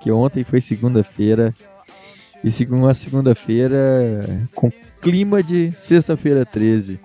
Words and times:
que 0.00 0.10
ontem 0.10 0.44
foi 0.44 0.60
segunda-feira. 0.60 1.54
E 2.44 2.50
segunda 2.50 2.94
segunda-feira 2.94 4.48
com 4.54 4.70
clima 5.00 5.42
de 5.42 5.72
sexta-feira 5.72 6.44
13. 6.44 7.00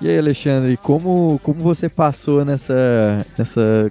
E 0.00 0.08
aí, 0.08 0.18
Alexandre, 0.18 0.76
como, 0.76 1.40
como 1.42 1.62
você 1.62 1.88
passou 1.88 2.44
nessa, 2.44 3.24
nessa 3.38 3.90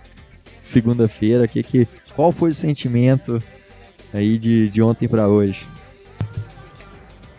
segunda-feira? 0.61 1.47
Que, 1.47 1.63
que, 1.63 1.87
qual 2.15 2.31
foi 2.31 2.51
o 2.51 2.53
sentimento 2.53 3.41
aí 4.13 4.37
de, 4.37 4.69
de 4.69 4.81
ontem 4.83 5.07
para 5.07 5.27
hoje? 5.27 5.67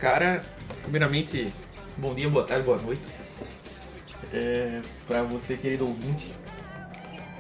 Cara, 0.01 0.43
primeiramente, 0.83 1.53
bom 1.97 2.13
dia, 2.13 2.29
boa 2.29 2.45
tarde, 2.45 2.65
boa 2.65 2.79
noite. 2.83 3.09
É, 4.33 4.81
para 5.07 5.23
você, 5.23 5.57
querido 5.57 5.87
ouvinte. 5.87 6.33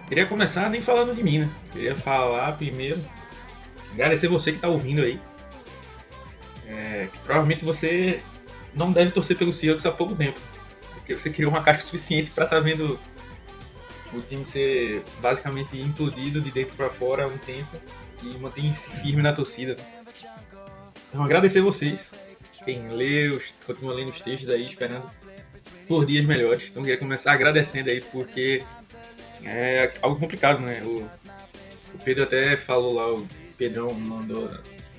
Queria 0.08 0.26
começar 0.26 0.70
nem 0.70 0.80
falando 0.80 1.14
de 1.14 1.22
mim, 1.22 1.40
né? 1.40 1.50
Queria 1.72 1.96
falar 1.96 2.52
primeiro, 2.52 3.00
agradecer 3.92 4.28
você 4.28 4.52
que 4.52 4.58
tá 4.58 4.68
ouvindo 4.68 5.02
aí. 5.02 5.20
É, 6.66 7.08
que 7.12 7.18
provavelmente 7.20 7.64
você 7.64 8.22
não 8.74 8.92
deve 8.92 9.10
torcer 9.10 9.36
pelo 9.36 9.52
Seahawks 9.52 9.86
há 9.86 9.90
pouco 9.90 10.14
tempo. 10.14 10.40
Porque 10.94 11.16
você 11.16 11.30
criou 11.30 11.50
uma 11.50 11.62
caixa 11.62 11.82
suficiente 11.82 12.30
para 12.30 12.44
estar 12.44 12.56
tá 12.56 12.62
vendo 12.62 12.98
o 14.12 14.20
time 14.20 14.46
ser 14.46 15.02
basicamente 15.20 15.78
implodido 15.78 16.40
de 16.40 16.50
dentro 16.50 16.74
para 16.74 16.88
fora 16.90 17.24
há 17.24 17.26
um 17.26 17.38
tempo 17.38 17.76
e 18.22 18.38
mantém-se 18.38 18.90
firme 18.90 19.22
na 19.22 19.32
torcida. 19.32 19.76
Então 21.08 21.24
agradecer 21.24 21.60
vocês 21.60 22.12
quem 22.64 22.88
leu, 22.88 23.40
continua 23.64 23.94
lendo 23.94 24.10
os 24.10 24.20
textos 24.20 24.50
aí, 24.50 24.66
esperando 24.66 25.08
por 25.86 26.04
dias 26.04 26.24
melhores. 26.24 26.68
Então 26.68 26.82
queria 26.82 26.98
começar 26.98 27.32
agradecendo 27.32 27.88
aí, 27.88 28.00
porque 28.00 28.64
é 29.46 29.94
algo 30.02 30.18
complicado, 30.18 30.60
né? 30.60 30.82
O, 30.82 31.08
o 31.94 31.98
Pedro 32.04 32.24
até 32.24 32.56
falou 32.56 32.94
lá, 32.94 33.12
o 33.12 33.26
Pedrão 33.56 33.92
mandou. 33.94 34.50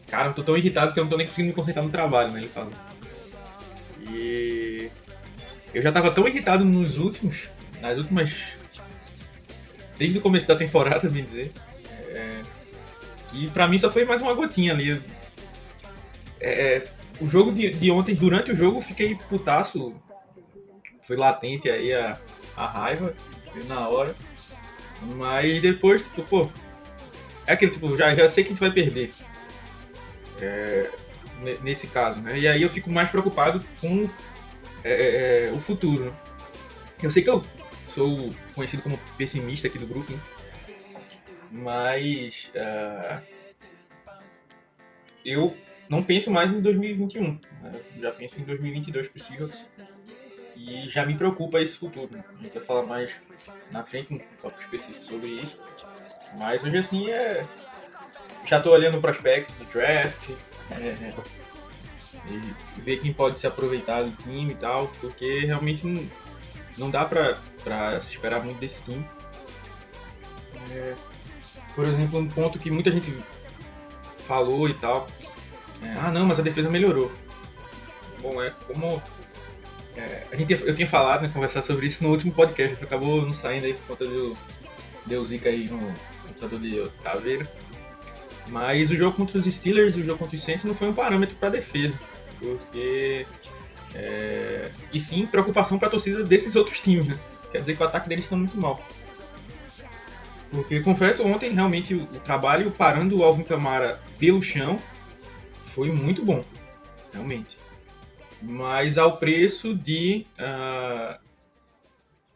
Cara, 0.08 0.30
eu 0.30 0.34
tô 0.34 0.44
tão 0.44 0.58
irritado 0.58 0.94
que 0.94 1.00
eu 1.00 1.04
não 1.04 1.12
tô 1.12 1.18
nem 1.18 1.28
conseguindo 1.28 1.50
me 1.50 1.56
concentrar 1.56 1.84
no 1.84 1.92
trabalho, 1.92 2.32
né? 2.32 2.40
Ele 2.40 2.50
fala. 2.50 2.72
E 4.10 4.90
eu 5.74 5.82
já 5.82 5.92
tava 5.92 6.12
tão 6.12 6.28
irritado 6.28 6.64
nos 6.64 6.98
últimos, 6.98 7.50
nas 7.82 7.98
últimas. 7.98 8.58
Desde 9.98 10.18
o 10.18 10.22
começo 10.22 10.48
da 10.48 10.56
temporada, 10.56 11.10
bem 11.10 11.24
dizer. 11.24 11.52
É, 12.10 12.42
que 13.32 13.50
pra 13.50 13.68
mim 13.68 13.78
só 13.78 13.90
foi 13.90 14.06
mais 14.06 14.22
uma 14.22 14.34
gotinha 14.34 14.74
ali. 14.74 15.02
É, 16.40 16.88
o 17.20 17.28
jogo 17.28 17.52
de, 17.52 17.74
de 17.74 17.92
ontem, 17.92 18.16
durante 18.16 18.52
o 18.52 18.56
jogo, 18.56 18.80
fiquei 18.80 19.16
putaço. 19.16 19.94
Foi 21.04 21.16
latente 21.16 21.70
aí 21.70 21.94
a, 21.94 22.18
a 22.56 22.68
raiva 22.68 23.14
na 23.68 23.88
hora. 23.90 24.16
Mas 25.02 25.62
depois, 25.62 26.04
tipo, 26.04 26.24
pô. 26.24 26.50
É 27.46 27.54
aquele 27.54 27.72
tipo, 27.72 27.96
já, 27.96 28.14
já 28.14 28.28
sei 28.28 28.44
que 28.44 28.50
a 28.50 28.54
gente 28.54 28.60
vai 28.60 28.72
perder. 28.72 29.12
É, 30.42 30.90
nesse 31.64 31.88
caso, 31.88 32.22
né? 32.22 32.38
E 32.38 32.48
aí 32.48 32.62
eu 32.62 32.70
fico 32.70 32.90
mais 32.90 33.10
preocupado 33.10 33.64
com 33.80 34.10
é, 34.84 34.92
é, 34.92 35.48
é, 35.48 35.52
o 35.52 35.60
futuro. 35.60 36.06
Né? 36.06 36.12
Eu 37.02 37.12
sei 37.12 37.24
que 37.24 37.30
eu 37.30 37.44
sou 37.86 38.34
conhecido 38.54 38.84
como 38.84 39.00
pessimista 39.18 39.68
aqui 39.68 39.78
do 39.78 39.88
grupo, 39.88 40.12
né? 40.12 40.20
mas 41.52 42.52
uh, 42.56 43.22
eu 45.24 45.56
não 45.90 46.04
penso 46.04 46.30
mais 46.30 46.52
em 46.52 46.62
2021. 46.62 47.40
Né? 47.62 47.82
Já 48.00 48.12
penso 48.12 48.40
em 48.40 48.44
2022 48.44 49.08
para 49.08 49.18
os 49.18 49.26
Seahawks. 49.26 49.66
E 50.58 50.90
já 50.90 51.06
me 51.06 51.16
preocupa 51.16 51.62
esse 51.62 51.78
futuro. 51.78 52.10
Né? 52.12 52.24
A 52.40 52.44
gente 52.44 52.54
vai 52.54 52.64
falar 52.64 52.84
mais 52.84 53.14
na 53.72 53.84
frente, 53.84 54.14
um 54.14 54.20
tópico 54.42 54.62
específico 54.62 55.06
sobre 55.06 55.28
isso. 55.28 55.60
Mas 56.36 56.64
hoje, 56.64 56.78
assim, 56.78 57.10
é... 57.10 57.46
já 58.46 58.58
estou 58.58 58.74
olhando 58.74 58.98
o 58.98 59.02
prospecto 59.02 59.54
do 59.54 59.66
draft. 59.72 60.32
É... 60.72 61.14
E 62.30 62.82
ver 62.82 62.98
quem 62.98 63.14
pode 63.14 63.40
se 63.40 63.48
aproveitar 63.48 64.04
do 64.04 64.12
time 64.24 64.52
e 64.52 64.56
tal. 64.56 64.88
Porque 65.00 65.46
realmente 65.46 65.86
não, 65.86 66.10
não 66.78 66.90
dá 66.90 67.06
para 67.06 67.40
se 68.02 68.12
esperar 68.12 68.44
muito 68.44 68.60
desse 68.60 68.84
time. 68.84 69.06
É... 70.72 70.96
Por 71.76 71.86
exemplo, 71.86 72.20
um 72.20 72.28
ponto 72.28 72.58
que 72.58 72.72
muita 72.72 72.90
gente 72.90 73.16
falou 74.26 74.68
e 74.68 74.74
tal 74.74 75.08
é, 75.82 75.94
ah, 76.00 76.12
não, 76.12 76.26
mas 76.26 76.40
a 76.40 76.44
defesa 76.44 76.70
melhorou. 76.70 77.12
Bom, 78.20 78.42
é 78.42 78.50
como. 78.66 79.02
A 80.32 80.36
gente, 80.36 80.54
eu 80.54 80.76
tinha 80.76 80.88
falado, 80.88 81.24
né, 81.24 81.32
conversar 81.34 81.62
sobre 81.62 81.88
isso 81.88 82.04
no 82.04 82.10
último 82.10 82.32
podcast, 82.32 82.84
acabou 82.84 83.22
não 83.22 83.34
saindo 83.34 83.66
aí 83.66 83.74
por 83.74 83.88
conta 83.88 84.06
do. 84.06 84.38
Deu 85.06 85.26
zica 85.26 85.50
aí 85.50 85.66
no 85.66 85.94
computador 86.24 86.60
de 86.60 86.90
Taveira. 87.02 87.48
Mas 88.48 88.90
o 88.90 88.96
jogo 88.96 89.16
contra 89.16 89.38
os 89.38 89.46
Steelers 89.46 89.96
e 89.96 90.02
o 90.02 90.06
jogo 90.06 90.20
contra 90.20 90.36
os 90.36 90.44
Saints 90.44 90.64
não 90.64 90.76
foi 90.76 90.90
um 90.90 90.94
parâmetro 90.94 91.36
para 91.36 91.50
defesa. 91.50 92.00
Porque. 92.40 93.26
É, 93.96 94.70
e 94.94 95.00
sim 95.00 95.26
preocupação 95.26 95.80
para 95.80 95.88
a 95.88 95.92
torcida 95.92 96.24
desses 96.24 96.56
outros 96.56 96.80
times, 96.80 97.08
né? 97.08 97.18
Quer 97.52 97.62
dizer 97.62 97.76
que 97.76 97.82
o 97.82 97.86
ataque 97.86 98.10
deles 98.10 98.26
está 98.26 98.36
muito 98.36 98.60
mal. 98.60 98.82
Porque 100.52 100.80
confesso, 100.82 101.26
ontem 101.26 101.52
realmente 101.52 101.94
o, 101.94 102.04
o 102.04 102.20
trabalho 102.20 102.72
parando 102.72 103.18
o 103.18 103.24
Alvin 103.24 103.44
Camara 103.44 104.00
pelo 104.20 104.42
chão 104.42 104.80
foi 105.74 105.92
muito 105.92 106.24
bom, 106.24 106.44
realmente. 107.14 107.58
Mas 108.42 108.98
ao 108.98 109.18
preço 109.18 109.74
de 109.74 110.26
uh, 110.40 111.20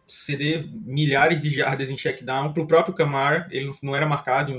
ceder 0.07 0.67
milhares 0.67 1.41
de 1.41 1.49
jardas 1.49 1.89
em 1.89 1.97
checkdown 1.97 2.53
para 2.53 2.63
o 2.63 2.67
próprio 2.67 2.93
Camar, 2.93 3.47
ele 3.51 3.71
não 3.81 3.95
era 3.95 4.05
marcado 4.05 4.53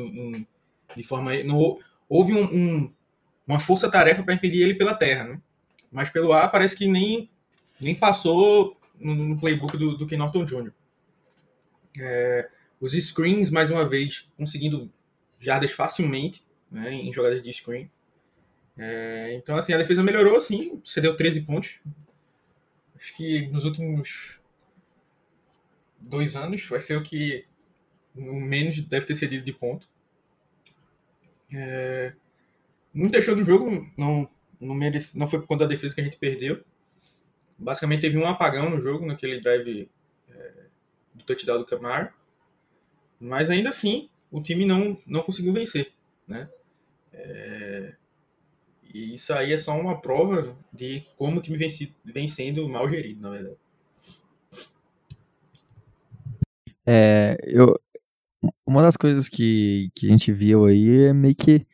de 0.97 1.03
forma. 1.03 1.43
Não, 1.43 1.79
houve 2.09 2.33
um, 2.35 2.93
uma 3.47 3.61
força-tarefa 3.61 4.23
para 4.23 4.35
impedir 4.35 4.63
ele 4.63 4.75
pela 4.75 4.95
terra, 4.95 5.25
né? 5.25 5.41
mas 5.91 6.09
pelo 6.09 6.33
ar 6.33 6.51
parece 6.51 6.77
que 6.77 6.87
nem, 6.87 7.29
nem 7.81 7.95
passou 7.95 8.77
no, 8.99 9.15
no 9.15 9.39
playbook 9.39 9.77
do, 9.77 9.97
do 9.97 10.07
Ken 10.07 10.17
Norton 10.17 10.45
Jr. 10.45 10.73
É, 11.99 12.49
os 12.81 12.93
screens, 12.93 13.51
mais 13.51 13.71
uma 13.71 13.87
vez, 13.87 14.29
conseguindo 14.37 14.91
jardas 15.39 15.73
facilmente 15.73 16.43
né, 16.71 16.93
em 16.93 17.13
jogadas 17.13 17.43
de 17.43 17.53
screen. 17.53 17.91
É, 18.85 19.35
então, 19.35 19.57
assim, 19.57 19.73
a 19.73 19.79
defesa 19.79 20.03
melhorou, 20.03 20.41
sim, 20.41 20.81
cedeu 20.83 21.15
13 21.15 21.43
pontos. 21.43 21.81
Acho 22.97 23.15
que 23.15 23.47
nos 23.47 23.65
últimos 23.65 24.41
dois 26.01 26.35
anos 26.35 26.67
vai 26.67 26.81
ser 26.81 26.97
o 26.97 27.03
que 27.05 27.47
menos 28.13 28.83
deve 28.83 29.07
ter 29.07 29.15
cedido 29.15 29.45
de 29.45 29.53
ponto. 29.53 29.89
É, 31.55 32.13
muito 32.93 33.13
deixou 33.13 33.37
do 33.37 33.45
jogo, 33.45 33.89
não, 33.97 34.29
não, 34.61 34.75
merece, 34.75 35.17
não 35.17 35.29
foi 35.29 35.39
por 35.39 35.47
conta 35.47 35.65
da 35.65 35.71
defesa 35.71 35.95
que 35.95 36.01
a 36.01 36.05
gente 36.05 36.17
perdeu. 36.17 36.65
Basicamente 37.57 38.01
teve 38.01 38.19
um 38.19 38.27
apagão 38.27 38.69
no 38.69 38.81
jogo, 38.81 39.07
naquele 39.07 39.41
drive 39.41 39.89
é, 40.29 40.65
do 41.15 41.25
touchdown 41.25 41.59
do 41.59 41.67
Camar. 41.67 42.17
Mas 43.21 43.49
ainda 43.49 43.69
assim, 43.69 44.11
o 44.29 44.43
time 44.43 44.67
não, 44.67 45.01
não 45.07 45.23
conseguiu 45.23 45.53
vencer. 45.53 45.93
Né? 46.27 46.51
É, 47.13 47.95
e 48.93 49.15
isso 49.15 49.33
aí 49.33 49.53
é 49.53 49.59
só 49.59 49.79
uma 49.79 50.01
prova 50.01 50.55
de 50.73 51.03
como 51.17 51.39
o 51.39 51.43
time 51.43 51.57
vem, 51.57 51.71
vem 52.05 52.29
sendo 52.29 52.69
mal 52.69 52.89
gerido, 52.89 53.21
na 53.21 53.31
verdade. 53.31 53.57
É, 56.85 57.39
eu, 57.45 57.79
uma 58.67 58.83
das 58.83 58.97
coisas 58.97 59.29
que, 59.29 59.91
que 59.95 60.07
a 60.07 60.11
gente 60.11 60.33
viu 60.33 60.67
aí 60.67 61.07
é 61.07 61.13
meio 61.13 61.35
que 61.35 61.67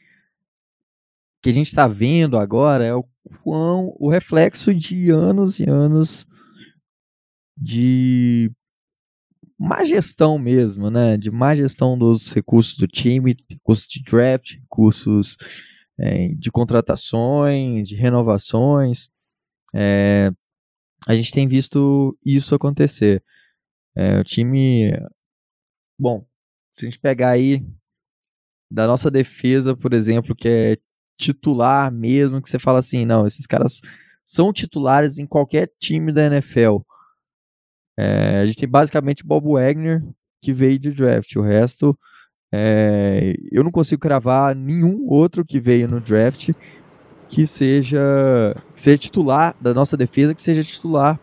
que 1.40 1.50
a 1.50 1.52
gente 1.52 1.68
está 1.68 1.86
vendo 1.86 2.36
agora 2.36 2.84
é 2.84 2.92
o 2.92 3.04
quão 3.42 3.94
o 3.98 4.10
reflexo 4.10 4.74
de 4.74 5.10
anos 5.10 5.60
e 5.60 5.68
anos 5.68 6.26
de 7.56 8.50
má 9.58 9.84
gestão 9.84 10.38
mesmo, 10.38 10.90
né? 10.90 11.16
De 11.16 11.30
má 11.30 11.54
gestão 11.54 11.98
dos 11.98 12.32
recursos 12.32 12.76
do 12.76 12.86
time, 12.86 13.36
recursos 13.48 13.88
de 13.88 14.02
draft, 14.02 14.54
recursos 14.54 15.36
é, 15.98 16.28
de 16.28 16.50
contratações, 16.50 17.88
de 17.88 17.96
renovações. 17.96 19.10
É, 19.74 20.30
a 21.06 21.14
gente 21.14 21.32
tem 21.32 21.48
visto 21.48 22.16
isso 22.24 22.54
acontecer. 22.54 23.22
É, 23.96 24.18
o 24.18 24.24
time. 24.24 24.92
Bom, 25.98 26.26
se 26.74 26.86
a 26.86 26.88
gente 26.88 27.00
pegar 27.00 27.30
aí 27.30 27.66
da 28.70 28.86
nossa 28.86 29.10
defesa, 29.10 29.76
por 29.76 29.92
exemplo, 29.92 30.36
que 30.36 30.48
é 30.48 30.76
titular 31.18 31.90
mesmo, 31.90 32.40
que 32.40 32.48
você 32.48 32.58
fala 32.58 32.78
assim, 32.78 33.04
não, 33.04 33.26
esses 33.26 33.46
caras 33.46 33.80
são 34.24 34.52
titulares 34.52 35.18
em 35.18 35.26
qualquer 35.26 35.72
time 35.80 36.12
da 36.12 36.26
NFL. 36.26 36.78
É, 37.98 38.40
a 38.40 38.46
gente 38.46 38.58
tem 38.58 38.68
basicamente 38.68 39.24
Bob 39.24 39.52
Wagner, 39.54 40.04
que 40.40 40.52
veio 40.52 40.78
de 40.78 40.92
draft. 40.92 41.34
O 41.34 41.42
resto, 41.42 41.98
é, 42.50 43.34
eu 43.52 43.62
não 43.62 43.70
consigo 43.70 44.00
cravar 44.00 44.54
nenhum 44.54 45.06
outro 45.06 45.44
que 45.44 45.60
veio 45.60 45.86
no 45.86 46.00
draft 46.00 46.50
que 47.28 47.46
seja, 47.46 48.00
que 48.74 48.80
seja 48.80 48.98
titular 48.98 49.54
da 49.60 49.74
nossa 49.74 49.96
defesa, 49.96 50.34
que 50.34 50.40
seja 50.40 50.64
titular 50.64 51.20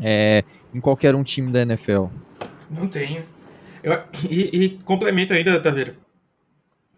é, 0.00 0.42
em 0.72 0.80
qualquer 0.80 1.14
um 1.14 1.22
time 1.22 1.52
da 1.52 1.60
NFL. 1.62 2.06
Não 2.70 2.88
tenho. 2.88 3.22
Eu, 3.82 4.02
e, 4.30 4.64
e 4.64 4.68
complemento 4.78 5.34
ainda, 5.34 5.60
Taveira. 5.60 5.96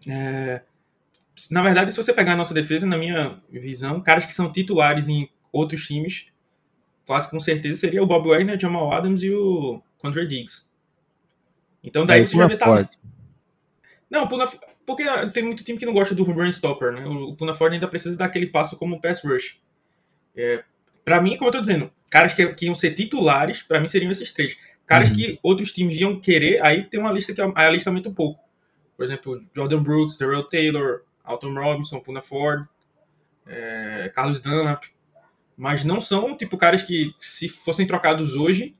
É, 0.07 0.61
na 1.51 1.61
verdade, 1.61 1.91
se 1.91 1.97
você 1.97 2.13
pegar 2.13 2.33
a 2.33 2.37
nossa 2.37 2.53
defesa, 2.53 2.85
na 2.85 2.97
minha 2.97 3.41
visão, 3.51 4.01
caras 4.01 4.25
que 4.25 4.33
são 4.33 4.51
titulares 4.51 5.09
em 5.09 5.29
outros 5.51 5.85
times, 5.85 6.27
quase 7.05 7.29
com 7.29 7.39
certeza 7.39 7.81
seria 7.81 8.01
o 8.01 8.07
Bob 8.07 8.29
Wagner, 8.29 8.59
Jamal 8.59 8.91
Adams 8.93 9.21
e 9.21 9.31
o 9.31 9.81
Condre 9.97 10.25
Diggs. 10.25 10.65
Então 11.83 12.05
daí 12.05 12.25
você 12.25 12.37
já 12.37 12.47
vê 12.47 12.57
talento. 12.57 12.97
Não, 14.09 14.27
Puna, 14.27 14.47
porque 14.85 15.03
tem 15.31 15.43
muito 15.43 15.63
time 15.63 15.77
que 15.77 15.85
não 15.85 15.93
gosta 15.93 16.15
do 16.15 16.23
run 16.23 16.47
stopper, 16.47 16.93
né? 16.93 17.05
O 17.05 17.35
Puna 17.35 17.53
Ford 17.53 17.73
ainda 17.73 17.87
precisa 17.87 18.15
dar 18.15 18.25
aquele 18.25 18.47
passo 18.47 18.77
como 18.77 19.01
pass 19.01 19.21
rush. 19.23 19.59
É, 20.35 20.63
para 21.03 21.21
mim, 21.21 21.35
como 21.37 21.49
eu 21.49 21.53
tô 21.53 21.61
dizendo, 21.61 21.91
caras 22.09 22.33
que, 22.33 22.45
que 22.53 22.65
iam 22.65 22.75
ser 22.75 22.93
titulares, 22.93 23.61
para 23.61 23.79
mim 23.79 23.87
seriam 23.87 24.11
esses 24.11 24.31
três. 24.31 24.57
Caras 24.85 25.09
uhum. 25.09 25.15
que 25.15 25.39
outros 25.43 25.73
times 25.73 25.99
iam 25.99 26.19
querer, 26.19 26.63
aí 26.63 26.83
tem 26.85 26.99
uma 26.99 27.11
lista 27.11 27.33
que 27.33 27.41
a, 27.41 27.51
a 27.53 27.69
lista 27.69 27.89
aumenta 27.89 28.07
um 28.09 28.13
pouco. 28.13 28.39
Por 28.95 29.05
exemplo, 29.05 29.39
Jordan 29.53 29.83
Brooks, 29.83 30.17
Darrell 30.17 30.43
Taylor, 30.43 31.01
Alton 31.23 31.53
Robinson, 31.53 31.99
Puna 31.99 32.21
Ford, 32.21 32.65
é, 33.45 34.09
Carlos 34.15 34.39
Dunlap. 34.39 34.83
Mas 35.57 35.83
não 35.83 35.99
são, 35.99 36.37
tipo, 36.37 36.55
caras 36.55 36.81
que, 36.81 37.13
se 37.19 37.49
fossem 37.49 37.85
trocados 37.85 38.35
hoje, 38.35 38.75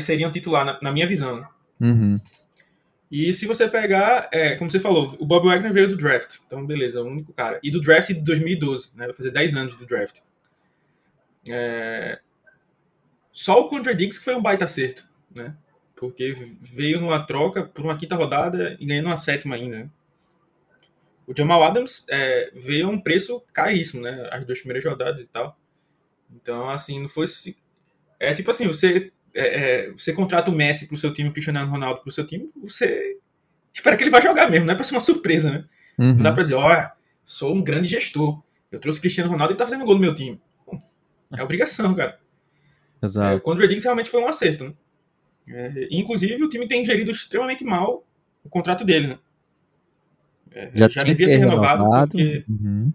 seriam 0.00 0.30
titular, 0.30 0.64
na, 0.64 0.78
na 0.82 0.92
minha 0.92 1.06
visão. 1.06 1.40
Né? 1.40 1.48
Uhum. 1.80 2.20
E 3.12 3.34
se 3.34 3.46
você 3.46 3.68
pegar, 3.68 4.30
é, 4.32 4.56
como 4.56 4.70
você 4.70 4.80
falou, 4.80 5.14
o 5.20 5.26
Bob 5.26 5.44
Wagner 5.44 5.70
veio 5.70 5.86
do 5.86 5.98
draft. 5.98 6.38
Então, 6.46 6.64
beleza, 6.64 7.02
o 7.02 7.06
único 7.06 7.30
cara. 7.34 7.60
E 7.62 7.70
do 7.70 7.78
draft 7.78 8.08
de 8.08 8.14
2012, 8.14 8.92
né? 8.96 9.04
Vai 9.04 9.14
fazer 9.14 9.30
10 9.30 9.54
anos 9.54 9.76
do 9.76 9.84
draft. 9.84 10.20
É... 11.46 12.18
Só 13.30 13.60
o 13.60 13.68
Contra 13.68 13.94
Diggs 13.94 14.18
que 14.18 14.24
foi 14.24 14.34
um 14.34 14.40
baita 14.40 14.64
acerto, 14.64 15.04
né? 15.30 15.54
Porque 15.94 16.34
veio 16.58 17.02
numa 17.02 17.26
troca 17.26 17.64
por 17.64 17.84
uma 17.84 17.98
quinta 17.98 18.16
rodada 18.16 18.78
e 18.80 18.86
ganhou 18.86 19.04
uma 19.04 19.18
sétima 19.18 19.56
ainda. 19.56 19.80
Né? 19.80 19.90
O 21.26 21.36
Jamal 21.36 21.62
Adams 21.64 22.06
é, 22.08 22.50
veio 22.54 22.86
a 22.86 22.90
um 22.90 22.98
preço 22.98 23.42
caríssimo, 23.52 24.00
né? 24.00 24.26
As 24.32 24.42
duas 24.46 24.58
primeiras 24.60 24.82
rodadas 24.86 25.20
e 25.20 25.28
tal. 25.28 25.54
Então, 26.34 26.70
assim, 26.70 26.98
não 26.98 27.10
fosse. 27.10 27.58
É 28.18 28.32
tipo 28.32 28.50
assim, 28.50 28.66
você, 28.66 29.12
é, 29.34 29.86
é, 29.86 29.90
você 29.92 30.12
contrata 30.12 30.50
o 30.50 30.54
Messi 30.54 30.86
pro 30.86 30.96
seu 30.96 31.12
time, 31.12 31.28
o 31.28 31.32
Cristiano 31.32 31.64
Ronaldo 31.70 32.02
pro 32.02 32.12
seu 32.12 32.26
time, 32.26 32.50
você 32.62 33.18
espera 33.72 33.96
que 33.96 34.04
ele 34.04 34.10
vá 34.10 34.20
jogar 34.20 34.50
mesmo, 34.50 34.66
não 34.66 34.72
é 34.72 34.76
pra 34.76 34.84
ser 34.84 34.94
uma 34.94 35.00
surpresa, 35.00 35.50
né? 35.50 35.64
Uhum. 35.98 36.14
Não 36.14 36.22
dá 36.22 36.32
pra 36.32 36.42
dizer, 36.42 36.54
olha, 36.54 36.92
sou 37.24 37.54
um 37.54 37.62
grande 37.62 37.88
gestor. 37.88 38.42
Eu 38.70 38.80
trouxe 38.80 38.98
o 38.98 39.02
Cristiano 39.02 39.30
Ronaldo 39.30 39.52
e 39.52 39.54
ele 39.54 39.58
tá 39.58 39.66
fazendo 39.66 39.84
gol 39.84 39.94
no 39.94 40.00
meu 40.00 40.14
time. 40.14 40.40
É 41.36 41.42
obrigação, 41.42 41.94
cara. 41.94 42.18
Exato. 43.02 43.42
É, 43.44 43.50
o 43.50 43.54
Diggs 43.54 43.84
realmente 43.84 44.10
foi 44.10 44.22
um 44.22 44.28
acerto, 44.28 44.64
né? 44.64 44.74
É, 45.48 45.88
inclusive, 45.90 46.42
o 46.42 46.48
time 46.48 46.68
tem 46.68 46.84
gerido 46.84 47.10
extremamente 47.10 47.64
mal 47.64 48.04
o 48.44 48.48
contrato 48.48 48.84
dele, 48.84 49.08
né? 49.08 49.18
É, 50.52 50.70
já, 50.74 50.88
já 50.88 51.02
devia 51.02 51.26
ter 51.26 51.36
renovado, 51.38 51.82
renovado. 51.82 52.10
porque 52.10 52.44
uhum. 52.48 52.92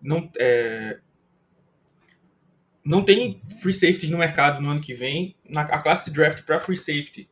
não, 0.00 0.30
é, 0.38 0.98
não 2.84 3.04
tem 3.04 3.40
free 3.60 3.72
safeties 3.72 4.10
no 4.10 4.18
mercado 4.18 4.60
no 4.60 4.70
ano 4.70 4.80
que 4.80 4.94
vem. 4.94 5.36
Na, 5.48 5.62
a 5.62 5.80
classe 5.80 6.10
de 6.10 6.16
draft 6.16 6.42
para 6.44 6.58
free 6.58 6.76
safety 6.76 7.28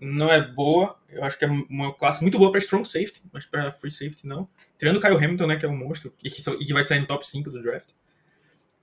não 0.00 0.30
é 0.32 0.40
boa. 0.40 0.98
Eu 1.08 1.24
acho 1.24 1.38
que 1.38 1.44
é 1.44 1.48
uma 1.48 1.92
classe 1.92 2.22
muito 2.22 2.38
boa 2.38 2.50
para 2.50 2.58
strong 2.58 2.86
safety, 2.86 3.22
mas 3.32 3.44
para 3.44 3.72
free 3.72 3.90
safety 3.90 4.26
não. 4.26 4.48
Tirando 4.78 4.96
o 4.96 5.00
Kyle 5.00 5.16
Hamilton, 5.16 5.46
né, 5.46 5.56
que 5.56 5.66
é 5.66 5.68
um 5.68 5.76
monstro 5.76 6.14
e 6.22 6.30
que, 6.30 6.50
e 6.50 6.66
que 6.66 6.72
vai 6.72 6.84
sair 6.84 7.00
no 7.00 7.06
top 7.06 7.26
5 7.26 7.50
do 7.50 7.62
draft. 7.62 7.90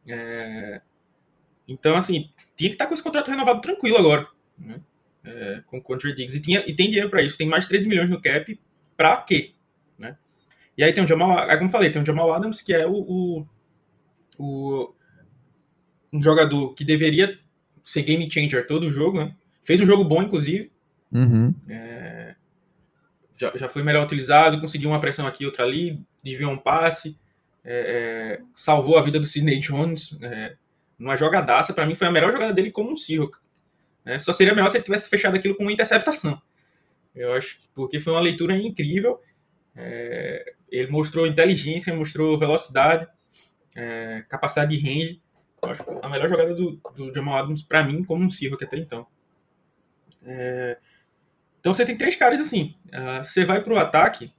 É, 0.07 0.81
então, 1.67 1.95
assim, 1.95 2.29
tinha 2.55 2.69
que 2.69 2.75
estar 2.75 2.85
tá 2.85 2.89
com 2.89 2.93
esse 2.93 3.03
contrato 3.03 3.29
renovado 3.29 3.61
tranquilo 3.61 3.97
agora, 3.97 4.27
né? 4.57 4.79
É, 5.23 5.61
com 5.67 5.77
o 5.77 5.83
Country 5.83 6.13
Diggs. 6.13 6.37
E, 6.37 6.41
tinha, 6.41 6.63
e 6.65 6.73
tem 6.73 6.87
dinheiro 6.87 7.09
para 7.09 7.21
isso. 7.21 7.37
Tem 7.37 7.47
mais 7.47 7.63
de 7.63 7.69
13 7.69 7.87
milhões 7.87 8.09
no 8.09 8.21
cap. 8.21 8.57
Pra 8.95 9.17
quê? 9.17 9.53
Né? 9.99 10.17
E 10.77 10.83
aí 10.83 10.93
tem 10.93 11.03
o 11.03 11.07
Jamal, 11.07 11.45
como 11.57 11.69
falei, 11.69 11.91
tem 11.91 12.01
o 12.01 12.05
Jamal 12.05 12.31
Adams, 12.33 12.61
que 12.61 12.73
é 12.73 12.87
o, 12.87 12.93
o, 12.93 13.47
o 14.37 14.95
um 16.17 16.21
jogador 16.21 16.73
que 16.73 16.83
deveria 16.83 17.37
ser 17.83 18.01
game 18.03 18.29
changer 18.29 18.65
todo 18.67 18.87
o 18.87 18.91
jogo, 18.91 19.19
né? 19.19 19.35
Fez 19.61 19.79
um 19.79 19.85
jogo 19.85 20.03
bom, 20.03 20.21
inclusive. 20.23 20.71
Uhum. 21.11 21.53
É, 21.69 22.35
já, 23.37 23.51
já 23.55 23.69
foi 23.69 23.83
melhor 23.83 24.03
utilizado, 24.03 24.59
conseguiu 24.59 24.89
uma 24.89 24.99
pressão 24.99 25.27
aqui, 25.27 25.45
outra 25.45 25.63
ali, 25.63 26.01
desviou 26.23 26.51
um 26.51 26.57
passe, 26.57 27.17
é, 27.63 28.39
é, 28.39 28.41
salvou 28.53 28.97
a 28.97 29.01
vida 29.01 29.19
do 29.19 29.25
Sidney 29.25 29.59
Jones 29.59 30.17
é, 30.21 30.55
numa 30.97 31.15
jogadaça. 31.15 31.73
Para 31.73 31.85
mim, 31.85 31.95
foi 31.95 32.07
a 32.07 32.11
melhor 32.11 32.31
jogada 32.31 32.53
dele 32.53 32.71
como 32.71 32.91
um 32.91 32.95
Seahawk. 32.95 33.37
Né? 34.03 34.17
Só 34.17 34.33
seria 34.33 34.55
melhor 34.55 34.69
se 34.69 34.77
ele 34.77 34.83
tivesse 34.83 35.09
fechado 35.09 35.35
aquilo 35.35 35.55
com 35.55 35.63
uma 35.63 35.71
interceptação. 35.71 36.41
Eu 37.13 37.33
acho 37.33 37.57
que 37.59 37.67
porque 37.73 37.99
foi 37.99 38.13
uma 38.13 38.21
leitura 38.21 38.55
incrível. 38.55 39.21
É, 39.75 40.53
ele 40.69 40.89
mostrou 40.89 41.27
inteligência, 41.27 41.93
mostrou 41.93 42.37
velocidade, 42.37 43.07
é, 43.75 44.23
capacidade 44.27 44.75
de 44.75 44.81
range. 44.81 45.21
Eu 45.61 45.69
acho 45.69 45.83
a 46.01 46.09
melhor 46.09 46.29
jogada 46.29 46.53
do, 46.53 46.79
do 46.95 47.13
Jamal 47.13 47.37
Adams, 47.37 47.61
para 47.61 47.83
mim, 47.83 48.03
como 48.03 48.23
um 48.23 48.29
Silva 48.29 48.57
que 48.57 48.63
até 48.63 48.77
então. 48.77 49.07
É, 50.23 50.77
então 51.59 51.73
você 51.73 51.85
tem 51.85 51.97
três 51.97 52.15
caras 52.15 52.39
assim. 52.39 52.75
Uh, 52.87 53.23
você 53.23 53.43
vai 53.43 53.61
para 53.61 53.73
o 53.73 53.77
ataque, 53.77 54.31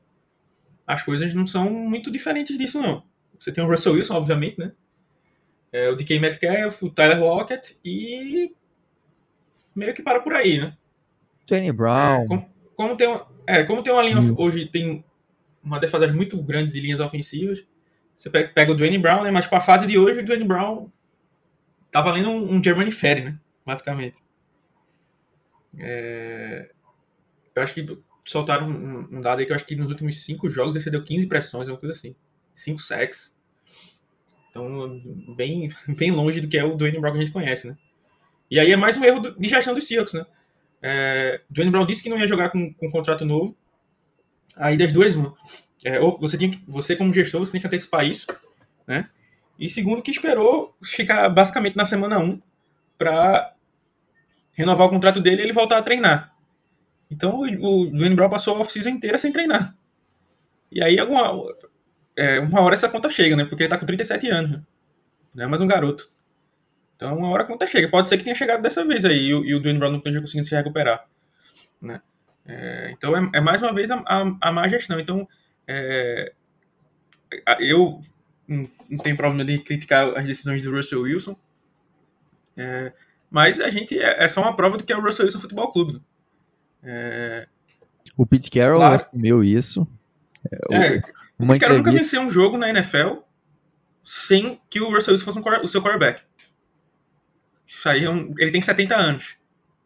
as 0.87 1.03
coisas 1.03 1.35
não 1.35 1.47
são 1.47 1.71
muito 1.71 2.11
diferentes 2.11 2.57
disso, 2.57 2.81
não. 2.81 3.03
Você 3.39 3.53
tem 3.53 3.63
o 3.63 3.69
Russell 3.69 3.95
Wilson, 3.95 4.15
obviamente, 4.15 4.59
né? 4.59 4.73
É, 5.71 5.89
o 5.91 5.97
DK 5.97 6.19
Metcalf, 6.19 6.83
o 6.83 6.91
Tyler 6.91 7.21
Lockett 7.21 7.77
e 7.85 8.55
meio 9.75 9.93
que 9.93 10.03
para 10.03 10.21
por 10.21 10.33
aí, 10.33 10.59
né? 10.59 10.75
Tony 11.47 11.71
Brown. 11.71 12.23
É, 12.23 12.27
como, 12.27 12.51
como, 12.75 12.97
tem 12.97 13.09
uma, 13.09 13.27
é, 13.47 13.65
como 13.65 13.83
tem 13.83 13.93
uma 13.93 14.03
linha 14.03 14.19
hum. 14.19 14.35
hoje 14.39 14.67
tem 14.67 15.05
uma 15.63 15.79
defasagem 15.79 16.17
muito 16.17 16.41
grande 16.43 16.73
de 16.73 16.81
linhas 16.81 17.01
ofensivas, 17.01 17.67
você 18.15 18.31
pega, 18.31 18.49
pega 18.49 18.73
o 18.73 18.75
Dwayne 18.75 18.99
Brown, 18.99 19.23
né? 19.23 19.31
Mas 19.31 19.47
com 19.47 19.55
a 19.55 19.61
fase 19.61 19.87
de 19.87 19.99
hoje, 19.99 20.21
o 20.21 20.25
Dwayne 20.25 20.45
Brown 20.45 20.91
tá 21.91 22.01
valendo 22.01 22.29
um, 22.29 22.57
um 22.57 22.63
Germany 22.63 22.93
Ferry, 22.93 23.23
né? 23.23 23.39
Basicamente. 23.67 24.21
É... 25.79 26.71
Eu 27.55 27.63
acho 27.63 27.75
que 27.75 27.99
soltaram 28.25 28.69
um, 28.69 29.19
um, 29.19 29.21
dado 29.21 29.41
aí 29.41 29.47
que 29.47 29.53
eu 29.53 29.57
acho 29.57 29.65
que 29.65 29.75
nos 29.75 29.91
últimos 29.91 30.23
cinco 30.23 30.51
jogos 30.51 30.77
ele 30.77 30.91
deu 30.91 31.03
15 31.03 31.27
pressões, 31.27 31.69
uma 31.69 31.79
coisa 31.79 31.95
assim. 31.95 32.15
Cinco 32.55 32.81
sacks. 32.81 33.37
Então, 34.51 35.01
bem, 35.37 35.71
bem 35.97 36.11
longe 36.11 36.41
do 36.41 36.49
que 36.49 36.59
é 36.59 36.65
o 36.65 36.77
Dwayne 36.77 37.01
Brown 37.01 37.13
que 37.13 37.19
a 37.19 37.21
gente 37.23 37.33
conhece, 37.33 37.69
né? 37.69 37.77
E 38.51 38.59
aí 38.59 38.73
é 38.73 38.77
mais 38.77 38.97
um 38.97 39.05
erro 39.05 39.21
de 39.21 39.49
gestão 39.49 39.75
dos 39.75 39.87
Seahawks, 39.87 40.15
né? 40.15 40.27
É, 40.81 41.41
Dwayne 41.51 41.71
Brown 41.71 41.87
disse 41.87 42.03
que 42.03 42.09
não 42.09 42.19
ia 42.19 42.27
jogar 42.27 42.51
com, 42.51 42.73
com 42.73 42.87
um 42.87 42.91
contrato 42.91 43.25
novo. 43.25 43.57
Aí 44.57 44.77
das 44.77 44.93
duas, 44.93 45.15
uma. 45.15 45.35
É, 45.85 46.01
ou 46.01 46.19
você, 46.19 46.37
que, 46.37 46.63
você, 46.67 46.97
como 46.97 47.13
gestor, 47.13 47.41
você 47.41 47.53
tem 47.53 47.61
que 47.61 47.67
antecipar 47.67 48.05
isso, 48.05 48.27
né? 48.87 49.09
E 49.59 49.69
segundo, 49.69 50.03
que 50.03 50.11
esperou 50.11 50.77
ficar 50.83 51.29
basicamente 51.29 51.77
na 51.77 51.85
semana 51.85 52.19
1 52.19 52.41
para 52.97 53.55
renovar 54.57 54.87
o 54.87 54.91
contrato 54.91 55.21
dele 55.21 55.43
e 55.43 55.45
ele 55.47 55.53
voltar 55.53 55.79
a 55.79 55.83
treinar. 55.83 56.35
Então 57.11 57.39
o, 57.39 57.43
o 57.43 57.91
Dwayne 57.91 58.15
Brown 58.15 58.29
passou 58.29 58.57
a 58.57 58.61
off-season 58.61 58.91
inteira 58.91 59.19
sem 59.19 59.33
treinar. 59.33 59.75
E 60.71 60.83
aí 60.83 60.99
alguma, 60.99 61.33
é, 62.17 62.39
uma 62.41 62.61
hora 62.61 62.75
essa 62.75 62.89
conta 62.89 63.11
chega, 63.11 63.35
né? 63.35 63.45
Porque 63.45 63.63
ele 63.63 63.71
tá 63.71 63.79
com 63.79 63.87
37 63.87 64.29
anos, 64.29 64.51
né? 64.53 64.63
Não 65.35 65.45
é 65.45 65.47
mais 65.47 65.61
um 65.61 65.67
garoto. 65.67 66.11
Então 66.95 67.17
uma 67.17 67.31
hora 67.31 67.43
a 67.43 67.47
conta 67.47 67.67
chega. 67.67 67.89
Pode 67.89 68.09
ser 68.09 68.19
que 68.19 68.25
tenha 68.25 68.35
chegado 68.35 68.61
dessa 68.61 68.85
vez 68.85 69.05
aí 69.05 69.17
e, 69.17 69.31
e 69.31 69.55
o 69.55 69.61
Dwayne 69.61 69.79
Brown 69.79 69.91
não 69.91 69.99
esteja 69.99 70.21
conseguindo 70.21 70.47
se 70.47 70.55
recuperar, 70.55 71.07
né? 71.81 72.01
É, 72.47 72.91
então 72.93 73.17
é, 73.17 73.31
é, 73.35 73.41
mais 73.41 73.63
uma 73.63 73.73
vez 73.73 73.91
a, 73.91 74.03
a, 74.07 74.37
a 74.41 74.53
má 74.53 74.69
gestão. 74.69 74.99
Então 74.99 75.27
é, 75.67 76.33
eu 77.61 78.01
não, 78.49 78.69
não 78.89 78.99
tenho 78.99 79.17
problema 79.17 79.45
de 79.45 79.59
criticar 79.59 80.17
as 80.17 80.27
decisões 80.27 80.63
do 80.63 80.71
Russell 80.71 81.03
Wilson, 81.03 81.37
é, 82.57 82.93
mas 83.31 83.61
a 83.61 83.71
gente 83.71 83.99
é, 83.99 84.25
é, 84.25 84.29
só 84.29 84.41
uma 84.41 84.57
prova 84.57 84.77
do 84.77 84.85
que 84.85 84.93
é 84.93 84.97
o 84.97 85.03
Russell 85.03 85.27
Wilson 85.27 85.39
Futebol 85.39 85.71
Clube. 85.71 85.93
Né? 85.93 86.01
É, 86.83 87.49
o 88.17 88.27
Pete 88.27 88.51
Carroll 88.51 88.79
claro. 88.79 88.95
assumiu 88.95 89.45
isso. 89.45 89.87
É, 90.51 91.03
o, 91.39 91.45
o 91.45 91.49
Pete 91.49 91.61
Carroll 91.61 91.79
nunca 91.79 91.93
venceu 91.93 92.21
um 92.21 92.31
jogo 92.31 92.57
na 92.57 92.71
NFL 92.71 93.19
sem 94.03 94.61
que 94.71 94.81
o 94.81 94.91
Russell 94.91 95.13
Wilson 95.13 95.25
fosse 95.25 95.39
um, 95.39 95.65
o 95.65 95.69
seu 95.69 95.83
quarterback. 95.83 96.23
Isso 97.67 97.89
aí 97.89 98.05
é 98.05 98.11
um, 98.11 98.35
ele 98.39 98.51
tem 98.51 98.63
70 98.63 98.97
anos. 98.97 99.37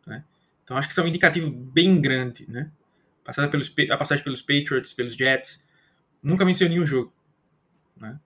Né? 0.07 0.25
Então 0.63 0.77
acho 0.77 0.87
que 0.87 0.93
isso 0.93 1.01
é 1.01 1.05
um 1.05 1.09
indicativo 1.09 1.51
bem 1.51 2.01
grande. 2.01 2.49
Né? 2.49 2.71
passada 3.25 3.49
pelos, 3.49 3.73
a 3.91 3.97
passagem 3.97 4.25
pelos 4.25 4.43
Patriots, 4.43 4.93
pelos 4.93 5.15
Jets, 5.15 5.65
nunca 6.23 6.45
venceu 6.45 6.69
nenhum 6.69 6.87
jogo. 6.87 7.13
Né? 7.97 8.19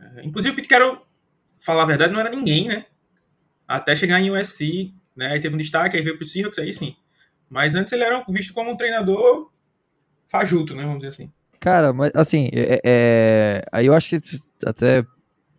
É, 0.00 0.24
inclusive 0.24 0.52
o 0.52 0.56
Pete 0.56 0.68
Carroll, 0.68 1.04
falar 1.58 1.82
a 1.82 1.86
verdade, 1.86 2.12
não 2.12 2.20
era 2.20 2.30
ninguém, 2.30 2.68
né? 2.68 2.86
Até 3.66 3.94
chegar 3.94 4.20
em 4.20 4.30
USC, 4.30 4.92
né? 5.14 5.32
Aí 5.32 5.40
teve 5.40 5.54
um 5.54 5.58
destaque, 5.58 5.96
aí 5.96 6.02
veio 6.02 6.16
pro 6.16 6.26
Seahawks, 6.26 6.58
aí 6.58 6.72
sim. 6.72 6.96
Mas 7.48 7.74
antes 7.74 7.92
ele 7.92 8.04
era 8.04 8.24
visto 8.28 8.52
como 8.52 8.70
um 8.70 8.76
treinador 8.76 9.50
fajuto, 10.28 10.74
né? 10.74 10.82
Vamos 10.82 10.98
dizer 10.98 11.08
assim. 11.08 11.30
Cara, 11.58 11.92
mas 11.92 12.10
assim, 12.14 12.48
é, 12.52 12.80
é, 12.84 13.64
aí 13.70 13.86
eu 13.86 13.94
acho 13.94 14.08
que 14.08 14.20
até 14.64 15.04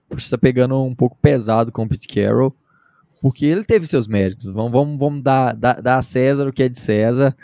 você 0.09 0.29
tá 0.29 0.37
pegando 0.37 0.81
um 0.81 0.95
pouco 0.95 1.17
pesado 1.21 1.71
com 1.71 1.83
o 1.83 1.89
Pete 1.89 2.07
Carroll, 2.07 2.55
porque 3.21 3.45
ele 3.45 3.63
teve 3.63 3.85
seus 3.85 4.07
méritos. 4.07 4.49
Vamos, 4.51 4.71
vamos, 4.71 4.97
vamos 4.97 5.23
dar, 5.23 5.53
dar, 5.55 5.81
dar 5.81 5.97
a 5.97 6.01
César 6.01 6.47
o 6.47 6.53
que 6.53 6.63
é 6.63 6.69
de 6.69 6.79
César. 6.79 7.35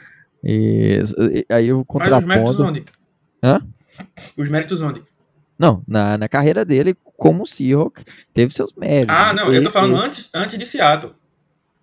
E, 0.44 1.04
e 1.32 1.54
aí 1.54 1.68
eu 1.68 1.86
contraponto... 1.86 2.28
Mas 2.28 2.40
os 2.50 2.58
méritos 2.58 2.60
onde? 2.60 2.86
Hã? 3.44 3.68
Os 4.38 4.50
méritos 4.50 4.82
onde? 4.82 5.04
Não, 5.58 5.84
na, 5.88 6.18
na 6.18 6.30
carreira 6.30 6.64
dele 6.64 6.96
como 7.18 7.48
Seahawk, 7.48 8.04
teve 8.34 8.54
seus 8.54 8.74
méritos. 8.74 9.16
Ah, 9.16 9.34
não, 9.34 9.52
eu 9.52 9.64
tô 9.64 9.72
falando 9.72 9.96
ele... 9.96 10.06
antes, 10.06 10.30
antes 10.34 10.58
de 10.58 10.66
Seattle. 10.66 11.16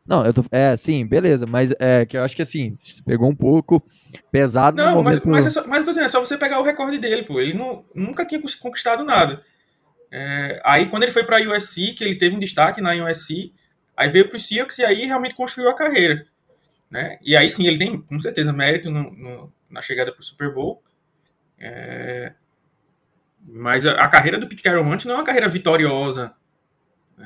Não, 0.06 0.24
eu 0.24 0.34
tô. 0.34 0.44
É, 0.50 0.76
sim, 0.76 1.06
beleza, 1.06 1.46
mas 1.46 1.74
é 1.78 2.04
que 2.04 2.16
eu 2.16 2.22
acho 2.22 2.36
que 2.36 2.42
assim, 2.42 2.76
pegou 3.06 3.28
um 3.28 3.34
pouco 3.34 3.82
pesado 4.30 4.76
Não, 4.76 5.02
mas, 5.02 5.20
mas, 5.24 5.46
é 5.46 5.50
só, 5.50 5.66
mas 5.66 5.78
eu 5.78 5.84
tô 5.84 5.90
dizendo, 5.90 6.04
é 6.04 6.08
só 6.08 6.20
você 6.20 6.36
pegar 6.36 6.60
o 6.60 6.62
recorde 6.62 6.98
dele, 6.98 7.22
pô. 7.24 7.40
Ele 7.40 7.54
não, 7.54 7.84
nunca 7.94 8.24
tinha 8.24 8.40
conquistado 8.60 9.02
nada. 9.02 9.42
É, 10.12 10.60
aí 10.64 10.86
quando 10.86 11.02
ele 11.04 11.12
foi 11.12 11.24
pra 11.24 11.40
USC, 11.40 11.94
que 11.94 12.04
ele 12.04 12.16
teve 12.16 12.36
um 12.36 12.38
destaque 12.38 12.80
na 12.80 12.92
USC, 12.94 13.52
aí 13.96 14.08
veio 14.08 14.28
pro 14.28 14.38
Seahawks 14.38 14.78
e 14.78 14.84
aí 14.84 15.06
realmente 15.06 15.34
construiu 15.34 15.70
a 15.70 15.74
carreira. 15.74 16.26
Né? 16.90 17.18
E 17.22 17.36
aí 17.36 17.50
sim, 17.50 17.66
ele 17.66 17.78
tem 17.78 18.00
com 18.00 18.20
certeza 18.20 18.52
mérito 18.52 18.90
no, 18.90 19.10
no, 19.10 19.52
na 19.70 19.80
chegada 19.80 20.12
pro 20.12 20.22
Super 20.22 20.52
Bowl. 20.52 20.82
É, 21.58 22.34
mas 23.44 23.84
a, 23.84 24.08
carreira 24.08 24.38
do 24.38 24.48
Pete 24.48 24.62
Carroll 24.62 24.90
antes 24.90 25.06
não 25.06 25.14
é 25.14 25.18
uma 25.18 25.24
carreira 25.24 25.48
vitoriosa. 25.48 26.34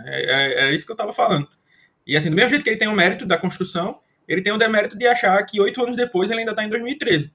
É, 0.04 0.24
é, 0.24 0.60
era 0.62 0.74
isso 0.74 0.84
que 0.84 0.92
eu 0.92 0.96
tava 0.96 1.12
falando. 1.12 1.48
E 2.06 2.16
assim, 2.16 2.30
do 2.30 2.36
mesmo 2.36 2.50
jeito 2.50 2.62
que 2.62 2.70
ele 2.70 2.78
tem 2.78 2.88
o 2.88 2.94
mérito 2.94 3.24
da 3.24 3.38
construção, 3.38 4.00
ele 4.26 4.42
tem 4.42 4.52
o 4.52 4.58
demérito 4.58 4.96
de 4.98 5.06
achar 5.06 5.42
que 5.44 5.60
oito 5.60 5.82
anos 5.82 5.96
depois 5.96 6.30
ele 6.30 6.40
ainda 6.40 6.52
está 6.52 6.64
em 6.64 6.68
2013. 6.68 7.34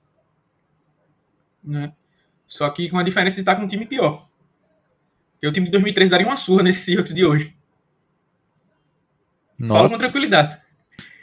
Né? 1.63 1.93
Só 2.45 2.69
que 2.69 2.89
com 2.89 2.99
a 2.99 3.03
diferença 3.03 3.35
de 3.35 3.41
estar 3.41 3.53
tá 3.53 3.59
com 3.59 3.65
um 3.65 3.69
time 3.69 3.85
pior. 3.85 4.27
Porque 5.33 5.47
o 5.47 5.51
time 5.51 5.65
de 5.65 5.71
2013 5.71 6.11
daria 6.11 6.27
uma 6.27 6.37
surra 6.37 6.63
nesse 6.63 6.85
Seahawks 6.85 7.13
de 7.13 7.25
hoje. 7.25 7.55
Nossa. 9.57 9.73
Fala 9.73 9.89
com 9.89 9.97
tranquilidade. 9.97 10.57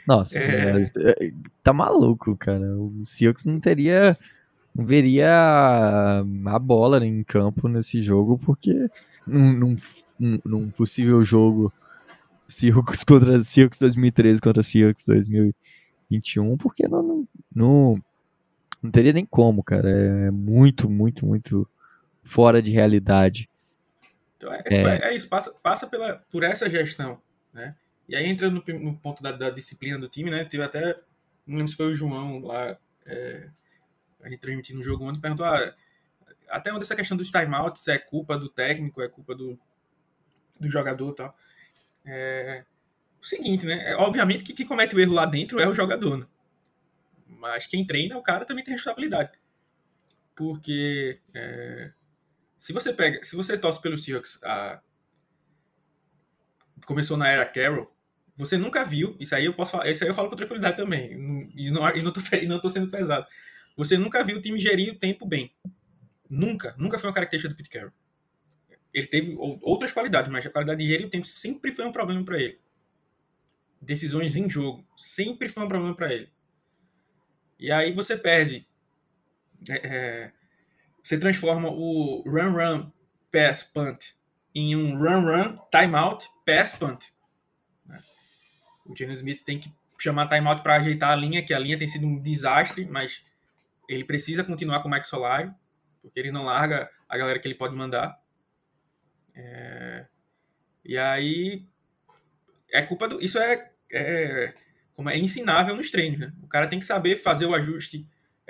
Nossa, 0.07 0.39
é... 0.39 0.81
É, 0.81 1.31
tá 1.63 1.71
maluco, 1.71 2.35
cara. 2.35 2.65
O 2.77 3.03
Seahawks 3.05 3.45
não 3.45 3.59
teria. 3.59 4.17
Não 4.73 4.85
veria 4.85 6.23
a 6.45 6.59
bola 6.59 7.05
em 7.05 7.23
campo 7.23 7.67
nesse 7.67 8.01
jogo, 8.01 8.37
porque 8.37 8.89
num, 9.27 9.75
num, 10.19 10.39
num 10.45 10.69
possível 10.69 11.23
jogo 11.23 11.73
Seahawks 12.47 13.03
contra 13.03 13.39
Seahawks 13.39 13.79
2013 13.79 14.41
contra 14.41 14.63
Seahawks 14.63 15.05
2021, 15.05 16.57
porque 16.57 16.87
não, 16.87 17.03
não, 17.03 17.27
não, 17.53 18.03
não 18.81 18.91
teria 18.91 19.13
nem 19.13 19.25
como, 19.25 19.63
cara. 19.63 19.89
É 19.89 20.31
muito, 20.31 20.89
muito, 20.89 21.25
muito 21.25 21.67
fora 22.23 22.61
de 22.61 22.71
realidade. 22.71 23.49
Então 24.37 24.53
é, 24.53 24.57
é. 24.57 24.61
Tipo, 24.61 24.87
é, 24.87 24.99
é 25.03 25.15
isso, 25.15 25.29
passa, 25.29 25.53
passa 25.61 25.87
pela, 25.87 26.15
por 26.31 26.43
essa 26.43 26.69
gestão, 26.69 27.19
né? 27.53 27.75
E 28.09 28.15
aí 28.15 28.25
entra 28.25 28.49
no, 28.49 28.61
no 28.67 28.95
ponto 28.97 29.23
da, 29.23 29.31
da, 29.31 29.49
disciplina 29.49 29.97
do 29.97 30.09
time, 30.09 30.29
né? 30.29 30.43
Teve 30.43 30.63
até, 30.63 30.99
não 31.47 31.57
lembro 31.57 31.69
se 31.69 31.77
foi 31.77 31.87
o 31.87 31.95
João 31.95 32.39
lá, 32.39 32.77
é, 33.05 33.47
a 34.23 34.29
gente 34.29 34.39
transmitindo 34.39 34.79
o 34.79 34.83
jogo 34.83 35.05
ontem, 35.05 35.19
perguntou 35.19 35.45
ah, 35.45 35.73
até 36.49 36.71
onde 36.71 36.83
essa 36.83 36.95
questão 36.95 37.17
dos 37.17 37.31
timeouts 37.31 37.87
é 37.87 37.97
culpa 37.97 38.37
do 38.37 38.49
técnico, 38.49 39.01
é 39.01 39.07
culpa 39.07 39.35
do, 39.35 39.59
do 40.59 40.67
jogador 40.67 41.11
e 41.11 41.15
tal 41.15 41.37
é 42.05 42.63
o 43.21 43.25
seguinte, 43.25 43.65
né? 43.65 43.91
É, 43.91 43.95
obviamente 43.95 44.43
que 44.43 44.53
quem 44.53 44.65
comete 44.65 44.95
o 44.95 44.99
erro 44.99 45.13
lá 45.13 45.25
dentro 45.25 45.59
é 45.59 45.67
o 45.67 45.73
jogador, 45.73 46.17
né? 46.17 46.25
Mas 47.27 47.65
quem 47.65 47.85
treina, 47.85 48.17
o 48.17 48.23
cara 48.23 48.45
também 48.45 48.63
tem 48.63 48.73
responsabilidade. 48.73 49.31
Porque 50.35 51.19
é, 51.33 51.91
se 52.57 52.73
você 52.73 52.93
pega, 52.93 53.23
se 53.23 53.35
você 53.35 53.57
torce 53.57 53.81
pelo 53.81 53.97
Seahawks, 53.97 54.39
a, 54.43 54.81
começou 56.85 57.17
na 57.17 57.29
era 57.29 57.45
Carroll, 57.45 57.91
você 58.35 58.57
nunca 58.57 58.83
viu, 58.83 59.15
isso 59.19 59.35
aí 59.35 59.45
eu 59.45 59.53
posso 59.53 59.77
isso 59.83 60.03
aí 60.03 60.09
eu 60.09 60.13
falo 60.13 60.29
com 60.29 60.35
tranquilidade 60.35 60.77
também, 60.77 61.11
e 61.55 61.69
não, 61.69 61.95
e 61.95 62.01
não, 62.01 62.11
tô, 62.11 62.21
e 62.35 62.47
não 62.47 62.59
tô 62.59 62.69
sendo 62.69 62.89
pesado. 62.89 63.27
Você 63.75 63.97
nunca 63.97 64.23
viu 64.23 64.37
o 64.37 64.41
time 64.41 64.59
gerir 64.59 64.93
o 64.93 64.99
tempo 64.99 65.25
bem. 65.25 65.53
Nunca, 66.29 66.75
nunca 66.77 66.97
foi 66.97 67.09
uma 67.09 67.13
característica 67.13 67.53
do 67.53 67.57
Pete 67.57 67.69
Carroll. 67.69 67.91
Ele 68.93 69.07
teve 69.07 69.35
outras 69.37 69.91
qualidades, 69.91 70.29
mas 70.31 70.45
a 70.45 70.49
qualidade 70.49 70.81
de 70.81 70.87
gerir 70.87 71.07
o 71.07 71.09
tempo 71.09 71.25
sempre 71.25 71.71
foi 71.71 71.85
um 71.85 71.91
problema 71.91 72.23
para 72.23 72.41
ele. 72.41 72.59
Decisões 73.81 74.35
em 74.35 74.49
jogo 74.49 74.85
sempre 74.95 75.49
foi 75.49 75.63
um 75.63 75.67
problema 75.67 75.95
para 75.95 76.13
ele. 76.13 76.29
E 77.57 77.71
aí 77.71 77.93
você 77.93 78.17
perde. 78.17 78.67
É, 79.69 79.87
é, 79.87 80.31
você 81.01 81.17
transforma 81.17 81.69
o 81.69 82.23
run 82.25 82.51
run 82.51 82.91
pass 83.31 83.63
punt 83.63 84.13
em 84.53 84.75
um 84.75 84.97
run 84.97 85.21
run 85.21 85.55
timeout 85.71 86.27
pass 86.45 86.73
punt. 86.73 86.99
Né? 87.85 88.01
O 88.85 88.95
Geno 88.95 89.13
Smith 89.13 89.43
tem 89.43 89.59
que 89.59 89.71
chamar 89.99 90.27
timeout 90.27 90.61
para 90.61 90.75
ajeitar 90.75 91.11
a 91.11 91.15
linha, 91.15 91.43
que 91.43 91.53
a 91.53 91.59
linha 91.59 91.77
tem 91.77 91.87
sido 91.87 92.05
um 92.05 92.21
desastre, 92.21 92.85
mas 92.85 93.23
ele 93.87 94.03
precisa 94.05 94.43
continuar 94.43 94.81
com 94.81 94.87
o 94.87 94.91
Max 94.91 95.07
Solari, 95.07 95.51
porque 96.01 96.19
ele 96.19 96.31
não 96.31 96.45
larga 96.45 96.89
a 97.07 97.17
galera 97.17 97.39
que 97.39 97.47
ele 97.47 97.55
pode 97.55 97.75
mandar. 97.75 98.19
É, 99.35 100.05
e 100.83 100.97
aí 100.97 101.65
é 102.71 102.81
culpa 102.81 103.07
do. 103.07 103.21
Isso 103.21 103.37
é, 103.37 103.71
é, 103.91 104.53
como 104.93 105.09
é 105.09 105.17
ensinável 105.17 105.75
nos 105.75 105.91
treinos, 105.91 106.19
né? 106.19 106.33
O 106.41 106.47
cara 106.47 106.67
tem 106.67 106.79
que 106.79 106.85
saber 106.85 107.17
fazer 107.17 107.45
o 107.45 107.53
ajuste. 107.53 108.07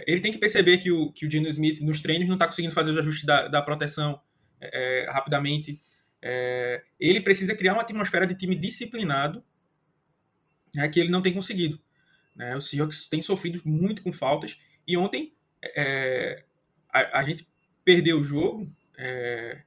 Ele 0.07 0.21
tem 0.21 0.31
que 0.31 0.37
perceber 0.37 0.77
que 0.77 0.91
o, 0.91 1.11
que 1.11 1.25
o 1.25 1.31
Geno 1.31 1.47
Smith 1.49 1.81
nos 1.81 2.01
treinos 2.01 2.27
não 2.27 2.35
está 2.35 2.47
conseguindo 2.47 2.73
fazer 2.73 2.91
os 2.91 2.97
ajustes 2.97 3.25
da, 3.25 3.47
da 3.47 3.61
proteção 3.61 4.19
é, 4.59 5.03
é, 5.03 5.11
rapidamente. 5.11 5.81
É, 6.21 6.83
ele 6.99 7.21
precisa 7.21 7.55
criar 7.55 7.73
uma 7.73 7.81
atmosfera 7.81 8.27
de 8.27 8.35
time 8.35 8.55
disciplinado 8.55 9.43
né, 10.73 10.87
que 10.87 10.99
ele 10.99 11.09
não 11.09 11.21
tem 11.21 11.33
conseguido. 11.33 11.79
Né? 12.35 12.55
O 12.55 12.61
Seahawks 12.61 13.07
tem 13.07 13.21
sofrido 13.21 13.61
muito 13.65 14.01
com 14.01 14.11
faltas. 14.11 14.57
E 14.91 14.97
ontem 14.97 15.33
é, 15.63 16.43
a, 16.89 17.19
a, 17.19 17.23
gente 17.23 17.47
perdeu 17.81 18.19
o 18.19 18.23
jogo 18.25 18.69
é, 18.97 19.61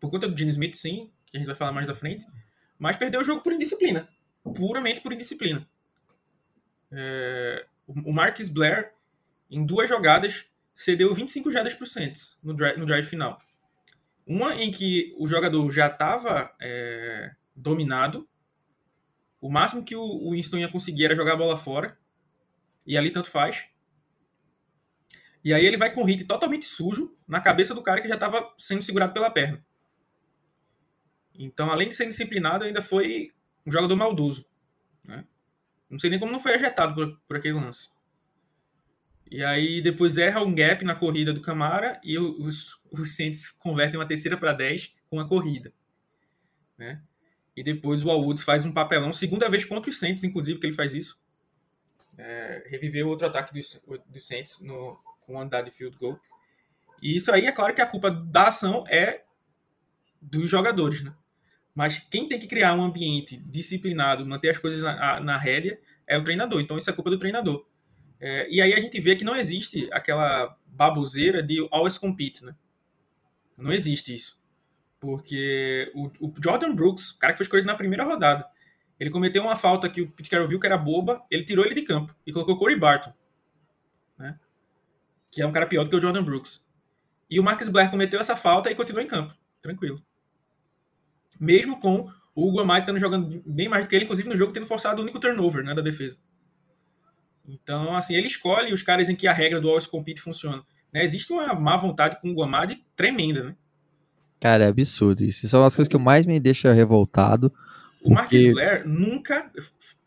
por 0.00 0.10
conta 0.10 0.26
do 0.26 0.36
Gene 0.36 0.50
Smith, 0.50 0.74
sim, 0.74 1.12
que 1.26 1.36
a 1.36 1.38
gente 1.38 1.46
vai 1.46 1.54
falar 1.54 1.70
mais 1.70 1.86
da 1.86 1.94
frente, 1.94 2.26
mas 2.76 2.96
perdeu 2.96 3.20
o 3.20 3.24
jogo 3.24 3.40
por 3.40 3.52
indisciplina. 3.52 4.08
Puramente 4.42 5.00
por 5.00 5.12
indisciplina. 5.12 5.64
É, 6.90 7.64
o 7.86 8.12
Marcus 8.12 8.48
Blair, 8.48 8.92
em 9.48 9.64
duas 9.64 9.88
jogadas, 9.88 10.44
cedeu 10.74 11.14
25 11.14 11.52
jardas 11.52 11.72
para 11.72 11.84
o 11.84 11.86
Saints 11.86 12.36
no 12.42 12.52
drive, 12.52 12.76
no 12.76 12.84
drive 12.84 13.06
final. 13.06 13.40
Uma 14.26 14.56
em 14.56 14.72
que 14.72 15.14
o 15.16 15.28
jogador 15.28 15.70
já 15.70 15.86
estava 15.86 16.52
é, 16.60 17.30
dominado, 17.54 18.28
o 19.40 19.48
máximo 19.48 19.84
que 19.84 19.94
o 19.94 20.32
Winston 20.32 20.56
ia 20.56 20.68
conseguir 20.68 21.04
era 21.04 21.14
jogar 21.14 21.34
a 21.34 21.36
bola 21.36 21.56
fora, 21.56 21.96
e 22.84 22.98
ali 22.98 23.12
tanto 23.12 23.30
faz. 23.30 23.72
E 25.44 25.52
aí 25.52 25.66
ele 25.66 25.76
vai 25.76 25.92
com 25.92 26.02
o 26.02 26.04
hit 26.06 26.24
totalmente 26.24 26.64
sujo 26.64 27.14
na 27.28 27.40
cabeça 27.40 27.74
do 27.74 27.82
cara 27.82 28.00
que 28.00 28.08
já 28.08 28.14
estava 28.14 28.50
sendo 28.56 28.82
segurado 28.82 29.12
pela 29.12 29.30
perna. 29.30 29.62
Então, 31.34 31.70
além 31.70 31.88
de 31.88 31.94
ser 31.94 32.06
disciplinado, 32.06 32.64
ainda 32.64 32.80
foi 32.80 33.32
um 33.66 33.70
jogador 33.70 33.94
maldoso. 33.94 34.46
Né? 35.04 35.24
Não 35.90 35.98
sei 35.98 36.08
nem 36.08 36.18
como 36.18 36.32
não 36.32 36.40
foi 36.40 36.54
ejetado 36.54 36.94
por, 36.94 37.20
por 37.28 37.36
aquele 37.36 37.54
lance. 37.54 37.90
E 39.30 39.44
aí 39.44 39.82
depois 39.82 40.16
erra 40.16 40.42
um 40.42 40.54
gap 40.54 40.84
na 40.84 40.94
corrida 40.94 41.32
do 41.32 41.42
Camara 41.42 42.00
e 42.02 42.18
os, 42.18 42.80
os 42.90 43.16
Saints 43.16 43.50
convertem 43.50 43.98
uma 43.98 44.06
terceira 44.06 44.36
para 44.36 44.52
10 44.52 44.94
com 45.10 45.20
a 45.20 45.28
corrida. 45.28 45.72
Né? 46.78 47.02
E 47.56 47.62
depois 47.62 48.02
o 48.02 48.08
Woods 48.08 48.44
faz 48.44 48.64
um 48.64 48.72
papelão, 48.72 49.12
segunda 49.12 49.50
vez 49.50 49.64
contra 49.64 49.90
os 49.90 49.98
Saints, 49.98 50.24
inclusive, 50.24 50.58
que 50.58 50.66
ele 50.66 50.74
faz 50.74 50.94
isso. 50.94 51.18
É, 52.16 52.64
reviveu 52.66 53.08
outro 53.08 53.26
ataque 53.26 53.52
dos, 53.52 53.80
dos 54.06 54.26
Saints 54.26 54.60
no, 54.60 54.98
com 55.26 55.40
andar 55.40 55.62
de 55.62 55.70
field 55.70 55.96
goal. 55.96 56.18
E 57.02 57.16
isso 57.16 57.32
aí, 57.32 57.46
é 57.46 57.52
claro 57.52 57.74
que 57.74 57.82
a 57.82 57.86
culpa 57.86 58.10
da 58.10 58.48
ação 58.48 58.84
é 58.88 59.24
dos 60.20 60.48
jogadores, 60.48 61.02
né? 61.02 61.14
Mas 61.74 61.98
quem 61.98 62.28
tem 62.28 62.38
que 62.38 62.46
criar 62.46 62.74
um 62.74 62.84
ambiente 62.84 63.36
disciplinado, 63.36 64.24
manter 64.24 64.50
as 64.50 64.58
coisas 64.58 64.80
na, 64.80 65.20
na 65.20 65.36
rédea, 65.36 65.78
é 66.06 66.16
o 66.16 66.22
treinador. 66.22 66.60
Então 66.60 66.78
isso 66.78 66.88
é 66.88 66.92
culpa 66.92 67.10
do 67.10 67.18
treinador. 67.18 67.66
É, 68.20 68.48
e 68.48 68.62
aí 68.62 68.72
a 68.72 68.80
gente 68.80 69.00
vê 69.00 69.16
que 69.16 69.24
não 69.24 69.34
existe 69.34 69.88
aquela 69.92 70.56
baboseira 70.66 71.42
de 71.42 71.66
always 71.70 71.98
compete, 71.98 72.44
né? 72.44 72.54
Não 73.56 73.72
existe 73.72 74.14
isso. 74.14 74.40
Porque 75.00 75.90
o, 75.94 76.06
o 76.20 76.34
Jordan 76.42 76.74
Brooks, 76.74 77.10
o 77.10 77.18
cara 77.18 77.32
que 77.32 77.38
foi 77.38 77.44
escolhido 77.44 77.66
na 77.66 77.76
primeira 77.76 78.04
rodada, 78.04 78.46
ele 78.98 79.10
cometeu 79.10 79.42
uma 79.42 79.56
falta 79.56 79.88
que 79.88 80.00
o 80.00 80.10
Pete 80.10 80.30
Carroll 80.30 80.48
viu 80.48 80.60
que 80.60 80.66
era 80.66 80.78
boba, 80.78 81.24
ele 81.30 81.44
tirou 81.44 81.64
ele 81.64 81.74
de 81.74 81.82
campo 81.82 82.14
e 82.26 82.32
colocou 82.32 82.56
Corey 82.56 82.78
Barton. 82.78 83.12
Né? 84.16 84.38
Que 85.34 85.42
é 85.42 85.46
um 85.46 85.52
cara 85.52 85.66
pior 85.66 85.84
do 85.84 85.90
que 85.90 85.96
o 85.96 86.00
Jordan 86.00 86.22
Brooks. 86.22 86.62
E 87.28 87.40
o 87.40 87.42
Marcus 87.42 87.68
Blair 87.68 87.90
cometeu 87.90 88.20
essa 88.20 88.36
falta 88.36 88.70
e 88.70 88.74
continuou 88.74 89.02
em 89.02 89.08
campo, 89.08 89.34
tranquilo. 89.60 90.00
Mesmo 91.40 91.80
com 91.80 92.08
o 92.34 92.48
Hugo 92.48 92.60
Amadi 92.60 92.82
estando 92.82 93.00
jogando 93.00 93.42
bem 93.44 93.68
mais 93.68 93.84
do 93.84 93.88
que 93.88 93.96
ele, 93.96 94.04
inclusive 94.04 94.28
no 94.28 94.36
jogo 94.36 94.52
tendo 94.52 94.66
forçado 94.66 95.00
o 95.00 95.02
único 95.02 95.18
turnover 95.18 95.64
né, 95.64 95.74
da 95.74 95.82
defesa. 95.82 96.16
Então, 97.46 97.96
assim, 97.96 98.14
ele 98.14 98.26
escolhe 98.26 98.72
os 98.72 98.82
caras 98.82 99.08
em 99.08 99.16
que 99.16 99.26
a 99.26 99.32
regra 99.32 99.60
do 99.60 99.68
Always 99.68 99.86
Compete 99.86 100.20
funciona. 100.20 100.62
Né? 100.92 101.04
Existe 101.04 101.32
uma 101.32 101.52
má 101.54 101.76
vontade 101.76 102.20
com 102.20 102.28
o 102.28 102.30
Hugo 102.30 102.42
Amadi 102.42 102.82
tremenda, 102.94 103.42
né? 103.42 103.56
Cara, 104.40 104.64
é 104.64 104.68
absurdo 104.68 105.24
isso. 105.24 105.46
Isso 105.46 105.56
é 105.56 105.58
uma 105.58 105.66
das 105.66 105.74
coisas 105.74 105.90
que 105.90 105.98
mais 105.98 106.26
me 106.26 106.38
deixa 106.38 106.72
revoltado. 106.72 107.52
O 108.02 108.14
porque... 108.14 108.14
Marcus 108.14 108.52
Blair 108.52 108.86
nunca, 108.86 109.50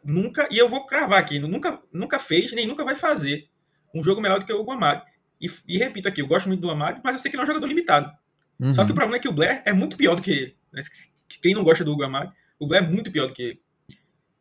nunca, 0.03 0.47
e 0.51 0.57
eu 0.57 0.69
vou 0.69 0.85
cravar 0.85 1.19
aqui, 1.19 1.39
nunca, 1.39 1.81
nunca 1.91 2.17
fez, 2.17 2.51
nem 2.53 2.67
nunca 2.67 2.85
vai 2.85 2.95
fazer 2.95 3.49
um 3.93 4.03
jogo 4.03 4.21
melhor 4.21 4.39
do 4.39 4.45
que 4.45 4.53
o 4.53 4.59
Hugo 4.59 4.71
Amadi. 4.71 5.03
E, 5.39 5.47
e, 5.67 5.77
repito 5.77 6.07
aqui, 6.07 6.21
eu 6.21 6.27
gosto 6.27 6.47
muito 6.47 6.61
do 6.61 6.69
Amadi, 6.69 6.99
mas 7.03 7.15
eu 7.15 7.19
sei 7.19 7.29
que 7.29 7.37
ele 7.37 7.41
é 7.41 7.43
um 7.43 7.47
jogador 7.47 7.67
limitado. 7.67 8.11
Uhum. 8.59 8.73
Só 8.73 8.83
que 8.83 8.91
o 8.91 8.95
problema 8.95 9.17
é 9.17 9.19
que 9.19 9.27
o 9.27 9.31
Blair 9.31 9.61
é 9.65 9.73
muito 9.73 9.95
pior 9.95 10.15
do 10.15 10.21
que 10.21 10.31
ele. 10.31 10.55
Né? 10.73 10.81
Quem 11.41 11.53
não 11.53 11.63
gosta 11.63 11.83
do 11.83 11.91
Hugo 11.91 12.03
o 12.59 12.67
Blair 12.67 12.83
é 12.83 12.87
muito 12.87 13.11
pior 13.11 13.27
do 13.27 13.33
que 13.33 13.43
ele. 13.43 13.61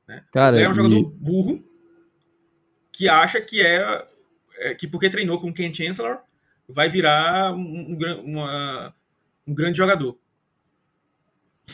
Né? 0.09 0.25
Cara, 0.33 0.49
o 0.49 0.53
Blair 0.53 0.67
é 0.67 0.71
um 0.71 0.75
jogador 0.75 1.03
burro 1.03 1.65
que 2.91 3.09
acha 3.09 3.41
que 3.41 3.61
é, 3.61 4.07
é, 4.59 4.75
que 4.75 4.89
porque 4.89 5.11
treinou 5.11 5.39
com 5.39 5.53
Ken 5.53 5.73
Chancellor 5.73 6.19
vai 6.67 6.89
virar 6.89 7.53
um, 7.53 7.59
um, 7.59 8.21
uma, 8.25 8.95
um 9.47 9.55
grande 9.55 9.77
jogador. 9.77 10.19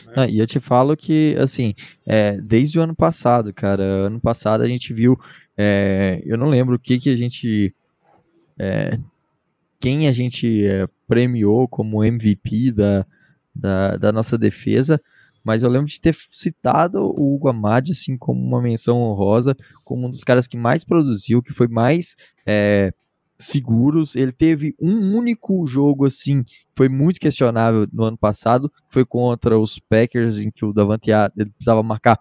Né? 0.05 0.13
Ah, 0.15 0.27
e 0.27 0.39
eu 0.39 0.47
te 0.47 0.59
falo 0.59 0.97
que, 0.97 1.35
assim, 1.39 1.73
é, 2.05 2.39
desde 2.41 2.77
o 2.77 2.81
ano 2.81 2.95
passado, 2.95 3.53
cara, 3.53 3.83
ano 3.83 4.19
passado 4.19 4.61
a 4.63 4.67
gente 4.67 4.93
viu, 4.93 5.17
é, 5.57 6.21
eu 6.25 6.37
não 6.37 6.49
lembro 6.49 6.75
o 6.75 6.79
que 6.79 6.99
que 6.99 7.09
a 7.09 7.15
gente, 7.15 7.73
é, 8.59 8.99
quem 9.83 10.07
a 10.07 10.13
gente 10.13 10.65
é, 10.65 10.87
premiou 11.05 11.67
como 11.67 12.05
MVP 12.05 12.71
da, 12.71 13.05
da, 13.53 13.97
da, 13.97 14.11
nossa 14.13 14.37
defesa, 14.37 14.97
mas 15.43 15.61
eu 15.61 15.69
lembro 15.69 15.89
de 15.89 15.99
ter 15.99 16.15
citado 16.31 16.99
o 17.01 17.35
Hugo 17.35 17.49
Amadi, 17.49 17.91
assim, 17.91 18.17
como 18.17 18.41
uma 18.41 18.61
menção 18.61 19.01
honrosa, 19.01 19.57
como 19.83 20.07
um 20.07 20.09
dos 20.09 20.23
caras 20.23 20.47
que 20.47 20.55
mais 20.55 20.85
produziu, 20.85 21.43
que 21.43 21.51
foi 21.51 21.67
mais 21.67 22.15
é, 22.47 22.93
seguros. 23.37 24.15
Ele 24.15 24.31
teve 24.31 24.73
um 24.79 25.17
único 25.17 25.67
jogo 25.67 26.05
assim, 26.05 26.45
foi 26.77 26.87
muito 26.87 27.19
questionável 27.19 27.85
no 27.91 28.05
ano 28.05 28.17
passado, 28.17 28.71
foi 28.89 29.03
contra 29.03 29.59
os 29.59 29.79
Packers 29.79 30.37
em 30.37 30.49
que 30.49 30.63
o 30.63 30.71
Davante 30.71 31.11
ele 31.35 31.49
precisava 31.49 31.83
marcar 31.83 32.17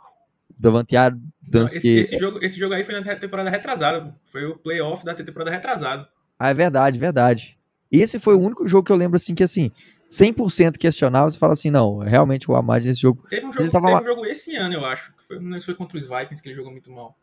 Davante 0.59 0.97
Adams 0.97 1.77
esse, 1.77 1.91
esse, 1.91 2.19
jogo, 2.19 2.45
esse 2.45 2.59
jogo 2.59 2.75
aí 2.75 2.83
foi 2.83 3.01
na 3.01 3.15
temporada 3.15 3.51
retrasada, 3.51 4.17
foi 4.25 4.47
o 4.47 4.59
playoff 4.59 5.05
da 5.05 5.15
temporada 5.15 5.53
retrasada. 5.53 6.09
Ah, 6.39 6.51
é 6.51 6.55
verdade, 6.55 6.99
verdade. 6.99 7.59
Esse 7.91 8.19
foi 8.19 8.35
o 8.35 8.41
único 8.41 8.67
jogo 8.67 8.87
que 8.87 8.93
eu 8.93 8.97
lembro 8.97 9.17
assim 9.17 9.35
que 9.35 9.43
assim, 9.43 9.71
100% 10.09 10.79
questionável, 10.79 11.31
você 11.31 11.39
fala 11.39 11.53
assim, 11.53 11.71
não, 11.71 11.99
realmente 11.99 12.51
o 12.51 12.57
Amad 12.57 12.85
nesse 12.85 13.01
jogo... 13.01 13.25
Teve 13.29 13.47
um 13.47 13.53
jogo, 13.53 13.71
tava... 13.71 13.87
teve 13.89 14.01
um 14.01 14.15
jogo 14.15 14.27
esse 14.27 14.57
ano, 14.57 14.75
eu 14.75 14.85
acho, 14.85 15.13
que 15.15 15.25
foi, 15.25 15.39
não 15.39 15.61
foi 15.61 15.75
contra 15.75 15.99
os 15.99 16.09
Vikings 16.09 16.43
que 16.43 16.49
ele 16.49 16.57
jogou 16.57 16.73
muito 16.73 16.91
mal. 16.91 17.17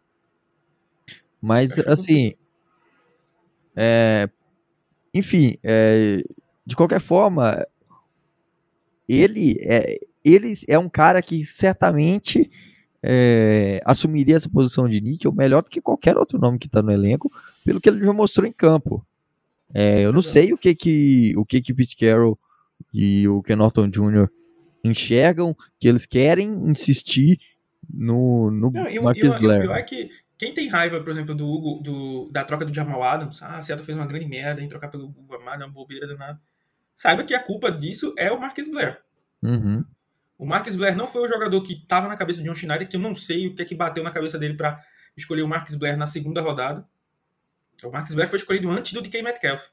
Mas, 1.41 1.79
assim, 1.79 2.33
é, 3.75 4.29
enfim, 5.13 5.57
é, 5.63 6.21
de 6.65 6.75
qualquer 6.75 6.99
forma, 6.99 7.65
ele 9.07 9.57
é, 9.61 9.97
ele 10.23 10.53
é 10.67 10.77
um 10.77 10.89
cara 10.89 11.21
que 11.21 11.45
certamente 11.45 12.49
é, 13.01 13.81
assumiria 13.85 14.35
essa 14.35 14.49
posição 14.49 14.87
de 14.87 14.99
níquel 14.99 15.31
melhor 15.31 15.63
do 15.63 15.69
que 15.69 15.81
qualquer 15.81 16.17
outro 16.17 16.39
nome 16.39 16.59
que 16.59 16.67
está 16.67 16.81
no 16.81 16.91
elenco, 16.91 17.31
pelo 17.63 17.79
que 17.79 17.89
ele 17.89 18.05
já 18.05 18.13
mostrou 18.13 18.45
em 18.45 18.51
campo. 18.51 19.05
É, 19.73 20.01
eu 20.01 20.11
não 20.11 20.21
sei 20.21 20.51
o 20.51 20.57
que 20.57 20.73
que 20.73 21.33
o 21.37 21.45
que 21.45 21.61
que 21.61 21.73
Pete 21.73 21.95
Carroll 21.95 22.37
e 22.93 23.27
o 23.27 23.41
Ken 23.43 23.55
Norton 23.55 23.87
Jr. 23.87 24.27
enxergam, 24.83 25.55
que 25.79 25.87
eles 25.87 26.05
querem 26.05 26.49
insistir 26.69 27.39
no, 27.91 28.49
no 28.49 28.71
não, 28.71 29.03
Marcus 29.03 29.35
Blair. 29.35 29.61
E 29.61 29.65
o 29.65 29.67
pior 29.67 29.77
é 29.77 29.83
que 29.83 30.09
quem 30.37 30.53
tem 30.53 30.69
raiva, 30.69 31.01
por 31.01 31.11
exemplo, 31.11 31.35
do 31.35 31.47
Hugo, 31.47 31.83
do, 31.83 32.29
da 32.31 32.43
troca 32.43 32.65
do 32.65 32.73
Jamal 32.73 33.03
Adams, 33.03 33.43
ah, 33.43 33.61
Seattle 33.61 33.85
fez 33.85 33.97
uma 33.97 34.07
grande 34.07 34.25
merda 34.25 34.61
em 34.61 34.69
trocar 34.69 34.87
pelo 34.87 35.05
Hugo 35.05 35.35
Amado, 35.35 35.63
uma 35.63 35.69
bobeira 35.69 36.07
danada. 36.07 36.39
Saiba 36.95 37.23
que 37.23 37.33
a 37.33 37.43
culpa 37.43 37.71
disso 37.71 38.13
é 38.17 38.31
o 38.31 38.39
Marcus 38.39 38.67
Blair. 38.67 38.99
Uhum. 39.43 39.83
O 40.39 40.45
Marcus 40.45 40.77
Blair 40.77 40.95
não 40.95 41.05
foi 41.05 41.21
o 41.21 41.27
jogador 41.27 41.61
que 41.61 41.73
estava 41.73 42.07
na 42.07 42.15
cabeça 42.15 42.41
de 42.41 42.47
John 42.47 42.55
Schneider, 42.55 42.87
que 42.87 42.95
eu 42.95 42.99
não 42.99 43.13
sei 43.13 43.47
o 43.47 43.53
que 43.53 43.61
é 43.61 43.65
que 43.65 43.75
bateu 43.75 44.01
na 44.01 44.09
cabeça 44.09 44.39
dele 44.39 44.53
para 44.53 44.81
escolher 45.15 45.41
o 45.41 45.47
Marcus 45.49 45.75
Blair 45.75 45.97
na 45.97 46.07
segunda 46.07 46.39
rodada. 46.39 46.87
O 47.83 47.91
Marcus 47.91 48.13
Blair 48.13 48.29
foi 48.29 48.39
escolhido 48.39 48.69
antes 48.69 48.93
do 48.93 49.01
DK 49.01 49.21
Metcalf. 49.21 49.67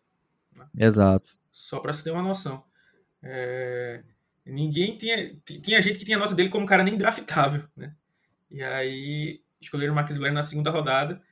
Né? 0.52 0.66
Exato. 0.76 1.38
Só 1.52 1.78
para 1.78 1.92
você 1.92 2.02
ter 2.02 2.10
uma 2.10 2.22
noção. 2.22 2.64
É... 3.22 4.02
Ninguém 4.44 4.96
tinha. 4.96 5.36
Tinha 5.44 5.80
gente 5.80 6.00
que 6.00 6.04
tinha 6.04 6.18
nota 6.18 6.34
dele 6.34 6.48
como 6.48 6.64
um 6.64 6.68
cara 6.68 6.82
nem 6.82 6.96
draftável, 6.96 7.62
né? 7.76 7.94
E 8.50 8.60
aí 8.60 9.40
escolheram 9.60 9.92
o 9.92 9.96
Marcus 9.96 10.18
Blair 10.18 10.34
na 10.34 10.42
segunda 10.42 10.70
rodada. 10.70 11.22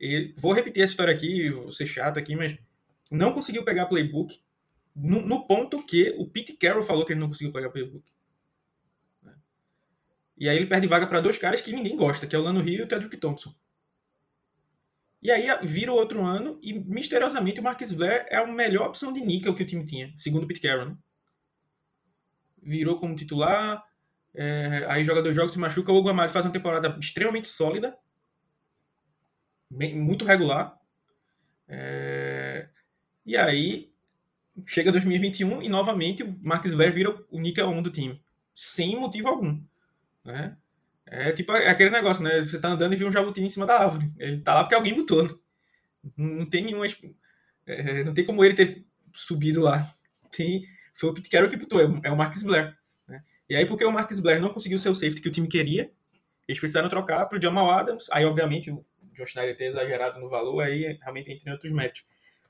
E 0.00 0.32
vou 0.36 0.52
repetir 0.52 0.84
essa 0.84 0.92
história 0.92 1.12
aqui, 1.12 1.50
vou 1.50 1.70
ser 1.72 1.86
chato 1.86 2.18
aqui, 2.18 2.36
mas 2.36 2.56
não 3.10 3.32
conseguiu 3.32 3.64
pegar 3.64 3.86
playbook 3.86 4.40
no, 4.94 5.20
no 5.20 5.46
ponto 5.46 5.84
que 5.84 6.14
o 6.16 6.28
Pete 6.28 6.52
Carroll 6.52 6.84
falou 6.84 7.04
que 7.04 7.12
ele 7.12 7.20
não 7.20 7.28
conseguiu 7.28 7.52
pegar 7.52 7.70
playbook. 7.70 8.04
E 10.36 10.48
aí 10.48 10.56
ele 10.56 10.66
perde 10.66 10.86
vaga 10.86 11.06
para 11.06 11.20
dois 11.20 11.38
caras 11.38 11.60
que 11.60 11.72
ninguém 11.72 11.96
gosta, 11.96 12.26
que 12.26 12.34
é 12.34 12.38
o 12.38 12.42
Lano 12.42 12.60
Rio 12.60 12.80
e 12.80 12.82
o 12.82 12.88
Tedrick 12.88 13.16
Thompson. 13.16 13.54
E 15.22 15.30
aí 15.30 15.46
vira 15.62 15.90
o 15.90 15.94
outro 15.94 16.22
ano 16.22 16.58
e 16.62 16.74
misteriosamente 16.74 17.58
o 17.58 17.62
Marcus 17.62 17.92
Blair 17.92 18.26
é 18.28 18.36
a 18.36 18.46
melhor 18.46 18.88
opção 18.88 19.12
de 19.12 19.20
níquel 19.20 19.54
que 19.54 19.62
o 19.62 19.66
time 19.66 19.86
tinha, 19.86 20.12
segundo 20.14 20.44
o 20.44 20.46
Pete 20.46 20.60
Carroll. 20.60 20.90
Né? 20.90 20.96
Virou 22.62 22.98
como 22.98 23.16
titular, 23.16 23.82
é, 24.34 24.84
aí 24.88 25.02
joga 25.02 25.22
dois 25.22 25.34
jogos, 25.34 25.52
se 25.52 25.58
machuca. 25.58 25.92
O 25.92 26.08
Amado 26.08 26.30
faz 26.30 26.44
uma 26.44 26.52
temporada 26.52 26.94
extremamente 27.00 27.46
sólida, 27.46 27.96
bem, 29.70 29.96
muito 29.96 30.26
regular. 30.26 30.78
É, 31.66 32.68
e 33.24 33.36
aí 33.36 33.90
chega 34.66 34.92
2021 34.92 35.62
e 35.62 35.68
novamente 35.68 36.22
o 36.22 36.38
Marcus 36.42 36.74
Blair 36.74 36.92
vira 36.92 37.24
o 37.30 37.40
níquel 37.40 37.68
1 37.68 37.82
do 37.82 37.90
time, 37.90 38.22
sem 38.54 38.94
motivo 38.94 39.28
algum. 39.28 39.58
Né? 40.24 40.56
É 41.06 41.32
tipo 41.32 41.52
aquele 41.52 41.90
negócio, 41.90 42.24
né? 42.24 42.40
Você 42.40 42.58
tá 42.58 42.68
andando 42.68 42.94
e 42.94 42.96
vê 42.96 43.04
um 43.04 43.12
jabuti 43.12 43.40
em 43.40 43.50
cima 43.50 43.66
da 43.66 43.78
árvore. 43.78 44.10
Ele 44.18 44.40
tá 44.40 44.54
lá 44.54 44.62
porque 44.62 44.74
alguém 44.74 44.94
botou. 44.94 45.24
Né? 45.24 45.30
Não 46.16 46.46
tem 46.46 46.64
nenhuma. 46.64 46.86
É, 47.66 48.04
não 48.04 48.14
tem 48.14 48.24
como 48.24 48.44
ele 48.44 48.54
ter 48.54 48.84
subido 49.12 49.62
lá. 49.62 49.86
Tem, 50.30 50.66
foi 50.94 51.10
o 51.10 51.14
Pete 51.14 51.28
que 51.28 51.56
botou, 51.56 51.80
é 51.80 52.10
o 52.10 52.16
Marcus 52.16 52.42
Blair. 52.42 52.76
E 53.48 53.54
aí, 53.54 53.66
porque 53.66 53.84
o 53.84 53.92
Marcus 53.92 54.20
Blair 54.20 54.40
não 54.40 54.48
conseguiu 54.48 54.76
o 54.76 54.80
safety 54.80 55.20
que 55.20 55.28
o 55.28 55.32
time 55.32 55.46
queria, 55.46 55.90
eles 56.48 56.58
precisaram 56.58 56.88
trocar 56.88 57.26
para 57.26 57.38
o 57.38 57.40
Jamal 57.40 57.70
Adams. 57.70 58.08
Aí, 58.10 58.24
obviamente, 58.24 58.70
o 58.70 58.84
John 59.14 59.26
Schneider 59.26 59.56
ter 59.56 59.66
exagerado 59.66 60.18
no 60.18 60.28
valor, 60.28 60.62
aí 60.62 60.98
realmente 61.00 61.30
entre 61.30 61.50
outros 61.50 61.72
métodos. 61.72 62.04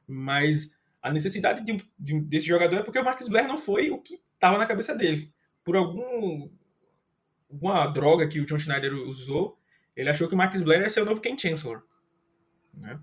Mas 0.07 0.77
a 1.03 1.13
necessidade 1.13 1.65
de 1.65 1.85
de 1.99 2.21
desse 2.21 2.47
jogador 2.47 2.77
é 2.77 2.83
porque 2.83 2.99
o 2.99 3.05
Marcus 3.05 3.29
Blair 3.29 3.49
não 3.49 3.57
foi 3.57 3.91
o 3.91 3.99
que 3.99 4.21
estava 4.35 4.57
na 4.57 4.67
cabeça 4.67 4.95
dele. 4.95 5.33
Por 5.65 5.77
algum 5.77 6.49
alguma 7.55 7.87
droga 7.87 8.29
que 8.29 8.41
o 8.41 8.47
John 8.47 8.59
Schneider 8.59 8.93
usou, 8.95 9.59
ele 9.97 10.11
achou 10.11 10.29
que 10.29 10.35
o 10.35 10.37
Marcus 10.37 10.61
Blair 10.61 10.83
ia 10.83 10.91
ser 10.91 11.03
o 11.03 11.05
novo 11.05 11.21
Ken 11.21 11.39
Chancellor. 11.39 11.83
Né? 12.73 13.01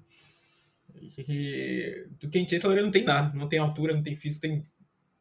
E, 1.18 2.06
do 2.20 2.30
Ken 2.30 2.48
Chancellor 2.48 2.76
ele 2.76 2.86
não 2.86 2.92
tem 2.92 3.04
nada. 3.04 3.34
Não 3.34 3.48
tem 3.48 3.60
altura, 3.60 3.94
não 3.94 4.04
tem 4.04 4.16
físico, 4.16 4.42
tem 4.42 4.68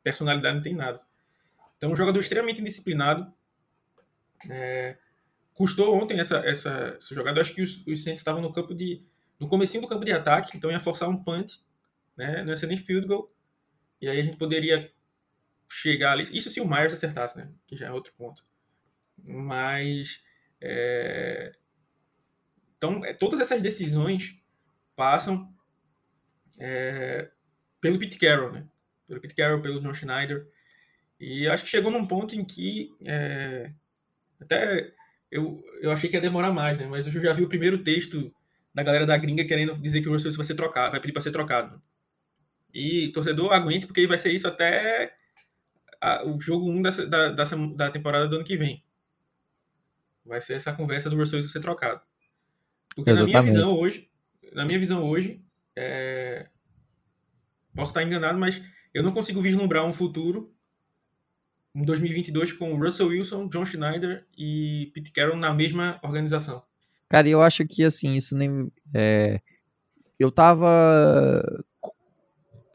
personalidade, 0.02 0.56
não 0.56 0.62
tem 0.62 0.74
nada. 0.74 1.00
Então, 1.76 1.92
um 1.92 1.96
jogador 1.96 2.20
extremamente 2.20 2.60
indisciplinado. 2.60 3.32
É, 4.50 4.98
custou 5.54 5.94
ontem 5.94 6.18
essa, 6.18 6.38
essa, 6.38 6.94
essa 6.96 7.14
jogada. 7.14 7.40
Acho 7.40 7.54
que 7.54 7.62
os, 7.62 7.86
os 7.86 8.02
Saints 8.02 8.20
estavam 8.20 8.42
no 8.42 8.52
campo 8.52 8.74
de. 8.74 9.04
no 9.38 9.48
comecinho 9.48 9.82
do 9.82 9.88
campo 9.88 10.04
de 10.04 10.12
ataque, 10.12 10.56
então 10.56 10.70
ia 10.70 10.80
forçar 10.80 11.08
um 11.08 11.16
punt, 11.16 11.54
né? 12.16 12.42
Não 12.42 12.50
ia 12.50 12.56
ser 12.56 12.66
nem 12.66 12.76
field 12.76 13.06
goal. 13.06 13.32
E 14.00 14.08
aí 14.08 14.18
a 14.18 14.22
gente 14.22 14.36
poderia 14.36 14.90
chegar 15.70 16.12
ali. 16.12 16.24
Isso 16.36 16.50
se 16.50 16.60
o 16.60 16.68
Myers 16.68 16.92
acertasse, 16.92 17.38
né? 17.38 17.50
Que 17.66 17.76
já 17.76 17.86
é 17.86 17.92
outro 17.92 18.12
ponto. 18.16 18.44
Mas. 19.26 20.22
É... 20.60 21.52
Então, 22.76 23.04
é, 23.04 23.12
todas 23.12 23.40
essas 23.40 23.60
decisões 23.60 24.36
passam 24.96 25.52
é, 26.58 27.30
pelo 27.80 27.98
Pete 27.98 28.18
Carroll, 28.18 28.52
né? 28.52 28.66
Pelo 29.06 29.20
Pete 29.20 29.34
Carroll, 29.34 29.60
pelo 29.60 29.80
John 29.80 29.94
Schneider. 29.94 30.46
E 31.18 31.46
acho 31.48 31.64
que 31.64 31.70
chegou 31.70 31.90
num 31.90 32.06
ponto 32.06 32.34
em 32.34 32.44
que 32.44 32.94
é, 33.04 33.70
até 34.40 34.92
eu, 35.30 35.62
eu 35.80 35.92
achei 35.92 36.08
que 36.08 36.16
ia 36.16 36.20
demorar 36.20 36.52
mais, 36.52 36.78
né? 36.78 36.86
Mas 36.86 37.06
eu 37.06 37.22
já 37.22 37.32
vi 37.32 37.42
o 37.42 37.48
primeiro 37.48 37.82
texto 37.82 38.32
da 38.74 38.82
galera 38.82 39.06
da 39.06 39.16
gringa 39.16 39.44
querendo 39.44 39.74
dizer 39.80 40.00
que 40.00 40.08
o 40.08 40.12
Russell 40.12 40.32
vai 40.32 40.44
ser 40.44 40.54
trocado, 40.54 40.92
vai 40.92 41.00
pedir 41.00 41.12
para 41.12 41.22
ser 41.22 41.30
trocado. 41.30 41.80
E 42.72 43.08
torcedor 43.12 43.52
aguente 43.52 43.86
porque 43.86 44.06
vai 44.06 44.18
ser 44.18 44.32
isso 44.32 44.48
até 44.48 45.14
a, 46.00 46.24
o 46.26 46.40
jogo 46.40 46.70
1 46.70 46.76
um 46.76 46.82
da, 46.82 46.90
da, 46.90 47.46
da, 47.76 47.90
temporada 47.90 48.28
do 48.28 48.36
ano 48.36 48.44
que 48.44 48.56
vem. 48.56 48.82
Vai 50.24 50.40
ser 50.40 50.54
essa 50.54 50.72
conversa 50.72 51.08
do 51.08 51.16
Russell 51.16 51.38
Wilson 51.38 51.52
ser 51.52 51.60
trocado. 51.60 52.00
Porque 52.94 53.10
Exatamente. 53.10 53.34
na 53.34 53.40
minha 53.42 53.52
visão 53.52 53.78
hoje, 53.78 54.10
na 54.52 54.64
minha 54.64 54.78
visão 54.78 55.08
hoje, 55.08 55.42
é, 55.76 56.48
posso 57.74 57.90
estar 57.90 58.02
enganado, 58.02 58.38
mas 58.38 58.62
eu 58.92 59.02
não 59.02 59.12
consigo 59.12 59.40
vislumbrar 59.40 59.84
um 59.84 59.92
futuro 59.92 60.52
em 61.74 61.84
2022 61.84 62.52
com 62.52 62.76
Russell 62.76 63.08
Wilson, 63.08 63.48
John 63.48 63.64
Schneider 63.64 64.26
e 64.36 64.90
Pete 64.92 65.12
Carroll 65.12 65.36
na 65.36 65.54
mesma 65.54 66.00
organização. 66.02 66.62
Cara, 67.08 67.28
eu 67.28 67.42
acho 67.42 67.66
que 67.66 67.84
assim, 67.84 68.14
isso 68.14 68.36
nem. 68.36 68.70
É, 68.94 69.40
eu 70.18 70.30
tava. 70.30 71.42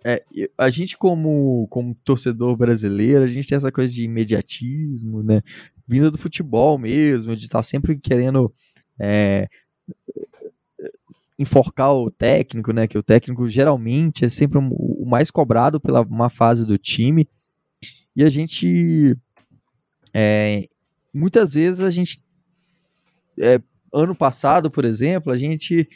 É, 0.07 0.23
a 0.55 0.69
gente, 0.69 0.95
como, 0.95 1.67
como 1.67 1.95
torcedor 1.95 2.55
brasileiro, 2.55 3.23
a 3.23 3.27
gente 3.27 3.47
tem 3.47 3.57
essa 3.57 3.71
coisa 3.71 3.91
de 3.91 4.03
imediatismo, 4.03 5.23
né? 5.23 5.41
Vindo 5.87 6.11
do 6.11 6.17
futebol 6.17 6.77
mesmo, 6.77 7.35
de 7.35 7.45
estar 7.45 7.63
sempre 7.63 7.97
querendo 7.97 8.53
é, 8.99 9.49
enforcar 11.39 11.91
o 11.91 12.11
técnico, 12.11 12.71
né? 12.71 12.87
Que 12.87 12.99
o 12.99 13.03
técnico 13.03 13.49
geralmente 13.49 14.23
é 14.23 14.29
sempre 14.29 14.59
o 14.59 15.05
mais 15.07 15.31
cobrado 15.31 15.79
pela 15.79 16.01
uma 16.01 16.29
fase 16.29 16.67
do 16.67 16.77
time. 16.77 17.27
E 18.15 18.23
a 18.23 18.29
gente. 18.29 19.17
É, 20.13 20.69
muitas 21.11 21.53
vezes 21.55 21.79
a 21.79 21.89
gente. 21.89 22.23
É, 23.39 23.59
ano 23.91 24.15
passado, 24.15 24.69
por 24.69 24.85
exemplo, 24.85 25.31
a 25.31 25.37
gente 25.37 25.89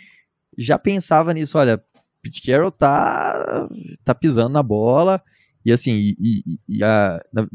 já 0.57 0.79
pensava 0.79 1.31
nisso. 1.31 1.59
Olha, 1.59 1.79
Pete 2.21 2.41
Carroll 2.41 2.71
tá, 2.71 3.69
tá 4.03 4.13
pisando 4.13 4.49
na 4.49 4.63
bola. 4.63 5.21
E 5.65 5.71
assim, 5.71 5.91
e, 5.91 6.15
e, 6.19 6.59
e 6.67 6.83
a, 6.83 7.21
na, 7.31 7.47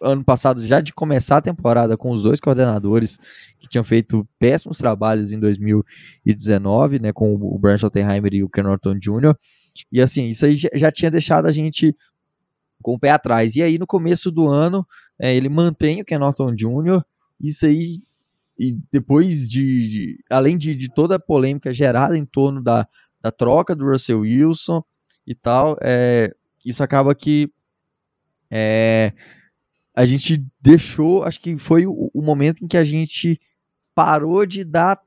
ano 0.00 0.24
passado, 0.24 0.64
já 0.64 0.80
de 0.80 0.92
começar 0.92 1.38
a 1.38 1.42
temporada 1.42 1.96
com 1.96 2.10
os 2.12 2.22
dois 2.22 2.38
coordenadores 2.38 3.18
que 3.58 3.68
tinham 3.68 3.84
feito 3.84 4.26
péssimos 4.38 4.78
trabalhos 4.78 5.32
em 5.32 5.40
2019, 5.40 7.00
né, 7.00 7.12
com 7.12 7.34
o 7.34 7.58
Brian 7.58 7.78
Schottenheimer 7.78 8.32
e 8.34 8.44
o 8.44 8.48
Ken 8.48 8.62
Norton 8.62 8.94
Jr. 8.94 9.34
E 9.90 10.00
assim, 10.00 10.26
isso 10.26 10.46
aí 10.46 10.56
já 10.56 10.90
tinha 10.90 11.10
deixado 11.10 11.46
a 11.46 11.52
gente 11.52 11.96
com 12.82 12.94
o 12.94 12.98
pé 12.98 13.10
atrás. 13.10 13.56
E 13.56 13.62
aí, 13.62 13.78
no 13.78 13.86
começo 13.86 14.30
do 14.30 14.46
ano, 14.46 14.86
é, 15.18 15.34
ele 15.34 15.48
mantém 15.48 16.00
o 16.00 16.04
Ken 16.04 16.18
Norton 16.18 16.54
Jr. 16.54 17.02
Isso 17.40 17.66
aí, 17.66 18.02
e 18.60 18.78
depois 18.92 19.48
de, 19.48 19.88
de 19.88 20.24
além 20.28 20.58
de, 20.58 20.74
de, 20.74 20.92
toda 20.92 21.14
a 21.16 21.18
polêmica 21.18 21.72
gerada 21.72 22.18
em 22.18 22.26
torno 22.26 22.62
da, 22.62 22.86
da 23.18 23.30
troca 23.32 23.74
do 23.74 23.86
Russell 23.86 24.20
Wilson 24.20 24.84
e 25.26 25.34
tal, 25.34 25.78
é, 25.80 26.30
isso 26.62 26.84
acaba 26.84 27.14
que 27.14 27.50
é, 28.50 29.14
a 29.96 30.04
gente 30.04 30.44
deixou, 30.60 31.24
acho 31.24 31.40
que 31.40 31.56
foi 31.56 31.86
o, 31.86 32.10
o, 32.12 32.20
momento 32.20 32.62
em 32.62 32.68
que 32.68 32.76
a 32.76 32.84
gente 32.84 33.40
parou 33.94 34.44
de 34.44 34.62
dar 34.62 35.00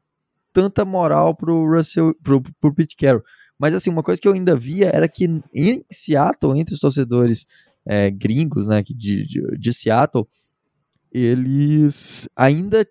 tanta 0.52 0.84
moral 0.84 1.36
pro 1.36 1.72
Russell, 1.72 2.16
pro, 2.24 2.42
pro 2.60 2.74
Pete 2.74 2.96
Carroll. 2.96 3.24
Mas 3.60 3.76
assim, 3.76 3.92
uma 3.92 4.02
coisa 4.02 4.20
que 4.20 4.28
eu 4.28 4.34
ainda 4.34 4.56
via 4.56 4.90
era 4.90 5.08
que 5.08 5.26
em 5.54 5.86
Seattle, 5.92 6.58
entre 6.58 6.74
os 6.74 6.80
torcedores 6.80 7.46
é, 7.86 8.10
gringos, 8.10 8.66
né, 8.66 8.82
de, 8.82 9.28
de, 9.28 9.58
de, 9.60 9.74
Seattle, 9.74 10.28
eles 11.12 12.28
ainda 12.36 12.84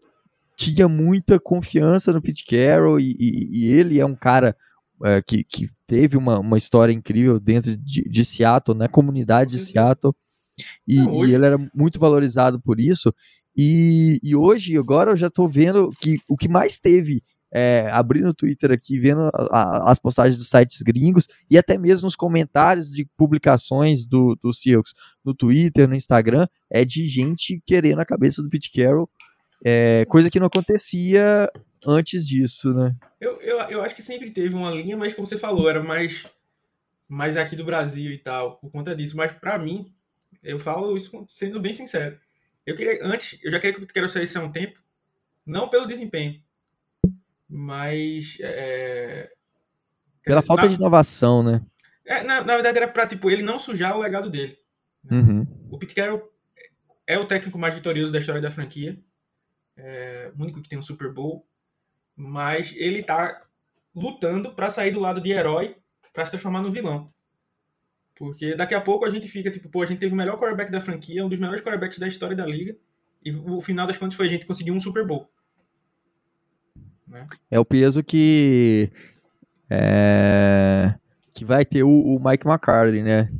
tinha 0.62 0.88
muita 0.88 1.40
confiança 1.40 2.12
no 2.12 2.22
Pete 2.22 2.44
Carroll 2.44 3.00
e, 3.00 3.16
e, 3.18 3.48
e 3.60 3.72
ele 3.72 3.98
é 3.98 4.06
um 4.06 4.14
cara 4.14 4.56
é, 5.04 5.20
que, 5.20 5.42
que 5.42 5.68
teve 5.86 6.16
uma, 6.16 6.38
uma 6.38 6.56
história 6.56 6.92
incrível 6.92 7.40
dentro 7.40 7.76
de, 7.76 8.02
de 8.08 8.24
Seattle, 8.24 8.78
né, 8.78 8.88
comunidade 8.88 9.52
de 9.52 9.58
Seattle. 9.58 10.14
E, 10.86 10.96
Não, 10.96 11.24
e, 11.26 11.34
ele 11.34 11.44
era 11.44 11.58
muito 11.74 11.98
valorizado 11.98 12.60
por 12.60 12.78
isso. 12.78 13.12
E, 13.56 14.20
e 14.22 14.34
hoje, 14.34 14.78
agora 14.78 15.10
eu 15.10 15.16
já 15.16 15.26
estou 15.26 15.48
vendo 15.48 15.90
que 16.00 16.18
o 16.28 16.36
que 16.36 16.48
mais 16.48 16.78
teve 16.78 17.22
é, 17.52 17.90
abrindo 17.92 18.28
o 18.28 18.34
Twitter 18.34 18.72
aqui, 18.72 18.98
vendo 18.98 19.28
a, 19.34 19.48
a, 19.50 19.92
as 19.92 19.98
postagens 19.98 20.38
dos 20.38 20.48
sites 20.48 20.80
gringos 20.80 21.28
e 21.50 21.58
até 21.58 21.76
mesmo 21.76 22.08
os 22.08 22.16
comentários 22.16 22.88
de 22.90 23.06
publicações 23.16 24.06
do, 24.06 24.38
do 24.42 24.54
Seahawks 24.54 24.94
no 25.22 25.34
Twitter, 25.34 25.86
no 25.86 25.94
Instagram, 25.94 26.46
é 26.70 26.84
de 26.84 27.06
gente 27.06 27.62
querendo 27.66 28.00
a 28.00 28.06
cabeça 28.06 28.42
do 28.42 28.48
Pete 28.48 28.72
Carroll, 28.72 29.08
é, 29.64 30.04
coisa 30.06 30.30
que 30.30 30.40
não 30.40 30.46
acontecia 30.46 31.50
antes 31.86 32.26
disso, 32.26 32.72
né? 32.74 32.94
Eu, 33.20 33.40
eu, 33.40 33.58
eu 33.70 33.82
acho 33.82 33.94
que 33.94 34.02
sempre 34.02 34.30
teve 34.30 34.54
uma 34.54 34.70
linha, 34.70 34.96
mas 34.96 35.14
como 35.14 35.26
você 35.26 35.38
falou, 35.38 35.68
era 35.68 35.82
mais, 35.82 36.26
mais 37.08 37.36
aqui 37.36 37.54
do 37.54 37.64
Brasil 37.64 38.10
e 38.10 38.18
tal, 38.18 38.56
por 38.56 38.70
conta 38.70 38.94
disso. 38.94 39.16
Mas 39.16 39.32
para 39.32 39.58
mim, 39.58 39.92
eu 40.42 40.58
falo 40.58 40.96
isso 40.96 41.24
sendo 41.28 41.60
bem 41.60 41.72
sincero. 41.72 42.18
Eu 42.66 42.76
queria, 42.76 42.98
antes, 43.02 43.38
eu 43.42 43.50
já 43.50 43.58
queria 43.58 43.72
que 43.74 43.78
o 43.78 43.82
Pete 43.82 43.94
Carroll 43.94 44.08
saísse 44.08 44.36
há 44.36 44.40
um 44.40 44.52
tempo, 44.52 44.78
não 45.44 45.68
pelo 45.68 45.86
desempenho, 45.86 46.40
mas. 47.48 48.38
É... 48.40 49.30
Pela 50.24 50.42
falta 50.42 50.62
na... 50.62 50.68
de 50.68 50.74
inovação, 50.74 51.42
né? 51.42 51.60
É, 52.04 52.22
na, 52.22 52.42
na, 52.42 52.54
verdade, 52.54 52.78
era 52.78 52.88
pra 52.88 53.06
tipo, 53.06 53.30
ele 53.30 53.42
não 53.42 53.58
sujar 53.58 53.96
o 53.96 54.00
legado 54.00 54.30
dele. 54.30 54.58
Né? 55.04 55.18
Uhum. 55.18 55.46
O 55.70 55.78
Pete 55.78 55.94
Carroll 55.94 56.32
é 57.06 57.18
o 57.18 57.26
técnico 57.26 57.58
mais 57.58 57.74
vitorioso 57.74 58.12
da 58.12 58.18
história 58.18 58.40
da 58.40 58.50
franquia. 58.50 58.98
É 59.84 60.30
o 60.38 60.42
único 60.42 60.62
que 60.62 60.68
tem 60.68 60.78
um 60.78 60.82
Super 60.82 61.12
Bowl. 61.12 61.44
Mas 62.14 62.74
ele 62.76 63.02
tá 63.02 63.42
lutando 63.94 64.52
para 64.54 64.70
sair 64.70 64.92
do 64.92 65.00
lado 65.00 65.20
de 65.20 65.32
herói 65.32 65.76
para 66.12 66.24
se 66.24 66.30
transformar 66.30 66.62
no 66.62 66.70
vilão. 66.70 67.12
Porque 68.14 68.54
daqui 68.54 68.74
a 68.74 68.80
pouco 68.80 69.04
a 69.04 69.10
gente 69.10 69.26
fica 69.26 69.50
tipo, 69.50 69.68
pô, 69.68 69.82
a 69.82 69.86
gente 69.86 69.98
teve 69.98 70.14
o 70.14 70.16
melhor 70.16 70.38
quarterback 70.38 70.70
da 70.70 70.80
franquia, 70.80 71.24
um 71.24 71.28
dos 71.28 71.38
melhores 71.38 71.62
quarterbacks 71.62 71.98
da 71.98 72.06
história 72.06 72.36
da 72.36 72.46
liga. 72.46 72.76
E 73.24 73.32
o 73.32 73.60
final 73.60 73.86
das 73.86 73.98
contas 73.98 74.14
foi 74.14 74.26
a 74.26 74.30
gente 74.30 74.46
conseguir 74.46 74.70
um 74.70 74.80
Super 74.80 75.06
Bowl. 75.06 75.28
Né? 77.06 77.26
É 77.50 77.58
o 77.58 77.64
peso 77.64 78.02
que 78.02 78.90
é, 79.68 80.94
que 81.32 81.44
vai 81.44 81.64
ter 81.64 81.82
o, 81.82 81.88
o, 81.88 82.20
Mike 82.22 82.46
McCarthy, 82.46 83.02
né? 83.02 83.32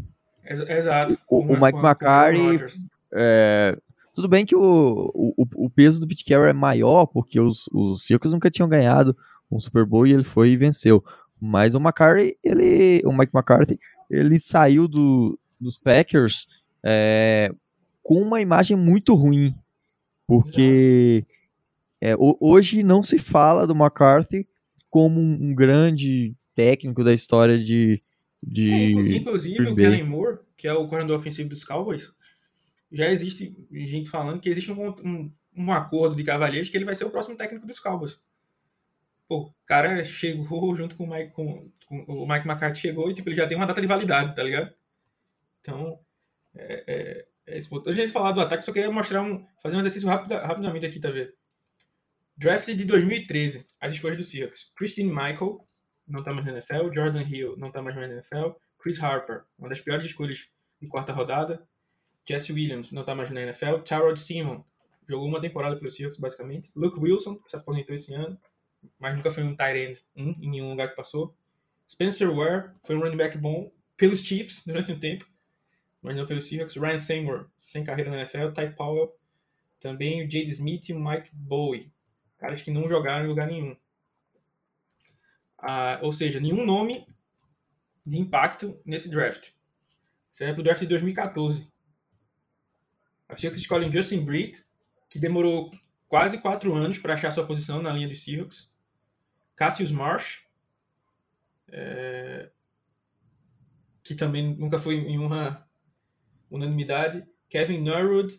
Exato. 0.45 1.17
O, 1.29 1.41
o 1.41 1.61
Mike 1.61 1.79
McCarthy. 1.79 2.81
É, 3.13 3.79
tudo 4.15 4.29
bem 4.29 4.45
que 4.45 4.55
o, 4.55 5.11
o, 5.15 5.47
o 5.57 5.71
peso 5.71 6.01
do 6.01 6.07
Pete 6.07 6.25
Carroll 6.25 6.47
é 6.47 6.53
maior, 6.53 7.07
porque 7.07 7.41
os, 7.41 7.69
os 7.73 8.05
Circos 8.05 8.33
nunca 8.33 8.51
tinham 8.51 8.69
ganhado 8.69 9.17
um 9.51 9.59
Super 9.59 9.85
Bowl 9.85 10.07
e 10.07 10.13
ele 10.13 10.25
foi 10.25 10.51
e 10.51 10.57
venceu. 10.57 11.03
Mas 11.41 11.75
o 11.75 11.79
McCarthy, 11.79 12.37
ele, 12.43 13.03
o 13.05 13.13
Mike 13.13 13.33
McCarthy, 13.35 13.79
ele 14.11 14.39
saiu 14.39 14.87
do, 14.87 15.39
dos 15.61 15.79
Packers 15.79 16.47
é, 16.85 17.53
com 18.03 18.21
uma 18.21 18.41
imagem 18.41 18.77
muito 18.77 19.15
ruim, 19.15 19.55
porque 20.27 21.25
é, 22.01 22.15
hoje 22.19 22.83
não 22.83 23.03
se 23.03 23.19
fala 23.19 23.67
do 23.67 23.75
McCarthy 23.75 24.47
como 24.91 25.21
um, 25.21 25.55
grande 25.55 26.35
técnico 26.55 27.03
da 27.03 27.15
história 27.15 27.57
de. 27.57 28.03
de 28.43 28.71
é, 28.71 29.17
inclusive, 29.17 29.69
o 29.69 29.75
Kellen 29.75 30.05
Moore, 30.05 30.39
que 30.57 30.69
é 30.69 30.73
o 30.73 30.87
coordenador 30.87 31.19
ofensivo 31.19 31.49
dos 31.49 31.65
Cowboys, 31.65 32.13
já 32.93 33.09
existe 33.11 33.57
gente 33.71 34.11
falando 34.11 34.41
que 34.41 34.49
existe 34.49 34.71
um, 34.71 34.89
um, 35.05 35.33
um 35.57 35.73
acordo 35.73 36.15
de 36.15 36.23
cavalheiros 36.23 36.69
que 36.69 36.77
ele 36.77 36.85
vai 36.85 36.95
ser 36.95 37.05
o 37.05 37.11
próximo 37.11 37.37
técnico 37.37 37.67
dos 37.67 37.81
Cowboys. 37.81 38.21
Pô, 39.27 39.47
o 39.47 39.55
cara 39.65 40.05
chegou 40.05 40.75
junto 40.75 40.95
com 40.95 41.05
o 41.05 41.11
Mike, 41.11 41.33
com, 41.33 41.71
com, 41.87 42.05
o 42.07 42.29
Mike 42.29 42.47
McCarthy 42.47 42.81
chegou 42.81 43.11
e 43.11 43.15
tipo, 43.15 43.29
ele 43.29 43.37
já 43.37 43.47
tem 43.47 43.57
uma 43.57 43.67
data 43.67 43.81
de 43.81 43.87
validade, 43.87 44.35
tá 44.35 44.43
ligado? 44.43 44.75
Então, 45.61 45.99
é, 46.55 46.85
é, 46.87 47.27
é 47.47 47.59
esse 47.59 47.69
ponto. 47.69 47.89
Antes 47.89 48.07
de 48.07 48.13
falar 48.13 48.33
do 48.33 48.41
ataque, 48.41 48.65
só 48.65 48.73
queria 48.73 48.91
mostrar 48.91 49.23
um, 49.23 49.47
fazer 49.63 49.77
um 49.77 49.81
exercício 49.81 50.09
rápido, 50.09 50.35
rapidamente 50.35 50.85
aqui, 50.85 51.01
tá 51.01 51.11
vendo? 51.11 51.33
Draft 52.37 52.67
de 52.67 52.85
2013, 52.85 53.67
as 53.81 53.93
escolhas 53.93 54.19
do 54.19 54.25
Seahawks. 54.25 54.71
Christine 54.77 55.11
Michael, 55.11 55.67
não 56.07 56.23
tá 56.23 56.33
mais 56.33 56.45
na 56.45 56.53
NFL. 56.53 56.93
Jordan 56.93 57.23
Hill, 57.23 57.57
não 57.57 57.71
tá 57.71 57.81
mais 57.81 57.97
na 57.97 58.07
NFL. 58.07 58.51
Chris 58.79 59.01
Harper, 59.03 59.45
uma 59.59 59.69
das 59.69 59.81
piores 59.81 60.05
escolhas 60.05 60.49
de 60.81 60.89
quarta 60.89 61.13
rodada. 61.13 61.67
Jesse 62.29 62.53
Williams, 62.53 62.93
não 62.93 63.05
tá 63.05 63.15
mais 63.15 63.31
na 63.31 63.43
NFL. 63.43 63.79
Tyrod 63.85 64.19
Simon, 64.19 64.65
jogou 65.09 65.27
uma 65.27 65.41
temporada 65.41 65.77
pelo 65.77 65.91
Seahawks, 65.91 66.21
basicamente. 66.21 66.71
Luke 66.75 66.99
Wilson, 66.99 67.37
que 67.37 67.51
se 67.51 67.57
aposentou 67.57 67.95
esse 67.95 68.15
ano, 68.15 68.39
mas 68.99 69.17
nunca 69.17 69.31
foi 69.31 69.43
um 69.43 69.55
tight 69.55 69.79
end 69.79 70.01
um, 70.17 70.31
em 70.41 70.51
nenhum 70.51 70.71
lugar 70.71 70.91
que 70.91 70.97
passou. 70.97 71.35
Spencer 71.89 72.33
Ware, 72.35 72.71
foi 72.85 72.97
um 72.97 73.01
running 73.01 73.17
back 73.17 73.37
bom 73.37 73.71
pelos 73.97 74.21
Chiefs 74.21 74.65
durante 74.67 74.93
um 74.93 74.99
tempo, 74.99 75.27
mas 76.01 76.17
não 76.17 76.27
pelos 76.27 76.47
Seahawks. 76.47 76.77
Ryan 76.77 76.99
Seymour, 76.99 77.51
sem 77.61 77.85
carreira 77.85 78.11
na 78.11 78.19
NFL. 78.19 78.53
Ty 78.53 78.75
Powell, 78.77 79.15
também 79.79 80.21
o 80.21 80.31
Jade 80.31 80.51
Smith 80.51 80.89
e 80.89 80.95
o 80.95 81.01
Mike 81.01 81.31
Bowie, 81.33 81.93
caras 82.39 82.63
que 82.63 82.71
não 82.71 82.89
jogaram 82.89 83.25
em 83.25 83.29
lugar 83.29 83.47
nenhum. 83.47 83.77
Ah, 85.59 85.99
ou 86.03 86.13
seja, 86.13 86.41
nenhum 86.41 86.65
nome 86.65 87.07
de 88.05 88.19
impacto 88.19 88.81
nesse 88.85 89.09
draft. 89.09 89.51
Isso 90.31 90.45
é 90.45 90.53
pro 90.53 90.63
draft 90.63 90.81
de 90.81 90.89
2014. 90.89 91.72
A 93.33 93.37
Seahawks 93.37 93.63
escolhem 93.63 93.91
Justin 93.91 94.27
Britt, 94.27 94.63
que 95.09 95.19
demorou 95.19 95.73
quase 96.07 96.37
quatro 96.37 96.75
anos 96.75 96.99
para 96.99 97.15
achar 97.15 97.33
sua 97.33 97.47
posição 97.47 97.81
na 97.81 97.91
linha 97.91 98.07
dos 98.07 98.23
Seahawks. 98.23 98.71
Cassius 99.57 99.91
Marsh, 99.91 100.45
é, 101.69 102.51
que 104.03 104.15
também 104.15 104.55
nunca 104.55 104.79
foi 104.79 104.97
em 104.97 105.19
uma 105.19 105.67
unanimidade. 106.51 107.27
Kevin 107.49 107.81
Norwood, 107.81 108.39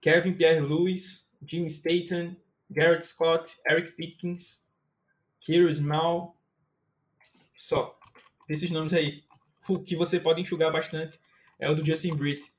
Kevin 0.00 0.34
Pierre-Louis, 0.34 1.28
Jim 1.44 1.66
Staten, 1.66 2.40
Garrett 2.70 3.04
Scott, 3.04 3.56
Eric 3.66 3.92
Pickens, 3.96 4.64
Kiro 5.40 5.72
Small, 5.72 6.40
só. 7.56 7.98
desses 8.48 8.70
nomes 8.70 8.92
aí, 8.92 9.24
o 9.68 9.80
que 9.80 9.96
você 9.96 10.20
pode 10.20 10.40
enxugar 10.40 10.72
bastante 10.72 11.18
é 11.58 11.68
o 11.68 11.74
do 11.74 11.84
Justin 11.84 12.14
Britt, 12.14 12.53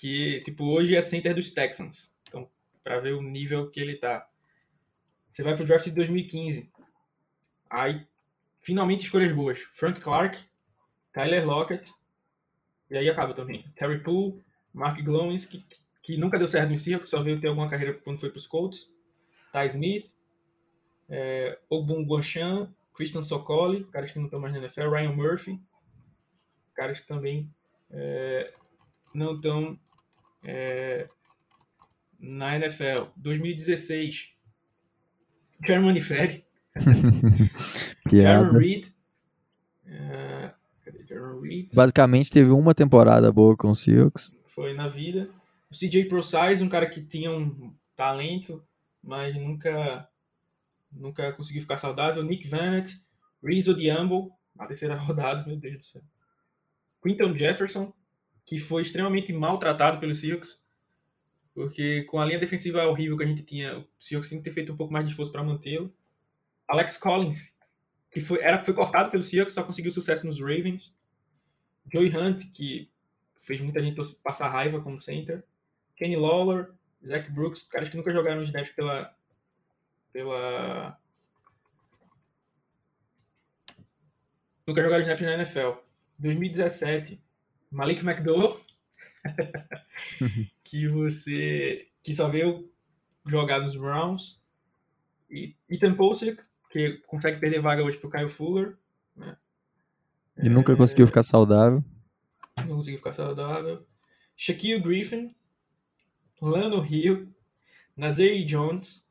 que 0.00 0.40
tipo 0.40 0.64
hoje 0.64 0.96
é 0.96 1.02
center 1.02 1.34
dos 1.34 1.52
Texans. 1.52 2.18
Então, 2.26 2.50
para 2.82 3.00
ver 3.00 3.12
o 3.12 3.20
nível 3.20 3.70
que 3.70 3.78
ele 3.78 3.96
tá. 3.96 4.26
Você 5.28 5.42
vai 5.42 5.54
pro 5.54 5.66
draft 5.66 5.84
de 5.84 5.90
2015. 5.90 6.72
Aí, 7.68 8.06
finalmente 8.62 9.04
escolhas 9.04 9.30
boas. 9.34 9.60
Frank 9.74 10.00
Clark, 10.00 10.42
Tyler 11.12 11.46
Lockett, 11.46 11.92
e 12.90 12.96
aí 12.96 13.10
acaba 13.10 13.34
também. 13.34 13.62
Terry 13.76 14.02
Poole, 14.02 14.42
Mark 14.72 14.98
Glowinski, 15.02 15.66
que, 16.02 16.16
nunca 16.16 16.38
deu 16.38 16.48
certo 16.48 16.70
no 16.70 16.80
Seahawks, 16.80 17.10
só 17.10 17.22
veio 17.22 17.38
ter 17.38 17.48
alguma 17.48 17.68
carreira 17.68 17.92
quando 17.92 18.18
foi 18.18 18.30
pros 18.30 18.46
Colts. 18.46 18.90
Ty 19.52 19.66
Smith, 19.66 20.10
é, 21.10 21.58
Obun 21.68 22.04
Guanchan, 22.04 22.74
Christian 22.94 23.22
Sokoli, 23.22 23.84
caras 23.84 24.10
que 24.10 24.18
não 24.18 24.24
estão 24.24 24.40
mais 24.40 24.54
na 24.54 24.60
NFL, 24.60 24.88
Ryan 24.88 25.12
Murphy, 25.12 25.60
caras 26.74 27.00
que 27.00 27.06
também 27.06 27.54
é, 27.90 28.54
não 29.14 29.34
estão 29.34 29.78
é, 30.42 31.08
na 32.18 32.56
NFL. 32.56 33.06
2016, 33.16 34.32
Germany 35.66 36.00
Ferry, 36.00 36.44
Jaron 38.10 38.52
Reed, 38.52 38.88
é, 39.86 40.52
cadê 40.84 41.04
Jaron 41.06 41.40
Reed? 41.40 41.70
Basicamente 41.74 42.30
teve 42.30 42.50
uma 42.50 42.74
temporada 42.74 43.30
boa 43.32 43.56
com 43.56 43.70
o 43.70 43.74
Seahawks. 43.74 44.36
Foi 44.46 44.74
na 44.74 44.88
vida. 44.88 45.30
O 45.70 45.74
CJ 45.74 46.06
ProSize, 46.06 46.64
um 46.64 46.68
cara 46.68 46.88
que 46.88 47.00
tinha 47.00 47.30
um 47.30 47.72
talento, 47.94 48.64
mas 49.02 49.34
nunca 49.34 50.08
nunca 50.92 51.32
conseguiu 51.32 51.62
ficar 51.62 51.76
saudável. 51.76 52.22
Nick 52.22 52.48
Vanett, 52.48 53.00
Rizzo 53.42 53.74
Diambo, 53.74 54.32
na 54.54 54.66
terceira 54.66 54.94
rodada, 54.96 55.46
meu 55.46 55.56
Deus 55.56 55.78
do 55.78 55.84
céu. 55.84 56.02
Quinton 57.02 57.36
Jefferson, 57.36 57.92
que 58.46 58.58
foi 58.58 58.82
extremamente 58.82 59.32
maltratado 59.32 59.98
pelo 59.98 60.14
Seahawks, 60.14 60.60
porque 61.54 62.04
com 62.04 62.18
a 62.18 62.24
linha 62.24 62.38
defensiva 62.38 62.86
horrível 62.86 63.16
que 63.16 63.24
a 63.24 63.26
gente 63.26 63.42
tinha, 63.42 63.78
o 63.78 63.86
Seahawks 63.98 64.28
tinha 64.28 64.40
que 64.40 64.44
ter 64.44 64.52
feito 64.54 64.72
um 64.72 64.76
pouco 64.76 64.92
mais 64.92 65.04
de 65.04 65.10
esforço 65.10 65.32
para 65.32 65.42
mantê-lo. 65.42 65.92
Alex 66.68 66.96
Collins, 66.96 67.56
que 68.10 68.20
foi, 68.20 68.40
era, 68.40 68.62
foi 68.62 68.74
cortado 68.74 69.10
pelo 69.10 69.22
Seahawks, 69.22 69.54
só 69.54 69.62
conseguiu 69.62 69.90
sucesso 69.90 70.26
nos 70.26 70.40
Ravens. 70.40 70.96
Joey 71.92 72.16
Hunt, 72.16 72.52
que 72.54 72.90
fez 73.40 73.60
muita 73.60 73.80
gente 73.80 74.00
passar 74.22 74.48
raiva 74.48 74.80
como 74.80 75.00
center. 75.00 75.44
Kenny 75.96 76.16
Lawler, 76.16 76.72
Zach 77.06 77.30
Brooks, 77.30 77.64
caras 77.64 77.88
que 77.88 77.96
nunca 77.96 78.12
jogaram 78.12 78.42
snaps 78.42 78.72
pela, 78.72 79.14
pela. 80.12 80.98
Nunca 84.66 84.82
jogaram 84.82 85.02
snaps 85.02 85.22
na 85.22 85.34
NFL. 85.34 85.80
2017, 86.18 87.22
Malik 87.70 88.02
McDowell, 88.04 88.56
que 90.64 90.88
você. 90.88 91.88
que 92.02 92.14
só 92.14 92.28
veio 92.28 92.70
jogar 93.26 93.60
nos 93.60 93.76
Browns. 93.76 94.40
E 95.30 95.54
Ethan 95.68 95.94
Posick, 95.94 96.42
que 96.70 96.98
consegue 97.06 97.38
perder 97.38 97.60
vaga 97.60 97.84
hoje 97.84 97.96
pro 97.96 98.10
Kyle 98.10 98.28
Fuller. 98.28 98.76
Né? 99.14 99.36
E 100.42 100.46
é... 100.46 100.50
nunca 100.50 100.74
conseguiu 100.74 101.06
ficar 101.06 101.22
saudável. 101.22 101.84
Não 102.56 102.76
conseguiu 102.76 102.98
ficar 102.98 103.12
saudável. 103.12 103.86
Shaquille 104.36 104.80
Griffin, 104.80 105.34
Lano 106.40 106.84
Hill, 106.84 107.28
Nazir 107.96 108.44
Jones, 108.46 109.06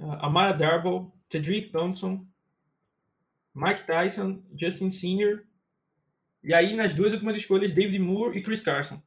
uh, 0.00 0.12
Amara 0.20 0.54
Darboe, 0.54 1.10
Cedric 1.28 1.72
Thompson, 1.72 2.24
Mike 3.54 3.84
Tyson, 3.86 4.42
Justin 4.54 4.90
Senior, 4.90 5.44
e 6.42 6.54
aí 6.54 6.74
nas 6.74 6.94
duas 6.94 7.12
últimas 7.12 7.36
escolhas, 7.36 7.72
David 7.72 7.98
Moore 7.98 8.38
e 8.38 8.42
Chris 8.42 8.60
Carson. 8.60 9.02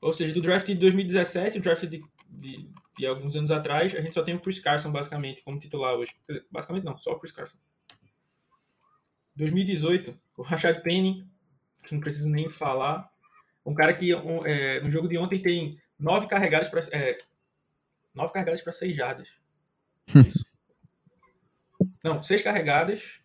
Ou 0.00 0.12
seja, 0.12 0.34
do 0.34 0.42
draft 0.42 0.66
de 0.66 0.74
2017, 0.74 1.58
o 1.58 1.62
draft 1.62 1.86
de, 1.86 2.02
de, 2.28 2.68
de, 2.98 3.06
alguns 3.06 3.36
anos 3.36 3.50
atrás, 3.50 3.94
a 3.94 4.00
gente 4.00 4.14
só 4.14 4.22
tem 4.22 4.34
o 4.34 4.40
Chris 4.40 4.58
Carson 4.58 4.90
basicamente 4.90 5.42
como 5.42 5.58
titular 5.58 5.94
hoje. 5.94 6.12
Basicamente 6.50 6.84
não, 6.84 6.98
só 6.98 7.12
o 7.12 7.18
Chris 7.20 7.32
Carson. 7.32 7.56
2018, 9.36 10.20
o 10.36 10.42
Rashad 10.42 10.82
Penny, 10.82 11.26
que 11.84 11.94
não 11.94 12.00
preciso 12.00 12.28
nem 12.28 12.50
falar. 12.50 13.10
Um 13.64 13.74
cara 13.74 13.94
que 13.94 14.14
um, 14.14 14.44
é, 14.44 14.80
no 14.80 14.90
jogo 14.90 15.08
de 15.08 15.16
ontem 15.16 15.40
tem 15.40 15.80
nove 15.98 16.26
carregadas 16.26 16.68
para 16.68 16.80
é, 16.90 17.16
nove 18.12 18.32
carregadas 18.32 18.60
para 18.60 18.72
seis 18.72 18.96
jardas. 18.96 19.28
Isso. 20.08 20.44
não, 22.02 22.22
seis 22.22 22.42
carregadas. 22.42 23.21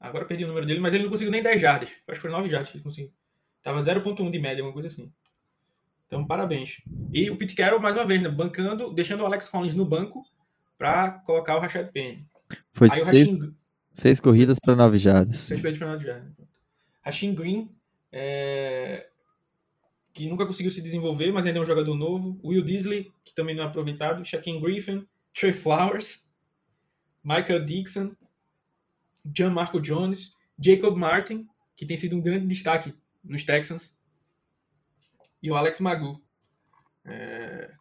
Agora 0.00 0.24
perdi 0.24 0.44
o 0.44 0.48
número 0.48 0.66
dele, 0.66 0.80
mas 0.80 0.94
ele 0.94 1.04
não 1.04 1.10
conseguiu 1.10 1.30
nem 1.30 1.42
10 1.42 1.60
jardas. 1.60 1.90
Acho 1.90 2.00
que 2.06 2.20
foi 2.20 2.30
9 2.30 2.48
jardas 2.48 2.70
que 2.70 2.78
ele 2.78 2.84
conseguiu. 2.84 3.12
Tava 3.62 3.80
0.1 3.80 4.30
de 4.30 4.38
média, 4.38 4.64
uma 4.64 4.72
coisa 4.72 4.88
assim. 4.88 5.12
Então, 6.06 6.26
parabéns. 6.26 6.80
E 7.12 7.30
o 7.30 7.36
Pete 7.36 7.54
Carroll, 7.54 7.80
mais 7.80 7.94
uma 7.94 8.06
vez, 8.06 8.22
né, 8.22 8.28
bancando, 8.28 8.92
deixando 8.92 9.20
o 9.20 9.26
Alex 9.26 9.48
Collins 9.48 9.74
no 9.74 9.84
banco 9.84 10.24
para 10.78 11.10
colocar 11.10 11.56
o 11.56 11.60
Rashad 11.60 11.92
Penny. 11.92 12.26
Foi 12.72 12.88
Aí, 12.90 12.98
seis, 13.00 13.28
Rashid... 13.28 13.54
seis 13.92 14.20
corridas 14.20 14.58
para 14.58 14.74
9 14.74 14.98
jardas. 14.98 15.38
Seis 15.38 15.60
corridas 15.60 15.78
para 15.78 15.92
9 15.92 16.04
jardas. 16.04 16.32
Rashid 17.02 17.34
Green, 17.34 17.70
é 18.10 19.06
que 20.12 20.28
nunca 20.28 20.46
conseguiu 20.46 20.70
se 20.70 20.82
desenvolver, 20.82 21.32
mas 21.32 21.46
ainda 21.46 21.58
é 21.58 21.62
um 21.62 21.66
jogador 21.66 21.94
novo. 21.94 22.38
Will 22.42 22.62
Disley, 22.62 23.12
que 23.24 23.34
também 23.34 23.54
não 23.54 23.64
é 23.64 23.66
aproveitado. 23.66 24.24
Shaquem 24.24 24.60
Griffin, 24.60 25.06
Trey 25.32 25.52
Flowers, 25.52 26.28
Michael 27.22 27.64
Dixon, 27.64 28.12
John 29.24 29.50
Marco 29.50 29.80
Jones, 29.80 30.36
Jacob 30.58 30.96
Martin, 30.96 31.48
que 31.76 31.86
tem 31.86 31.96
sido 31.96 32.16
um 32.16 32.20
grande 32.20 32.46
destaque 32.46 32.94
nos 33.22 33.44
Texans, 33.44 33.96
e 35.42 35.50
o 35.50 35.56
Alex 35.56 35.80
Magu. 35.80 36.22
É... 37.04 37.72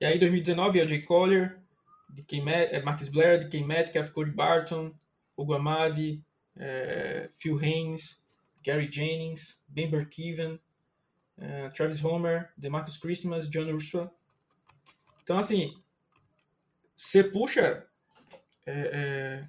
E 0.00 0.04
aí, 0.04 0.18
2019, 0.18 0.80
LJ 0.80 1.02
Collier, 1.02 1.60
DK 2.08 2.40
Met, 2.40 2.74
é, 2.74 2.82
Marcus 2.82 3.08
Blair, 3.08 3.38
DK 3.38 3.62
Metcalf, 3.64 4.10
Cody 4.10 4.30
Barton, 4.30 4.94
Hugo 5.36 5.54
Amadi, 5.54 6.24
é, 6.56 7.30
Phil 7.38 7.58
Haynes, 7.58 8.22
Gary 8.62 8.88
Jennings, 8.90 9.62
Ben 9.68 9.90
Burkeven, 9.90 10.58
uh, 11.38 11.70
Travis 11.74 12.00
Homer, 12.00 12.50
DeMarcus 12.56 12.96
Christmas, 12.96 13.48
John 13.48 13.70
Ursula. 13.70 14.10
Então, 15.22 15.38
assim, 15.38 15.74
você 16.96 17.22
puxa. 17.22 17.86
É, 18.66 18.72
é, 18.72 19.48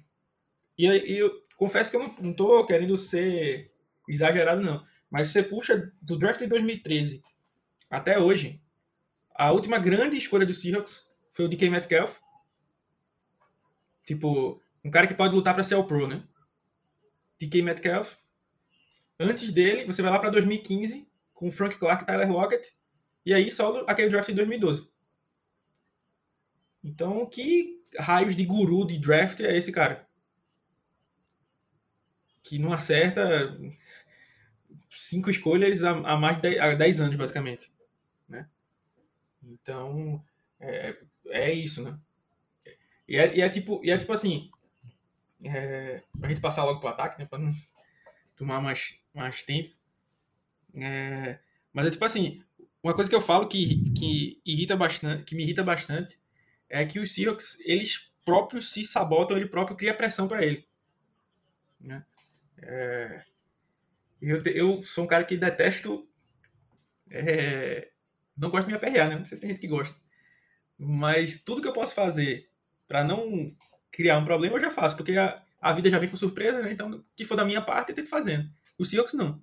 e, 0.78 0.86
e 0.86 1.18
eu 1.18 1.30
confesso 1.56 1.90
que 1.90 1.96
eu 1.96 2.00
não, 2.00 2.14
não 2.20 2.32
tô 2.34 2.64
querendo 2.66 2.96
ser 2.96 3.72
exagerado, 4.08 4.62
não. 4.62 4.84
Mas 5.10 5.30
você 5.30 5.42
puxa 5.42 5.92
do 6.02 6.18
draft 6.18 6.40
de 6.40 6.46
2013 6.46 7.22
até 7.88 8.18
hoje, 8.18 8.60
a 9.34 9.52
última 9.52 9.78
grande 9.78 10.16
escolha 10.16 10.44
do 10.44 10.54
Seahawks 10.54 11.10
foi 11.32 11.44
o 11.44 11.48
DK 11.48 11.70
Metcalf. 11.70 12.20
Tipo, 14.04 14.60
um 14.84 14.90
cara 14.90 15.06
que 15.06 15.14
pode 15.14 15.34
lutar 15.34 15.54
para 15.54 15.64
ser 15.64 15.74
o 15.74 15.84
Pro, 15.84 16.06
né? 16.06 16.22
DK 17.38 17.62
Metcalf, 17.62 18.16
Antes 19.18 19.50
dele, 19.50 19.86
você 19.86 20.02
vai 20.02 20.10
lá 20.10 20.18
para 20.18 20.30
2015 20.30 21.08
com 21.32 21.50
Frank 21.50 21.78
Clark 21.78 22.02
e 22.02 22.06
Tyler 22.06 22.30
Lockett. 22.30 22.76
E 23.24 23.32
aí 23.32 23.50
só 23.50 23.84
aquele 23.86 24.10
draft 24.10 24.28
de 24.28 24.34
2012. 24.34 24.90
Então, 26.84 27.26
que 27.26 27.75
raios 27.98 28.36
de 28.36 28.44
guru 28.44 28.86
de 28.86 28.98
draft 28.98 29.40
é 29.40 29.56
esse 29.56 29.72
cara? 29.72 30.06
Que 32.42 32.58
não 32.58 32.72
acerta 32.72 33.56
cinco 34.90 35.30
escolhas 35.30 35.82
há, 35.84 36.16
mais 36.16 36.40
de 36.40 36.76
10 36.76 37.00
anos, 37.00 37.16
basicamente. 37.16 37.70
Né? 38.28 38.48
Então, 39.42 40.22
é, 40.60 40.96
é 41.26 41.52
isso, 41.52 41.82
né? 41.82 41.98
E 43.08 43.16
é, 43.16 43.36
e 43.36 43.40
é, 43.40 43.48
tipo, 43.48 43.80
e 43.84 43.90
é 43.90 43.98
tipo 43.98 44.12
assim, 44.12 44.50
é, 45.44 46.02
pra 46.18 46.28
gente 46.28 46.40
passar 46.40 46.64
logo 46.64 46.80
pro 46.80 46.88
ataque, 46.88 47.18
né? 47.18 47.26
Pra 47.26 47.38
não 47.38 47.54
tomar 48.36 48.60
mais, 48.60 48.98
mais 49.14 49.42
tempo. 49.42 49.74
É, 50.74 51.38
mas 51.72 51.86
é 51.86 51.90
tipo 51.90 52.04
assim, 52.04 52.42
uma 52.82 52.94
coisa 52.94 53.08
que 53.08 53.16
eu 53.16 53.20
falo 53.20 53.48
que, 53.48 53.90
que 53.92 54.40
irrita 54.44 54.76
bastante, 54.76 55.24
que 55.24 55.34
me 55.34 55.42
irrita 55.42 55.62
bastante, 55.62 56.18
é 56.68 56.84
que 56.84 56.98
os 56.98 57.12
Seahawks, 57.12 57.58
eles 57.60 58.12
próprios 58.24 58.72
se 58.72 58.84
sabotam, 58.84 59.36
ele 59.36 59.46
próprio 59.46 59.76
cria 59.76 59.94
pressão 59.94 60.26
para 60.26 60.44
ele. 60.44 60.66
Né? 61.80 62.04
É, 62.58 63.22
eu, 64.20 64.42
eu 64.46 64.82
sou 64.82 65.04
um 65.04 65.06
cara 65.06 65.24
que 65.24 65.36
detesto. 65.36 66.08
É, 67.10 67.90
não 68.36 68.50
gosto 68.50 68.66
de 68.66 68.72
me 68.72 68.76
aperrear, 68.76 69.08
né? 69.08 69.16
Não 69.16 69.24
sei 69.24 69.36
se 69.36 69.42
tem 69.42 69.50
gente 69.50 69.60
que 69.60 69.68
gosta. 69.68 69.96
Mas 70.78 71.40
tudo 71.40 71.62
que 71.62 71.68
eu 71.68 71.72
posso 71.72 71.94
fazer 71.94 72.50
para 72.88 73.04
não 73.04 73.54
criar 73.90 74.18
um 74.18 74.24
problema, 74.24 74.56
eu 74.56 74.60
já 74.60 74.70
faço, 74.70 74.96
porque 74.96 75.16
a, 75.16 75.42
a 75.60 75.72
vida 75.72 75.88
já 75.88 75.98
vem 75.98 76.08
com 76.08 76.16
surpresa, 76.16 76.60
né? 76.60 76.72
Então, 76.72 76.90
o 76.90 77.04
que 77.14 77.24
for 77.24 77.36
da 77.36 77.44
minha 77.44 77.62
parte, 77.62 77.90
eu 77.90 77.94
tento 77.96 78.08
fazendo. 78.08 78.50
O 78.78 78.84
Seahawks 78.84 79.14
não. 79.14 79.42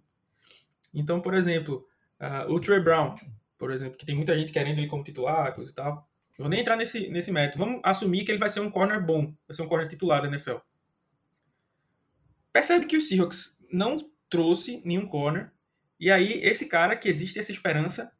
Então, 0.94 1.22
por 1.22 1.34
exemplo, 1.34 1.88
uh, 2.20 2.52
o 2.52 2.60
Trey 2.60 2.80
Brown, 2.80 3.16
por 3.58 3.72
exemplo, 3.72 3.98
que 3.98 4.06
tem 4.06 4.16
muita 4.16 4.38
gente 4.38 4.54
querendo 4.54 4.78
ele 4.78 4.88
como 4.88 5.04
titular, 5.04 5.56
coisa 5.56 5.72
e 5.72 5.74
tal. 5.74 6.08
Eu 6.38 6.44
vou 6.44 6.50
nem 6.50 6.62
entrar 6.62 6.76
nesse, 6.76 7.10
nesse 7.10 7.32
método. 7.32 7.64
Vamos 7.64 7.82
assumir 7.84 8.26
que 8.26 8.32
ele 8.32 8.40
vai 8.40 8.50
ser 8.50 8.60
um 8.60 8.72
corner 8.72 9.04
bom, 9.04 9.34
vai 9.48 9.56
ser 9.56 9.62
um 9.62 9.68
corner 9.68 9.88
titular 9.88 10.22
da 10.22 10.28
NFL. 10.28 10.58
percebe 12.52 12.86
que 12.86 12.98
o 12.98 13.02
Seahawks 13.02 13.58
não 13.72 14.12
trouxe 14.30 14.82
nenhum 14.84 15.08
corner. 15.08 15.52
E 16.00 16.12
aí, 16.12 16.44
esse 16.44 16.68
cara 16.68 16.96
que 16.96 17.08
existe 17.08 17.40
essa 17.40 17.52
esperança 17.52 18.12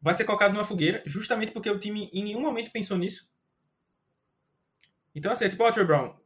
vai 0.00 0.14
ser 0.14 0.24
colocado 0.24 0.52
numa 0.52 0.64
fogueira, 0.64 1.02
justamente 1.06 1.52
porque 1.52 1.70
o 1.70 1.78
time 1.78 2.10
em 2.12 2.24
nenhum 2.24 2.40
momento 2.40 2.70
pensou 2.70 2.98
nisso. 2.98 3.30
Então, 5.14 5.32
assim, 5.32 5.44
é 5.44 5.48
tipo, 5.48 5.62
ó, 5.62 5.70
Brown, 5.84 6.18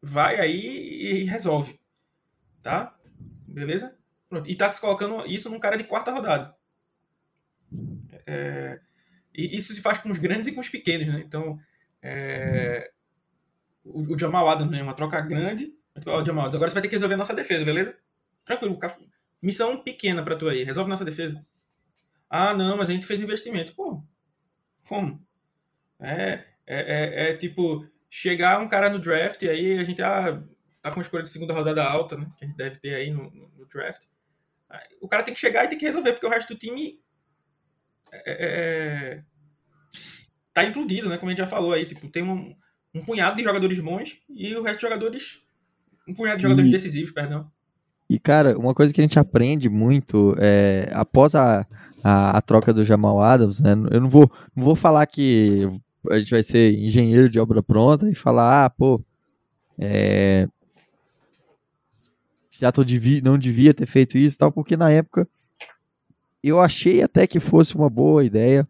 vai 0.00 0.38
aí 0.38 1.22
e 1.22 1.24
resolve. 1.24 1.80
Tá? 2.62 2.96
Beleza? 3.46 3.98
Pronto. 4.28 4.48
E 4.48 4.56
tá 4.56 4.72
se 4.72 4.80
colocando 4.80 5.26
isso 5.26 5.50
num 5.50 5.60
cara 5.60 5.76
de 5.76 5.84
quarta 5.84 6.12
rodada. 6.12 6.56
É, 8.26 8.80
e 9.34 9.56
isso 9.56 9.74
se 9.74 9.80
faz 9.80 9.98
com 9.98 10.10
os 10.10 10.18
grandes 10.18 10.46
e 10.46 10.52
com 10.52 10.60
os 10.60 10.68
pequenos, 10.68 11.08
né? 11.08 11.22
Então, 11.26 11.58
é, 12.00 12.90
o, 13.84 14.14
o 14.14 14.18
Jamal 14.18 14.48
Adams 14.48 14.78
é 14.78 14.82
uma 14.82 14.94
troca 14.94 15.20
grande. 15.20 15.74
Ó, 16.06 16.20
oh, 16.20 16.24
Jamal, 16.24 16.46
agora 16.46 16.70
você 16.70 16.74
vai 16.74 16.82
ter 16.82 16.88
que 16.88 16.94
resolver 16.94 17.14
a 17.14 17.18
nossa 17.18 17.34
defesa, 17.34 17.64
beleza? 17.64 17.96
Tranquilo, 18.44 18.78
missão 19.42 19.82
pequena 19.82 20.22
para 20.22 20.36
tu 20.36 20.48
aí. 20.48 20.62
Resolve 20.62 20.88
nossa 20.88 21.04
defesa. 21.04 21.44
Ah, 22.30 22.54
não, 22.54 22.76
mas 22.76 22.88
a 22.88 22.92
gente 22.92 23.06
fez 23.06 23.20
investimento. 23.20 23.74
Pô, 23.74 24.02
como? 24.86 25.24
É, 26.00 26.44
é, 26.66 27.28
é, 27.28 27.30
é 27.30 27.36
tipo, 27.36 27.86
chegar 28.08 28.60
um 28.60 28.68
cara 28.68 28.90
no 28.90 28.98
draft 28.98 29.42
e 29.42 29.48
aí 29.48 29.78
a 29.78 29.84
gente 29.84 30.02
ah, 30.02 30.42
tá 30.80 30.90
com 30.90 30.98
uma 30.98 31.02
escolha 31.02 31.22
de 31.22 31.28
segunda 31.28 31.54
rodada 31.54 31.82
alta, 31.84 32.16
né? 32.16 32.30
Que 32.36 32.44
a 32.44 32.48
gente 32.48 32.56
deve 32.56 32.76
ter 32.78 32.94
aí 32.94 33.10
no, 33.10 33.30
no, 33.30 33.48
no 33.56 33.66
draft. 33.66 34.04
O 35.00 35.08
cara 35.08 35.22
tem 35.22 35.34
que 35.34 35.40
chegar 35.40 35.64
e 35.64 35.68
tem 35.68 35.78
que 35.78 35.84
resolver, 35.84 36.12
porque 36.12 36.26
o 36.26 36.30
resto 36.30 36.54
do 36.54 36.58
time 36.58 37.00
é, 38.24 38.32
é, 38.32 39.16
é, 39.16 39.22
tá 40.52 40.64
implodido, 40.64 41.08
né? 41.08 41.18
Como 41.18 41.28
a 41.28 41.32
gente 41.32 41.38
já 41.38 41.46
falou 41.46 41.72
aí, 41.72 41.84
tipo, 41.84 42.08
tem 42.08 42.22
um, 42.22 42.54
um 42.94 43.00
punhado 43.00 43.36
de 43.36 43.42
jogadores 43.42 43.78
bons 43.80 44.18
e 44.28 44.54
o 44.54 44.62
resto 44.62 44.76
de 44.76 44.82
jogadores. 44.82 45.40
Um 46.06 46.14
punhado 46.14 46.36
de 46.36 46.42
jogadores 46.42 46.68
e, 46.68 46.72
decisivos, 46.72 47.10
perdão. 47.10 47.50
E, 48.08 48.18
cara, 48.18 48.58
uma 48.58 48.74
coisa 48.74 48.92
que 48.92 49.00
a 49.00 49.04
gente 49.04 49.18
aprende 49.18 49.68
muito 49.68 50.34
é, 50.38 50.88
após 50.92 51.34
a, 51.34 51.66
a, 52.02 52.36
a, 52.36 52.42
troca 52.42 52.72
do 52.72 52.84
Jamal 52.84 53.20
Adams, 53.22 53.60
né? 53.60 53.72
Eu 53.90 54.00
não 54.00 54.08
vou, 54.08 54.30
não 54.54 54.64
vou 54.64 54.76
falar 54.76 55.06
que 55.06 55.68
a 56.10 56.18
gente 56.18 56.30
vai 56.30 56.42
ser 56.42 56.74
engenheiro 56.74 57.28
de 57.28 57.40
obra 57.40 57.62
pronta 57.62 58.08
e 58.10 58.14
falar, 58.14 58.66
ah, 58.66 58.70
pô, 58.70 59.02
é, 59.78 60.46
Seattle 62.50 62.84
devia, 62.84 63.20
não 63.22 63.36
devia 63.36 63.74
ter 63.74 63.86
feito 63.86 64.16
isso 64.16 64.38
tal, 64.38 64.52
porque 64.52 64.76
na 64.76 64.90
época 64.90 65.26
eu 66.48 66.60
achei 66.60 67.02
até 67.02 67.26
que 67.26 67.40
fosse 67.40 67.74
uma 67.74 67.88
boa 67.88 68.24
ideia 68.24 68.66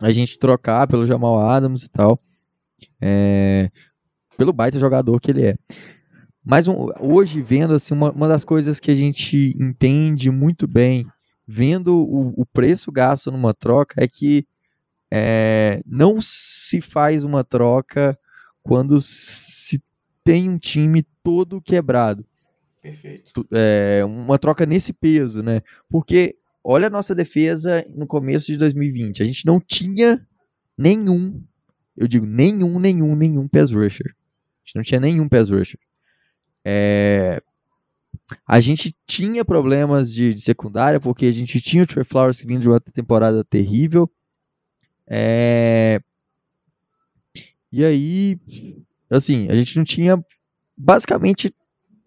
a 0.00 0.10
gente 0.12 0.38
trocar 0.38 0.86
pelo 0.86 1.06
Jamal 1.06 1.38
Adams 1.38 1.82
e 1.82 1.88
tal, 1.88 2.20
é, 3.00 3.70
pelo 4.36 4.52
baita 4.52 4.78
jogador 4.78 5.20
que 5.20 5.30
ele 5.30 5.46
é. 5.46 5.56
Mas 6.44 6.68
um, 6.68 6.88
hoje, 7.00 7.40
vendo 7.40 7.72
assim, 7.72 7.94
uma, 7.94 8.10
uma 8.10 8.28
das 8.28 8.44
coisas 8.44 8.78
que 8.78 8.90
a 8.90 8.94
gente 8.94 9.56
entende 9.58 10.30
muito 10.30 10.66
bem, 10.66 11.06
vendo 11.46 11.96
o, 11.96 12.34
o 12.42 12.46
preço 12.46 12.92
gasto 12.92 13.30
numa 13.30 13.54
troca, 13.54 14.02
é 14.02 14.06
que 14.06 14.46
é, 15.10 15.80
não 15.86 16.20
se 16.20 16.80
faz 16.80 17.24
uma 17.24 17.42
troca 17.44 18.18
quando 18.62 19.00
se 19.00 19.82
tem 20.22 20.50
um 20.50 20.58
time 20.58 21.06
todo 21.22 21.62
quebrado. 21.62 22.26
Perfeito. 22.82 23.46
É, 23.50 24.02
uma 24.04 24.38
troca 24.38 24.66
nesse 24.66 24.92
peso, 24.92 25.42
né? 25.42 25.62
Porque 25.88 26.36
olha 26.64 26.86
a 26.86 26.90
nossa 26.90 27.14
defesa 27.14 27.84
no 27.94 28.06
começo 28.06 28.46
de 28.46 28.56
2020. 28.56 29.22
A 29.22 29.26
gente 29.26 29.44
não 29.44 29.60
tinha 29.60 30.26
nenhum, 30.76 31.44
eu 31.94 32.08
digo 32.08 32.24
nenhum, 32.24 32.80
nenhum, 32.80 33.14
nenhum 33.14 33.46
pass 33.46 33.70
rusher. 33.70 34.10
A 34.10 34.66
gente 34.66 34.76
não 34.76 34.82
tinha 34.82 35.00
nenhum 35.00 35.28
pass 35.28 35.50
rusher. 35.50 35.78
É, 36.64 37.42
a 38.46 38.58
gente 38.60 38.96
tinha 39.06 39.44
problemas 39.44 40.12
de, 40.12 40.32
de, 40.32 40.40
secundária, 40.40 40.98
porque 40.98 41.26
a 41.26 41.32
gente 41.32 41.60
tinha 41.60 41.82
o 41.82 41.86
Trey 41.86 42.04
Flowers 42.04 42.40
vindo 42.40 42.62
de 42.62 42.68
uma 42.68 42.80
temporada 42.80 43.44
terrível. 43.44 44.10
É, 45.06 46.00
e 47.70 47.84
aí, 47.84 48.38
assim, 49.10 49.48
a 49.50 49.54
gente 49.54 49.76
não 49.76 49.84
tinha. 49.84 50.24
Basicamente, 50.76 51.54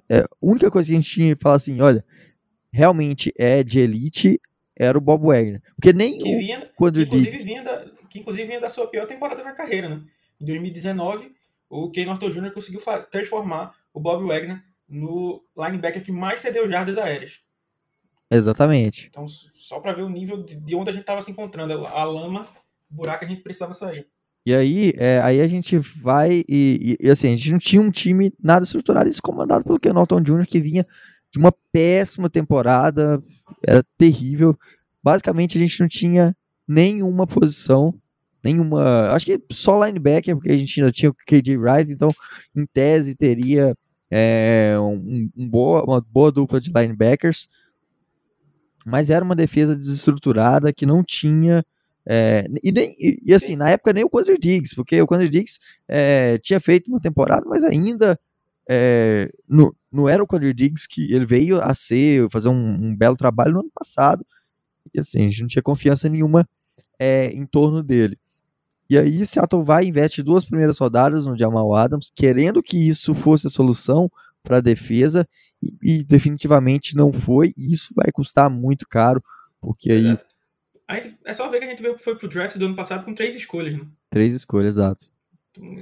é, 0.09 0.19
a 0.19 0.27
única 0.41 0.71
coisa 0.71 0.87
que 0.89 0.95
a 0.95 0.97
gente 0.97 1.11
tinha 1.11 1.35
que 1.35 1.43
falar 1.43 1.57
assim: 1.57 1.79
olha, 1.79 2.03
realmente 2.77 3.33
é 3.35 3.63
de 3.63 3.79
elite, 3.79 4.39
era 4.75 4.95
o 4.95 5.01
Bob 5.01 5.25
Wagner. 5.25 5.61
Porque 5.75 5.91
nem 5.91 6.19
que 6.19 6.37
vinha, 6.37 6.59
o 6.59 6.77
Quandre 6.77 7.05
Diggs... 7.05 7.43
Vinha 7.43 7.63
da, 7.63 7.83
que 8.07 8.19
inclusive 8.19 8.47
vinha 8.47 8.61
da 8.61 8.69
sua 8.69 8.87
pior 8.87 9.07
temporada 9.07 9.43
na 9.43 9.51
carreira, 9.51 9.89
né? 9.89 10.03
Em 10.39 10.45
2019, 10.45 11.31
o 11.67 11.89
Ken 11.89 12.05
Norton 12.05 12.29
Jr. 12.29 12.51
conseguiu 12.51 12.79
transformar 13.09 13.73
o 13.91 13.99
Bob 13.99 14.23
Wagner 14.27 14.61
no 14.87 15.43
linebacker 15.57 16.03
que 16.03 16.11
mais 16.11 16.39
cedeu 16.39 16.69
jardas 16.69 16.99
aéreas. 16.99 17.41
Exatamente. 18.29 19.07
Então, 19.09 19.25
só 19.55 19.79
para 19.79 19.93
ver 19.93 20.03
o 20.03 20.09
nível 20.09 20.43
de 20.43 20.75
onde 20.75 20.91
a 20.91 20.93
gente 20.93 21.01
estava 21.01 21.23
se 21.23 21.31
encontrando, 21.31 21.87
a 21.87 22.03
lama, 22.03 22.47
o 22.91 22.95
buraco 22.95 23.19
que 23.19 23.25
a 23.25 23.29
gente 23.29 23.41
precisava 23.41 23.73
sair. 23.73 24.05
E 24.45 24.53
aí, 24.53 24.93
é, 24.97 25.19
aí 25.21 25.41
a 25.41 25.47
gente 25.47 25.79
vai 25.79 26.45
e, 26.47 26.97
e, 27.01 27.07
e, 27.07 27.09
assim, 27.09 27.33
a 27.33 27.35
gente 27.35 27.51
não 27.51 27.59
tinha 27.59 27.81
um 27.81 27.91
time 27.91 28.31
nada 28.39 28.63
estruturado, 28.63 29.09
isso 29.09 29.21
comandado 29.21 29.63
pelo 29.63 29.79
Ken 29.79 29.91
Norton 29.91 30.21
Jr., 30.21 30.45
que 30.45 30.59
vinha 30.59 30.85
de 31.31 31.39
uma 31.39 31.53
péssima 31.71 32.29
temporada, 32.29 33.21
era 33.65 33.83
terrível. 33.97 34.57
Basicamente, 35.03 35.57
a 35.57 35.61
gente 35.61 35.79
não 35.79 35.87
tinha 35.87 36.35
nenhuma 36.67 37.25
posição, 37.25 37.93
nenhuma. 38.43 39.09
Acho 39.11 39.25
que 39.25 39.41
só 39.51 39.83
linebacker, 39.85 40.35
porque 40.35 40.51
a 40.51 40.57
gente 40.57 40.79
ainda 40.79 40.91
tinha 40.91 41.09
o 41.09 41.15
KJ 41.25 41.57
Wright, 41.57 41.91
então, 41.91 42.13
em 42.55 42.65
tese, 42.65 43.15
teria 43.15 43.75
é, 44.09 44.75
um, 44.79 45.29
um 45.35 45.49
boa, 45.49 45.83
uma 45.83 46.01
boa 46.01 46.31
dupla 46.31 46.59
de 46.59 46.71
linebackers. 46.73 47.47
Mas 48.85 49.09
era 49.09 49.23
uma 49.23 49.35
defesa 49.35 49.75
desestruturada 49.75 50.71
que 50.71 50.85
não 50.85 51.03
tinha. 51.03 51.65
É, 52.09 52.47
e, 52.63 52.71
nem, 52.71 52.95
e, 52.97 53.19
e, 53.25 53.33
assim, 53.33 53.57
na 53.57 53.69
época 53.69 53.91
nem 53.91 54.05
o 54.05 54.09
Quandre 54.09 54.37
Diggs, 54.37 54.73
porque 54.73 55.01
o 55.01 55.05
Quandre 55.05 55.27
Diggs 55.27 55.59
é, 55.89 56.37
tinha 56.37 56.59
feito 56.59 56.87
uma 56.87 57.01
temporada, 57.01 57.45
mas 57.49 57.65
ainda 57.65 58.17
é, 58.69 59.29
não 59.91 60.07
era 60.07 60.21
o 60.21 60.27
Quandre 60.27 60.53
Diggs 60.53 60.87
que 60.87 61.13
ele 61.13 61.25
veio 61.25 61.61
a 61.61 61.73
ser, 61.73 62.29
fazer 62.29 62.49
um, 62.49 62.53
um, 62.53 62.95
belo 62.95 63.15
trabalho 63.15 63.53
no 63.53 63.59
ano 63.61 63.71
passado. 63.73 64.25
E 64.93 64.99
assim, 64.99 65.19
a 65.19 65.29
gente 65.29 65.41
não 65.41 65.47
tinha 65.47 65.61
confiança 65.61 66.09
nenhuma 66.09 66.47
é, 66.99 67.27
em 67.27 67.45
torno 67.45 67.83
dele. 67.83 68.17
E 68.89 68.97
aí 68.97 69.25
Seattle 69.25 69.63
vai 69.63 69.85
e 69.85 69.89
investe 69.89 70.23
duas 70.23 70.45
primeiras 70.45 70.77
rodadas 70.77 71.25
no 71.25 71.37
Jamal 71.37 71.73
Adams, 71.75 72.11
querendo 72.13 72.63
que 72.63 72.77
isso 72.77 73.13
fosse 73.13 73.47
a 73.47 73.49
solução 73.49 74.09
para 74.43 74.57
a 74.57 74.61
defesa, 74.61 75.27
e, 75.61 75.75
e, 75.81 76.03
definitivamente 76.03 76.95
não 76.95 77.11
foi, 77.11 77.53
e 77.57 77.73
isso 77.73 77.93
vai 77.93 78.09
custar 78.13 78.49
muito 78.49 78.87
caro, 78.87 79.21
porque 79.59 79.91
aí... 79.91 80.17
É 81.25 81.33
só 81.33 81.49
ver 81.49 81.59
que 81.59 81.65
a 81.65 81.69
gente 81.69 81.97
foi 81.97 82.15
pro 82.15 82.29
draft 82.29 82.57
do 82.57 82.65
ano 82.65 82.75
passado 82.75 83.03
com 83.03 83.13
três 83.13 83.35
escolhas, 83.35 83.75
né? 83.77 83.85
Três 84.09 84.33
escolhas, 84.33 84.77
exato 84.77 85.09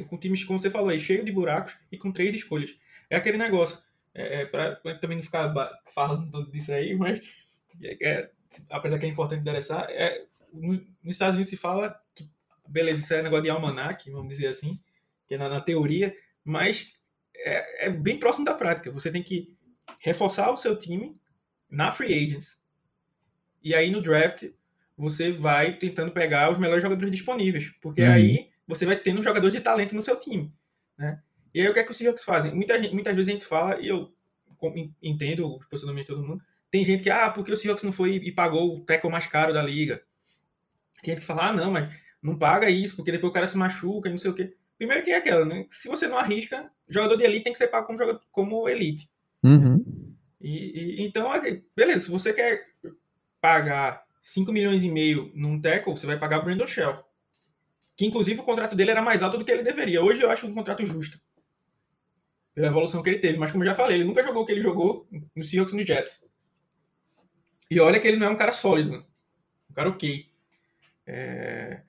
com 0.07 0.17
times, 0.17 0.43
como 0.43 0.59
você 0.59 0.69
falou 0.69 0.89
aí, 0.89 0.99
cheio 0.99 1.23
de 1.23 1.31
buracos 1.31 1.75
e 1.91 1.97
com 1.97 2.11
três 2.11 2.33
escolhas. 2.33 2.75
É 3.09 3.15
aquele 3.15 3.37
negócio. 3.37 3.77
É, 4.15 4.41
é 4.41 4.45
para 4.45 4.75
também 4.99 5.17
não 5.17 5.23
ficar 5.23 5.53
falando 5.93 6.49
disso 6.49 6.71
aí, 6.71 6.95
mas 6.95 7.19
é, 7.83 7.97
é, 8.01 8.31
apesar 8.69 8.97
que 8.97 9.05
é 9.05 9.09
importante 9.09 9.41
endereçar, 9.41 9.85
é, 9.89 10.25
no, 10.53 10.73
nos 10.73 11.15
Estados 11.15 11.35
Unidos 11.35 11.49
se 11.49 11.57
fala 11.57 11.99
que, 12.15 12.27
beleza, 12.67 13.01
isso 13.01 13.13
é 13.13 13.21
negócio 13.21 13.43
de 13.43 13.49
almanac, 13.49 14.09
vamos 14.09 14.29
dizer 14.29 14.47
assim, 14.47 14.79
que 15.27 15.35
é 15.35 15.37
na, 15.37 15.49
na 15.49 15.61
teoria, 15.61 16.15
mas 16.43 16.97
é, 17.35 17.87
é, 17.87 17.89
bem 17.89 18.17
próximo 18.17 18.45
da 18.45 18.53
prática. 18.53 18.91
Você 18.91 19.11
tem 19.11 19.21
que 19.21 19.53
reforçar 19.99 20.49
o 20.51 20.57
seu 20.57 20.77
time 20.77 21.19
na 21.69 21.91
free 21.91 22.13
agents. 22.13 22.63
E 23.61 23.75
aí 23.75 23.91
no 23.91 24.01
draft 24.01 24.43
você 24.97 25.31
vai 25.31 25.77
tentando 25.77 26.11
pegar 26.11 26.49
os 26.49 26.57
melhores 26.57 26.81
jogadores 26.81 27.11
disponíveis, 27.11 27.69
porque 27.81 28.01
uhum. 28.01 28.13
aí 28.13 28.49
você 28.65 28.85
vai 28.85 28.95
tendo 28.95 29.19
um 29.19 29.23
jogador 29.23 29.51
de 29.51 29.59
talento 29.59 29.93
no 29.93 30.01
seu 30.01 30.17
time, 30.17 30.53
né? 30.97 31.21
E 31.53 31.61
aí 31.61 31.67
o 31.67 31.73
que 31.73 31.79
é 31.79 31.83
que 31.83 31.91
os 31.91 31.97
Seahawks 31.97 32.23
fazem? 32.23 32.53
Muita 32.53 32.81
gente, 32.81 32.93
muitas 32.93 33.15
vezes 33.15 33.29
a 33.29 33.31
gente 33.33 33.45
fala, 33.45 33.79
e 33.79 33.87
eu 33.87 34.13
entendo 35.01 35.47
o 35.47 35.59
posicionamento 35.69 36.07
de 36.07 36.13
todo 36.13 36.27
mundo, 36.27 36.43
tem 36.69 36.83
gente 36.83 37.03
que, 37.03 37.09
ah, 37.09 37.29
porque 37.29 37.51
o 37.51 37.57
Seahawks 37.57 37.83
não 37.83 37.91
foi 37.91 38.15
e 38.15 38.31
pagou 38.31 38.75
o 38.75 38.81
tackle 38.81 39.09
mais 39.09 39.25
caro 39.27 39.53
da 39.53 39.61
liga. 39.61 40.01
Tem 41.01 41.13
gente 41.13 41.21
que 41.21 41.25
fala, 41.25 41.49
ah, 41.49 41.53
não, 41.53 41.71
mas 41.71 41.93
não 42.21 42.37
paga 42.37 42.69
isso, 42.69 42.95
porque 42.95 43.11
depois 43.11 43.31
o 43.31 43.33
cara 43.33 43.47
se 43.47 43.57
machuca 43.57 44.09
e 44.09 44.11
não 44.11 44.17
sei 44.17 44.31
o 44.31 44.33
quê. 44.33 44.55
Primeiro 44.77 45.03
que 45.03 45.11
é 45.11 45.17
aquela, 45.17 45.45
né? 45.45 45.65
Se 45.69 45.87
você 45.87 46.07
não 46.07 46.17
arrisca, 46.17 46.69
jogador 46.89 47.15
de 47.15 47.23
elite 47.23 47.43
tem 47.43 47.53
que 47.53 47.59
ser 47.59 47.67
pago 47.67 47.87
como, 47.87 47.97
jogador, 47.97 48.21
como 48.31 48.67
elite. 48.67 49.09
Uhum. 49.43 50.13
E, 50.41 50.99
e, 51.01 51.05
então, 51.05 51.29
beleza, 51.75 52.05
se 52.05 52.11
você 52.11 52.33
quer 52.33 52.67
pagar 53.39 54.03
5 54.21 54.51
milhões 54.51 54.83
e 54.83 54.89
meio 54.89 55.31
num 55.33 55.61
tackle, 55.61 55.95
você 55.95 56.05
vai 56.05 56.19
pagar 56.19 56.39
o 56.39 56.43
Brandon 56.43 56.67
Shell 56.67 57.05
que 57.95 58.05
inclusive 58.05 58.39
o 58.39 58.43
contrato 58.43 58.75
dele 58.75 58.91
era 58.91 59.01
mais 59.01 59.23
alto 59.23 59.37
do 59.37 59.45
que 59.45 59.51
ele 59.51 59.63
deveria. 59.63 60.01
Hoje 60.01 60.21
eu 60.21 60.29
acho 60.29 60.45
um 60.45 60.53
contrato 60.53 60.85
justo. 60.85 61.19
Pela 62.55 62.67
evolução 62.67 63.03
que 63.03 63.09
ele 63.09 63.19
teve. 63.19 63.37
Mas 63.37 63.51
como 63.51 63.63
eu 63.63 63.67
já 63.67 63.75
falei, 63.75 63.97
ele 63.97 64.05
nunca 64.05 64.23
jogou 64.23 64.41
o 64.41 64.45
que 64.45 64.51
ele 64.51 64.61
jogou 64.61 65.07
no 65.35 65.43
Seahawks 65.43 65.73
e 65.73 65.77
no 65.77 65.85
Jets. 65.85 66.27
E 67.69 67.79
olha 67.79 67.99
que 67.99 68.07
ele 68.07 68.17
não 68.17 68.27
é 68.27 68.29
um 68.31 68.37
cara 68.37 68.51
sólido. 68.51 69.05
Um 69.69 69.73
cara 69.73 69.89
ok. 69.89 70.27
É... 71.05 71.81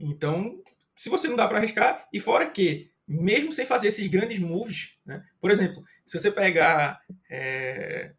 Então, 0.00 0.62
se 0.96 1.08
você 1.08 1.28
não 1.28 1.36
dá 1.36 1.46
para 1.46 1.58
arriscar, 1.58 2.08
e 2.12 2.20
fora 2.20 2.48
que, 2.48 2.90
mesmo 3.06 3.52
sem 3.52 3.66
fazer 3.66 3.88
esses 3.88 4.06
grandes 4.06 4.38
moves, 4.38 4.96
né? 5.04 5.24
por 5.40 5.50
exemplo, 5.50 5.84
Se 6.06 6.18
você 6.18 6.30
pegar 6.30 7.00
é, 7.30 8.12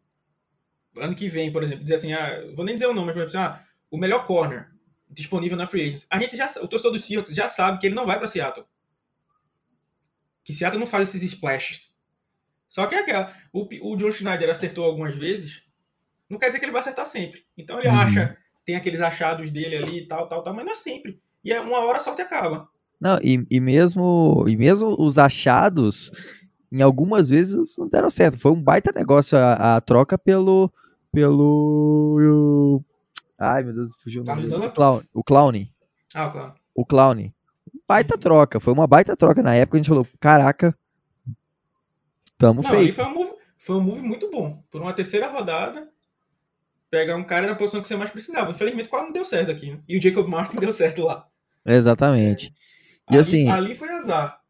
ano 0.96 1.14
que 1.14 1.28
vem, 1.28 1.52
por 1.52 1.62
exemplo, 1.62 1.82
dizer 1.82 1.94
assim, 1.96 2.12
ah, 2.12 2.40
vou 2.54 2.64
nem 2.64 2.74
dizer 2.74 2.86
o 2.86 2.94
nome, 2.94 3.06
mas 3.06 3.14
por 3.14 3.22
exemplo, 3.22 3.38
assim, 3.40 3.54
ah, 3.54 3.66
o 3.90 3.98
melhor 3.98 4.26
corner 4.26 4.70
disponível 5.08 5.56
na 5.56 5.66
free 5.66 5.86
agents. 5.86 6.06
A 6.10 6.18
gente 6.18 6.36
já, 6.36 6.46
o 6.60 6.68
torcedor 6.68 6.92
do 6.92 7.00
Seahawks 7.00 7.34
já 7.34 7.48
sabe 7.48 7.78
que 7.78 7.86
ele 7.86 7.94
não 7.94 8.06
vai 8.06 8.18
para 8.18 8.26
Seattle. 8.26 8.66
Que 10.44 10.54
Seattle 10.54 10.80
não 10.80 10.86
faz 10.86 11.08
esses 11.08 11.22
splashes. 11.32 11.85
Só 12.68 12.86
que 12.86 12.94
é 12.94 13.00
aquela, 13.00 13.32
o, 13.52 13.66
o 13.92 13.96
John 13.96 14.12
Schneider 14.12 14.50
acertou 14.50 14.84
algumas 14.84 15.14
vezes, 15.14 15.62
não 16.28 16.38
quer 16.38 16.46
dizer 16.46 16.58
que 16.58 16.64
ele 16.64 16.72
vai 16.72 16.80
acertar 16.80 17.06
sempre. 17.06 17.44
Então 17.56 17.78
ele 17.78 17.88
uhum. 17.88 17.98
acha, 17.98 18.36
tem 18.64 18.76
aqueles 18.76 19.00
achados 19.00 19.50
dele 19.50 19.76
ali 19.76 19.98
e 20.00 20.06
tal, 20.06 20.28
tal, 20.28 20.42
tal, 20.42 20.54
mas 20.54 20.64
não 20.64 20.72
é 20.72 20.76
sempre. 20.76 21.20
E 21.44 21.52
é 21.52 21.60
uma 21.60 21.78
hora 21.78 22.00
só 22.00 22.14
que 22.14 22.22
acaba. 22.22 22.68
Não, 23.00 23.18
e, 23.22 23.46
e 23.50 23.60
mesmo 23.60 24.44
e 24.48 24.56
mesmo 24.56 24.96
os 24.98 25.18
achados, 25.18 26.10
em 26.72 26.82
algumas 26.82 27.28
vezes 27.30 27.76
não 27.76 27.88
deram 27.88 28.10
certo. 28.10 28.38
Foi 28.38 28.50
um 28.50 28.60
baita 28.60 28.90
negócio 28.94 29.38
a, 29.38 29.76
a 29.76 29.80
troca 29.80 30.18
pelo 30.18 30.72
pelo 31.12 32.82
Ai, 33.38 33.62
meu 33.62 33.74
Deus, 33.74 33.94
fugiu 34.02 34.22
o 34.22 34.24
nome. 34.24 34.46
O 34.46 34.70
Clown. 34.72 35.02
O 35.12 35.22
Clown. 35.22 35.52
Ah, 36.14 36.26
o 36.26 36.32
Clown. 36.32 36.54
O 36.74 36.86
Clown. 36.86 37.32
Baita 37.86 38.18
troca. 38.18 38.58
Foi 38.58 38.72
uma 38.72 38.86
baita 38.86 39.16
troca. 39.16 39.42
Na 39.42 39.54
época 39.54 39.76
a 39.76 39.78
gente 39.78 39.88
falou, 39.88 40.06
caraca, 40.18 40.76
tamo 42.38 42.62
Não, 42.62 42.70
feito. 42.70 42.94
Foi 42.94 43.04
um, 43.04 43.14
move, 43.14 43.32
foi 43.58 43.76
um 43.76 43.80
move 43.80 44.00
muito 44.00 44.30
bom. 44.30 44.62
Por 44.70 44.80
uma 44.80 44.92
terceira 44.92 45.28
rodada, 45.28 45.88
pegar 46.90 47.16
um 47.16 47.24
cara 47.24 47.46
na 47.46 47.54
posição 47.54 47.82
que 47.82 47.88
você 47.88 47.96
mais 47.96 48.10
precisava. 48.10 48.50
Infelizmente, 48.50 48.88
quase 48.88 49.06
não 49.06 49.12
deu 49.12 49.24
certo 49.24 49.50
aqui. 49.50 49.72
Né? 49.72 49.80
E 49.88 49.98
o 49.98 50.02
Jacob 50.02 50.28
Martin 50.28 50.56
deu 50.60 50.72
certo 50.72 51.02
lá. 51.02 51.26
Exatamente. 51.64 52.52
É. 53.10 53.14
E 53.14 53.14
ali, 53.14 53.18
assim. 53.18 53.48
Ali 53.48 53.74
foi 53.74 53.88
azar. 53.90 54.40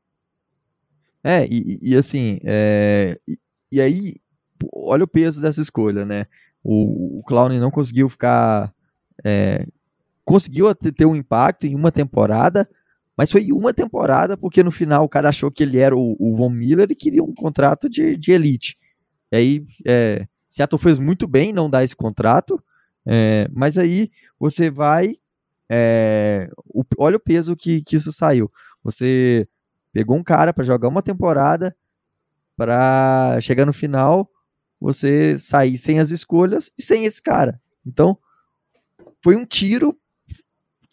É, 1.22 1.44
e, 1.46 1.78
e 1.82 1.96
assim, 1.96 2.38
é, 2.44 3.18
e, 3.26 3.36
e, 3.72 3.80
aí, 3.80 4.14
olha 4.72 5.02
o 5.02 5.08
peso 5.08 5.42
dessa 5.42 5.60
escolha, 5.60 6.04
né? 6.04 6.26
O, 6.62 7.18
o 7.18 7.22
Clown 7.24 7.48
não 7.58 7.70
conseguiu 7.70 8.08
ficar 8.08 8.72
é, 9.24 9.66
conseguiu 10.26 10.74
ter 10.74 11.06
um 11.06 11.16
impacto 11.16 11.66
em 11.66 11.74
uma 11.74 11.92
temporada, 11.92 12.68
mas 13.16 13.30
foi 13.30 13.50
uma 13.50 13.72
temporada 13.72 14.36
porque 14.36 14.62
no 14.62 14.70
final 14.70 15.04
o 15.04 15.08
cara 15.08 15.30
achou 15.30 15.50
que 15.50 15.62
ele 15.62 15.78
era 15.78 15.96
o, 15.96 16.16
o 16.18 16.36
Von 16.36 16.50
Miller 16.50 16.86
e 16.90 16.94
queria 16.94 17.22
um 17.22 17.34
contrato 17.34 17.88
de, 17.88 18.16
de 18.16 18.32
elite. 18.32 18.76
E 19.32 19.36
aí, 19.36 19.66
é, 19.86 20.26
Seattle 20.48 20.80
fez 20.80 20.98
muito 20.98 21.26
bem 21.26 21.52
não 21.52 21.70
dar 21.70 21.82
esse 21.82 21.96
contrato, 21.96 22.62
é, 23.06 23.48
mas 23.52 23.78
aí 23.78 24.10
você 24.38 24.70
vai. 24.70 25.16
É, 25.68 26.48
o, 26.66 26.84
olha 26.98 27.16
o 27.16 27.20
peso 27.20 27.56
que, 27.56 27.80
que 27.82 27.96
isso 27.96 28.12
saiu. 28.12 28.52
Você 28.84 29.48
pegou 29.92 30.16
um 30.16 30.22
cara 30.22 30.52
para 30.52 30.64
jogar 30.64 30.88
uma 30.88 31.02
temporada, 31.02 31.74
para 32.56 33.38
chegar 33.40 33.64
no 33.64 33.72
final, 33.72 34.30
você 34.80 35.38
sair 35.38 35.78
sem 35.78 35.98
as 35.98 36.10
escolhas 36.10 36.70
e 36.78 36.82
sem 36.82 37.06
esse 37.06 37.22
cara. 37.22 37.60
Então, 37.84 38.18
foi 39.22 39.36
um 39.36 39.44
tiro 39.44 39.98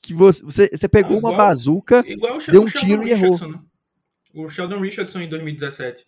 que 0.03 0.13
você, 0.13 0.43
você, 0.43 0.69
você 0.69 0.89
pegou 0.89 1.15
ah, 1.15 1.17
igual, 1.17 1.33
uma 1.33 1.37
bazuca, 1.37 2.03
deu 2.51 2.61
um 2.61 2.65
tiro 2.65 3.07
e 3.07 3.11
errou. 3.11 3.39
Né? 3.47 3.59
O 4.33 4.49
Sheldon 4.49 4.81
Richardson 4.81 5.21
em 5.21 5.29
2017. 5.29 6.05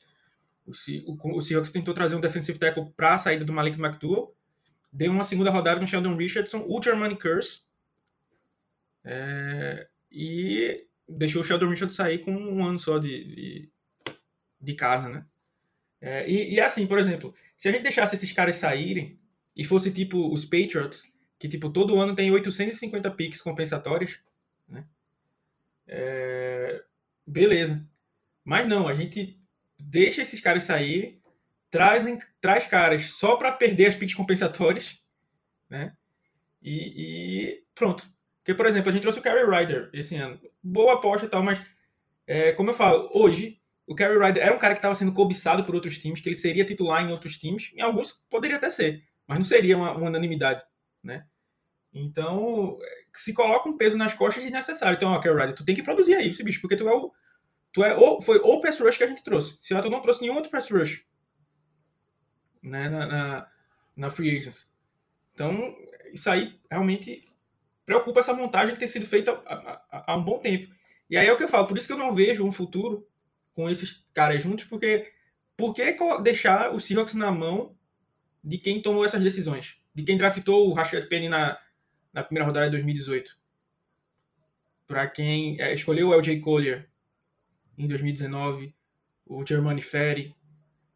O, 0.65 0.71
o, 1.13 1.37
o 1.37 1.41
Seahawks 1.41 1.71
tentou 1.71 1.93
trazer 1.93 2.15
um 2.15 2.19
defensive 2.19 2.59
tackle 2.59 2.91
para 2.97 3.13
a 3.13 3.17
saída 3.17 3.45
do 3.45 3.53
Malik 3.53 3.79
McDowell. 3.79 4.35
Deu 4.91 5.11
uma 5.11 5.23
segunda 5.23 5.49
rodada 5.49 5.79
com 5.79 5.85
o 5.85 5.87
Sheldon 5.87 6.15
Richardson, 6.15 6.65
o 6.67 6.81
Germany 6.81 7.17
Curse. 7.17 7.61
É, 9.03 9.87
e 10.11 10.85
deixou 11.07 11.41
o 11.41 11.45
Sheldon 11.45 11.69
Richardson 11.69 11.95
sair 11.95 12.19
com 12.19 12.31
um 12.31 12.65
ano 12.65 12.79
só 12.79 12.97
de, 12.97 13.23
de, 13.23 13.69
de 14.59 14.73
casa, 14.73 15.07
né? 15.07 15.25
É, 16.01 16.29
e, 16.29 16.55
e 16.55 16.59
assim, 16.59 16.85
por 16.85 16.99
exemplo, 16.99 17.33
se 17.55 17.69
a 17.69 17.71
gente 17.71 17.83
deixasse 17.83 18.15
esses 18.15 18.31
caras 18.33 18.57
saírem 18.57 19.17
e 19.55 19.63
fosse 19.63 19.89
tipo 19.91 20.33
os 20.33 20.43
Patriots, 20.43 21.03
que 21.45 21.49
tipo 21.49 21.69
todo 21.69 21.99
ano 22.01 22.15
tem 22.15 22.31
850 22.31 23.11
piques 23.11 23.39
compensatórios, 23.39 24.19
né? 24.67 24.83
É... 25.87 26.83
Beleza. 27.25 27.87
Mas 28.43 28.67
não, 28.67 28.87
a 28.87 28.95
gente 28.95 29.39
deixa 29.79 30.23
esses 30.23 30.41
caras 30.41 30.63
saírem, 30.63 31.21
trazem, 31.69 32.19
traz 32.41 32.65
caras 32.67 33.05
só 33.11 33.35
para 33.35 33.51
perder 33.51 33.87
as 33.87 33.95
piques 33.95 34.15
compensatórias, 34.15 35.03
né? 35.69 35.95
E, 36.63 36.73
e, 36.73 37.63
pronto. 37.75 38.07
Porque, 38.37 38.55
por 38.55 38.65
exemplo, 38.65 38.89
a 38.89 38.91
gente 38.91 39.03
trouxe 39.03 39.19
o 39.19 39.21
Carrie 39.21 39.45
Ryder 39.45 39.91
esse 39.93 40.15
ano. 40.15 40.39
Boa 40.63 40.95
aposta 40.95 41.27
e 41.27 41.29
tal, 41.29 41.43
mas 41.43 41.61
é, 42.25 42.53
como 42.53 42.71
eu 42.71 42.73
falo, 42.73 43.09
hoje 43.13 43.61
o 43.85 43.93
Carrie 43.93 44.17
Ryder 44.17 44.43
era 44.43 44.55
um 44.55 44.59
cara 44.59 44.73
que 44.73 44.79
estava 44.79 44.95
sendo 44.95 45.13
cobiçado 45.13 45.63
por 45.63 45.75
outros 45.75 45.99
times, 45.99 46.19
que 46.21 46.27
ele 46.27 46.35
seria 46.35 46.65
titular 46.65 47.03
em 47.03 47.11
outros 47.11 47.37
times. 47.37 47.71
Em 47.75 47.81
alguns 47.81 48.13
poderia 48.31 48.57
até 48.57 48.71
ser, 48.71 49.03
mas 49.27 49.37
não 49.37 49.45
seria 49.45 49.77
uma, 49.77 49.91
uma 49.91 50.07
unanimidade 50.07 50.63
né? 51.05 51.23
Então, 51.95 52.77
se 53.13 53.33
coloca 53.33 53.69
um 53.69 53.77
peso 53.77 53.97
nas 53.97 54.13
costas 54.13 54.43
desnecessário. 54.43 54.97
Então, 54.97 55.09
ó, 55.09 55.19
Kerry 55.21 55.39
Ryder, 55.39 55.55
tu 55.55 55.63
tem 55.63 55.73
que 55.73 55.81
produzir 55.81 56.13
aí 56.15 56.27
esse 56.27 56.43
bicho, 56.43 56.59
porque 56.59 56.75
tu 56.75 56.87
é 56.89 56.93
o. 56.93 57.13
Tu 57.71 57.83
é 57.83 57.95
o, 57.95 58.21
foi 58.21 58.37
o 58.37 58.59
pass 58.59 58.79
rush 58.79 58.97
que 58.97 59.05
a 59.05 59.07
gente 59.07 59.23
trouxe. 59.23 59.57
Se 59.61 59.81
tu 59.81 59.89
não 59.89 60.01
trouxe 60.01 60.21
nenhum 60.21 60.35
outro 60.35 60.51
pass 60.51 60.69
rush 60.69 61.05
né, 62.63 62.89
na, 62.89 63.05
na, 63.05 63.47
na 63.95 64.09
Free 64.09 64.37
Agents. 64.37 64.73
Então, 65.33 65.73
isso 66.13 66.29
aí 66.29 66.59
realmente 66.69 67.29
preocupa 67.85 68.19
essa 68.19 68.33
montagem 68.33 68.73
que 68.73 68.79
tem 68.79 68.87
sido 68.87 69.05
feita 69.05 69.31
há, 69.45 70.11
há, 70.11 70.17
um 70.17 70.23
bom 70.23 70.37
tempo. 70.37 70.73
E 71.09 71.17
aí 71.17 71.27
é 71.27 71.31
o 71.31 71.37
que 71.37 71.43
eu 71.43 71.49
falo, 71.49 71.67
por 71.67 71.77
isso 71.77 71.87
que 71.87 71.93
eu 71.93 71.97
não 71.97 72.13
vejo 72.13 72.45
um 72.45 72.51
futuro 72.51 73.07
com 73.53 73.69
esses 73.69 74.05
caras 74.13 74.41
juntos, 74.41 74.65
porque 74.65 75.11
por 75.55 75.73
que 75.73 75.95
deixar 76.23 76.73
o 76.73 76.79
Seahawks 76.79 77.13
na 77.13 77.31
mão 77.31 77.77
de 78.43 78.57
quem 78.57 78.81
tomou 78.81 79.05
essas 79.05 79.21
decisões? 79.21 79.79
de 79.95 80.03
quem 80.03 80.17
draftou 80.17 80.69
o 80.69 80.73
Rashad 80.73 81.07
Penny 81.07 81.29
na, 81.29 81.57
na 82.15 82.23
primeira 82.23 82.45
rodada 82.45 82.67
de 82.67 82.71
2018. 82.71 83.37
Para 84.87 85.05
quem 85.07 85.59
é, 85.59 85.73
escolheu 85.73 86.07
o 86.07 86.13
LJ 86.13 86.39
Collier 86.39 86.89
em 87.77 87.87
2019, 87.87 88.73
o 89.25 89.45
Germani 89.45 89.81
Ferry, 89.81 90.33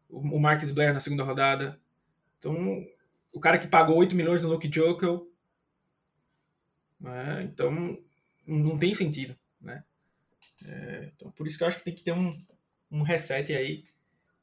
o, 0.08 0.18
o 0.18 0.40
Marcus 0.40 0.70
Blair 0.70 0.94
na 0.94 1.00
segunda 1.00 1.22
rodada. 1.22 1.78
Então, 2.38 2.86
o 3.32 3.38
cara 3.38 3.58
que 3.58 3.68
pagou 3.68 3.96
8 3.98 4.16
milhões 4.16 4.40
no 4.40 4.48
Luke 4.48 4.70
Jokel. 4.72 5.30
Né? 6.98 7.42
Então, 7.42 7.98
não 8.46 8.78
tem 8.78 8.94
sentido. 8.94 9.36
Né? 9.60 9.84
É, 10.64 11.12
então, 11.14 11.30
por 11.32 11.46
isso 11.46 11.58
que 11.58 11.64
eu 11.64 11.68
acho 11.68 11.78
que 11.78 11.84
tem 11.84 11.94
que 11.94 12.02
ter 12.02 12.12
um, 12.12 12.34
um 12.90 13.02
reset 13.02 13.52
aí. 13.52 13.84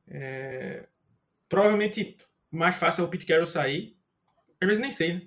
É, 0.07 0.87
provavelmente 1.49 2.17
mais 2.51 2.75
fácil 2.75 3.03
é 3.03 3.07
o 3.07 3.09
Pete 3.09 3.25
Carroll 3.25 3.45
sair 3.45 3.97
às 4.61 4.67
vezes 4.67 4.81
nem 4.81 4.91
sei, 4.91 5.13
né? 5.13 5.21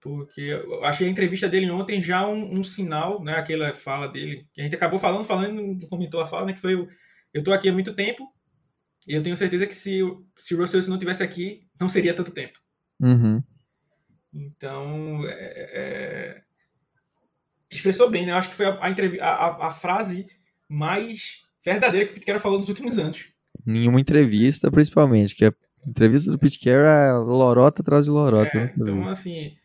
Porque 0.00 0.40
eu 0.40 0.84
achei 0.84 1.06
a 1.06 1.10
entrevista 1.10 1.48
dele 1.48 1.70
ontem 1.70 2.02
já 2.02 2.26
um, 2.26 2.58
um, 2.58 2.64
sinal, 2.64 3.22
né? 3.22 3.34
Aquela 3.34 3.74
fala 3.74 4.08
dele, 4.08 4.46
que 4.52 4.60
a 4.60 4.64
gente 4.64 4.74
acabou 4.74 4.98
falando, 4.98 5.24
falando, 5.24 5.86
comentou 5.88 6.20
a 6.20 6.26
fala, 6.26 6.46
né? 6.46 6.52
Que 6.54 6.60
foi 6.60 6.88
eu 7.32 7.44
tô 7.44 7.52
aqui 7.52 7.68
há 7.68 7.72
muito 7.72 7.94
tempo 7.94 8.26
e 9.06 9.14
eu 9.14 9.22
tenho 9.22 9.36
certeza 9.36 9.66
que 9.66 9.74
se, 9.74 10.00
se 10.36 10.54
o 10.54 10.58
Russell 10.58 10.82
não 10.88 10.98
tivesse 10.98 11.22
aqui, 11.22 11.66
não 11.78 11.88
seria 11.88 12.14
tanto 12.14 12.32
tempo. 12.32 12.58
Uhum. 12.98 13.42
Então, 14.32 15.22
é, 15.26 15.70
é... 15.74 16.42
expressou 17.70 18.10
bem, 18.10 18.24
né? 18.24 18.32
Eu 18.32 18.36
acho 18.36 18.48
que 18.48 18.54
foi 18.54 18.66
a, 18.66 18.70
a, 18.72 19.26
a, 19.26 19.68
a 19.68 19.70
frase 19.70 20.26
mais 20.68 21.42
verdadeira 21.64 22.06
que 22.06 22.12
o 22.12 22.14
Pete 22.14 22.38
falou 22.38 22.58
nos 22.58 22.68
últimos 22.68 22.98
anos. 22.98 23.32
Nenhuma 23.66 24.00
entrevista, 24.00 24.70
principalmente, 24.70 25.34
que 25.34 25.44
é 25.44 25.52
Entrevista 25.86 26.30
do 26.30 26.38
Pete 26.38 26.60
Carroll 26.60 26.86
é 26.86 27.12
lorota 27.12 27.80
atrás 27.80 28.04
de 28.04 28.10
lorota. 28.10 28.58
É, 28.58 28.74
então, 28.76 29.08
assim, 29.08 29.56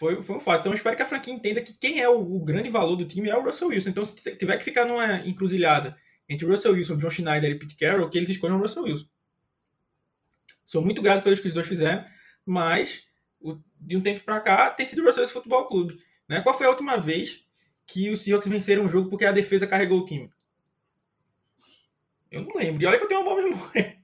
foi, 0.00 0.22
foi 0.22 0.36
um 0.36 0.40
fato. 0.40 0.60
Então, 0.60 0.72
eu 0.72 0.76
espero 0.76 0.96
que 0.96 1.02
a 1.02 1.06
franquia 1.06 1.34
entenda 1.34 1.60
que 1.60 1.74
quem 1.74 2.00
é 2.00 2.08
o, 2.08 2.18
o, 2.18 2.42
grande 2.42 2.70
valor 2.70 2.96
do 2.96 3.04
time 3.04 3.28
é 3.28 3.36
o 3.36 3.42
Russell 3.42 3.68
Wilson. 3.68 3.90
Então, 3.90 4.02
se 4.02 4.34
tiver 4.34 4.56
que 4.56 4.64
ficar 4.64 4.86
numa 4.86 5.18
encruzilhada 5.28 5.94
entre 6.26 6.46
Russell 6.46 6.72
Wilson, 6.72 6.96
John 6.96 7.10
Schneider 7.10 7.50
e 7.50 7.58
Pete 7.58 7.76
Carroll, 7.76 8.08
que 8.08 8.16
eles 8.16 8.30
escolham 8.30 8.56
o 8.56 8.62
Russell 8.62 8.84
Wilson. 8.84 9.04
Sou 10.64 10.82
muito 10.82 11.02
grato 11.02 11.22
pelos 11.22 11.40
que 11.40 11.48
os 11.48 11.52
dois 11.52 11.66
fizeram, 11.66 12.02
mas 12.46 13.06
o, 13.38 13.60
de 13.78 13.94
um 13.98 14.00
tempo 14.00 14.24
para 14.24 14.40
cá 14.40 14.70
tem 14.70 14.86
sido 14.86 15.02
o 15.02 15.04
Russell 15.04 15.22
Wilson 15.22 15.34
Futebol 15.34 15.68
Clube. 15.68 16.02
Né? 16.26 16.40
Qual 16.40 16.56
foi 16.56 16.66
a 16.66 16.70
última 16.70 16.96
vez 16.96 17.44
que 17.86 18.08
os 18.08 18.22
Seahawks 18.22 18.48
venceram 18.48 18.84
um 18.84 18.88
jogo 18.88 19.10
porque 19.10 19.26
a 19.26 19.32
defesa 19.32 19.66
carregou 19.66 20.00
o 20.00 20.04
time? 20.06 20.30
Eu 22.30 22.42
não 22.42 22.56
lembro. 22.56 22.82
E 22.82 22.86
olha 22.86 22.96
que 22.96 23.04
eu 23.04 23.08
tenho 23.08 23.20
uma 23.20 23.34
boa 23.34 23.42
memória. 23.44 23.98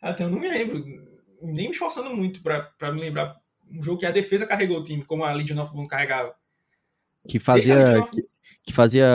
Até 0.00 0.22
eu 0.22 0.30
não 0.30 0.38
me 0.38 0.48
lembro, 0.48 0.78
nem 1.42 1.66
me 1.66 1.72
esforçando 1.72 2.14
muito 2.14 2.40
para 2.40 2.92
me 2.92 3.00
lembrar 3.00 3.39
um 3.70 3.82
jogo 3.82 3.98
que 3.98 4.06
a 4.06 4.10
defesa 4.10 4.46
carregou 4.46 4.78
o 4.78 4.84
time, 4.84 5.04
como 5.04 5.24
a 5.24 5.32
Legion 5.32 5.60
of 5.60 5.72
Boom 5.72 5.86
carregava. 5.86 6.34
Que 7.28 7.38
fazia. 7.38 8.02
Que, 8.10 8.24
que, 8.64 8.72
fazia. 8.72 9.06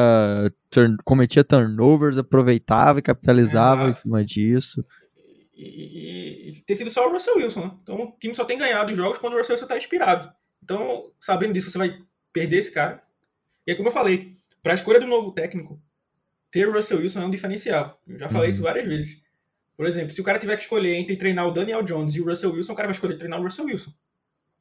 Turn, 0.69 0.97
cometia 1.03 1.43
turnovers, 1.43 2.17
aproveitava 2.17 2.99
e 2.99 3.01
capitalizava 3.01 3.83
Exato. 3.83 3.97
em 3.97 4.01
cima 4.01 4.23
disso. 4.23 4.85
E, 5.53 5.63
e, 5.63 6.49
e, 6.49 6.61
ter 6.61 6.75
sido 6.75 6.89
só 6.89 7.07
o 7.07 7.11
Russell 7.11 7.37
Wilson. 7.37 7.65
Né? 7.65 7.71
Então 7.83 7.95
o 7.95 8.11
time 8.19 8.35
só 8.35 8.45
tem 8.45 8.57
ganhado 8.57 8.91
os 8.91 8.97
jogos 8.97 9.17
quando 9.17 9.33
o 9.33 9.37
Russell 9.37 9.53
Wilson 9.53 9.65
está 9.65 9.77
inspirado. 9.77 10.31
Então, 10.63 11.11
sabendo 11.19 11.53
disso, 11.53 11.71
você 11.71 11.77
vai 11.77 11.99
perder 12.33 12.57
esse 12.57 12.71
cara. 12.71 13.01
E 13.65 13.71
é 13.71 13.75
como 13.75 13.87
eu 13.87 13.93
falei, 13.93 14.37
para 14.61 14.73
a 14.73 14.75
escolha 14.75 14.99
do 14.99 15.07
novo 15.07 15.31
técnico, 15.31 15.81
ter 16.51 16.67
o 16.67 16.73
Russell 16.73 16.99
Wilson 16.99 17.21
é 17.21 17.25
um 17.25 17.29
diferencial. 17.29 18.01
Eu 18.07 18.19
já 18.19 18.29
falei 18.29 18.49
uhum. 18.49 18.53
isso 18.53 18.63
várias 18.63 18.87
vezes. 18.87 19.23
Por 19.75 19.85
exemplo, 19.85 20.11
se 20.11 20.21
o 20.21 20.23
cara 20.23 20.39
tiver 20.39 20.55
que 20.55 20.63
escolher 20.63 20.95
entre 20.95 21.17
treinar 21.17 21.47
o 21.47 21.51
Daniel 21.51 21.83
Jones 21.83 22.15
e 22.15 22.21
o 22.21 22.25
Russell 22.25 22.53
Wilson, 22.53 22.73
o 22.73 22.75
cara 22.75 22.87
vai 22.87 22.95
escolher 22.95 23.17
treinar 23.17 23.39
o 23.39 23.43
Russell 23.43 23.65
Wilson. 23.65 23.91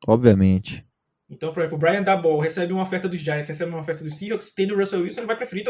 Obviamente. 0.07 0.87
Então, 1.29 1.53
por 1.53 1.61
exemplo, 1.61 1.77
o 1.77 1.81
Brian 1.81 2.03
Dabol 2.03 2.39
recebe 2.39 2.73
uma 2.73 2.83
oferta 2.83 3.09
dos 3.09 3.21
Giants, 3.21 3.49
recebe 3.49 3.71
uma 3.71 3.81
oferta 3.81 4.05
dos 4.05 4.17
Seahawks, 4.17 4.53
tendo 4.53 4.75
o 4.75 4.79
Russell 4.79 5.01
Wilson, 5.01 5.21
ele 5.21 5.27
vai 5.27 5.37
preferir 5.37 5.65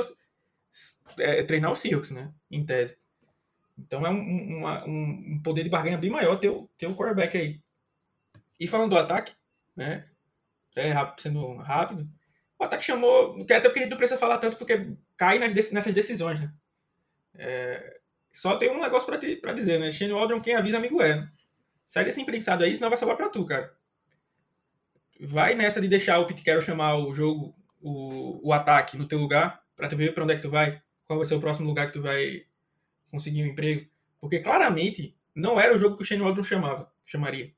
é, 1.18 1.43
treinar 1.45 1.70
o 1.70 1.76
Seahawks, 1.76 2.11
né? 2.11 2.32
Em 2.51 2.64
tese. 2.64 2.99
Então 3.78 4.07
é 4.07 4.11
um, 4.11 4.59
uma, 4.59 4.85
um, 4.85 5.41
poder 5.43 5.64
de 5.64 5.70
barganha 5.70 5.99
bem 5.99 6.11
maior 6.11 6.37
ter, 6.37 6.53
ter 6.76 6.87
um 6.87 6.95
quarterback 6.95 7.37
aí. 7.37 7.61
E 8.59 8.68
falando 8.68 8.91
do 8.91 8.99
ataque, 8.99 9.35
né? 9.76 10.09
É 10.76 10.91
rápido, 10.91 11.22
sendo 11.22 11.57
rápido. 11.57 12.09
O 12.59 12.64
ataque 12.64 12.85
chamou. 12.85 13.45
Que 13.45 13.53
até 13.53 13.68
porque 13.68 13.80
a 13.80 13.82
gente 13.82 13.91
não 13.91 13.99
precisa 13.99 14.18
falar 14.18 14.39
tanto, 14.39 14.57
porque 14.57 14.93
cai 15.16 15.39
nas, 15.39 15.55
nessas 15.55 15.95
decisões, 15.95 16.41
né? 16.41 16.53
É, 17.37 18.01
só 18.32 18.57
tem 18.57 18.70
um 18.70 18.80
negócio 18.80 19.07
pra, 19.07 19.18
te, 19.18 19.37
pra 19.37 19.53
dizer, 19.53 19.78
né? 19.78 19.91
Shane 19.91 20.12
Waldron, 20.12 20.41
quem 20.41 20.55
avisa, 20.55 20.76
amigo 20.76 21.01
é. 21.01 21.16
Né? 21.16 21.32
Sai 21.87 22.05
desse 22.05 22.20
imprensado 22.20 22.64
aí, 22.64 22.74
senão 22.74 22.89
vai 22.89 22.99
sobrar 22.99 23.16
pra 23.16 23.28
tu, 23.28 23.45
cara. 23.45 23.72
Vai 25.21 25.55
nessa 25.55 25.81
de 25.81 25.89
deixar 25.89 26.19
o 26.19 26.27
Pete 26.27 26.43
Carroll 26.43 26.62
chamar 26.62 26.97
o 26.97 27.15
jogo, 27.15 27.55
o, 27.81 28.49
o 28.49 28.53
ataque 28.53 28.97
no 28.97 29.07
teu 29.07 29.19
lugar, 29.19 29.62
pra 29.77 29.89
tu 29.89 29.97
ver 29.97 30.15
pra 30.15 30.25
onde 30.25 30.33
é 30.33 30.37
que 30.37 30.43
tu 30.43 30.51
vai. 30.51 30.83
Qual 31.07 31.19
vai 31.19 31.27
ser 31.27 31.35
o 31.35 31.41
próximo 31.41 31.69
lugar 31.69 31.87
que 31.87 31.93
tu 31.93 32.03
vai 32.03 32.45
conseguir 33.15 33.43
um 33.43 33.47
emprego. 33.47 33.87
Porque 34.21 34.41
claramente 34.41 35.17
não 35.35 35.61
era 35.61 35.75
o 35.75 35.79
jogo 35.79 35.97
que 35.97 36.03
o 36.03 36.05
Shane 36.05 36.23
Waldron 36.23 36.43
chamava, 36.43 36.91
chamaria. 37.05 37.53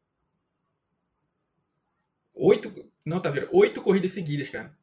Oito. 2.34 2.72
Não, 3.04 3.20
tá 3.20 3.30
vendo? 3.30 3.48
Oito 3.52 3.80
corridas 3.80 4.12
seguidas, 4.12 4.48
cara. 4.48 4.76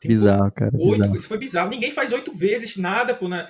Tem 0.00 0.08
bizarro, 0.08 0.50
cara. 0.50 0.72
Oito, 0.74 0.98
bizarro. 0.98 1.16
Isso 1.16 1.28
foi 1.28 1.38
bizarro. 1.38 1.70
Ninguém 1.70 1.92
faz 1.92 2.12
oito 2.12 2.32
vezes 2.32 2.76
nada, 2.76 3.14
pô, 3.14 3.28
na, 3.28 3.48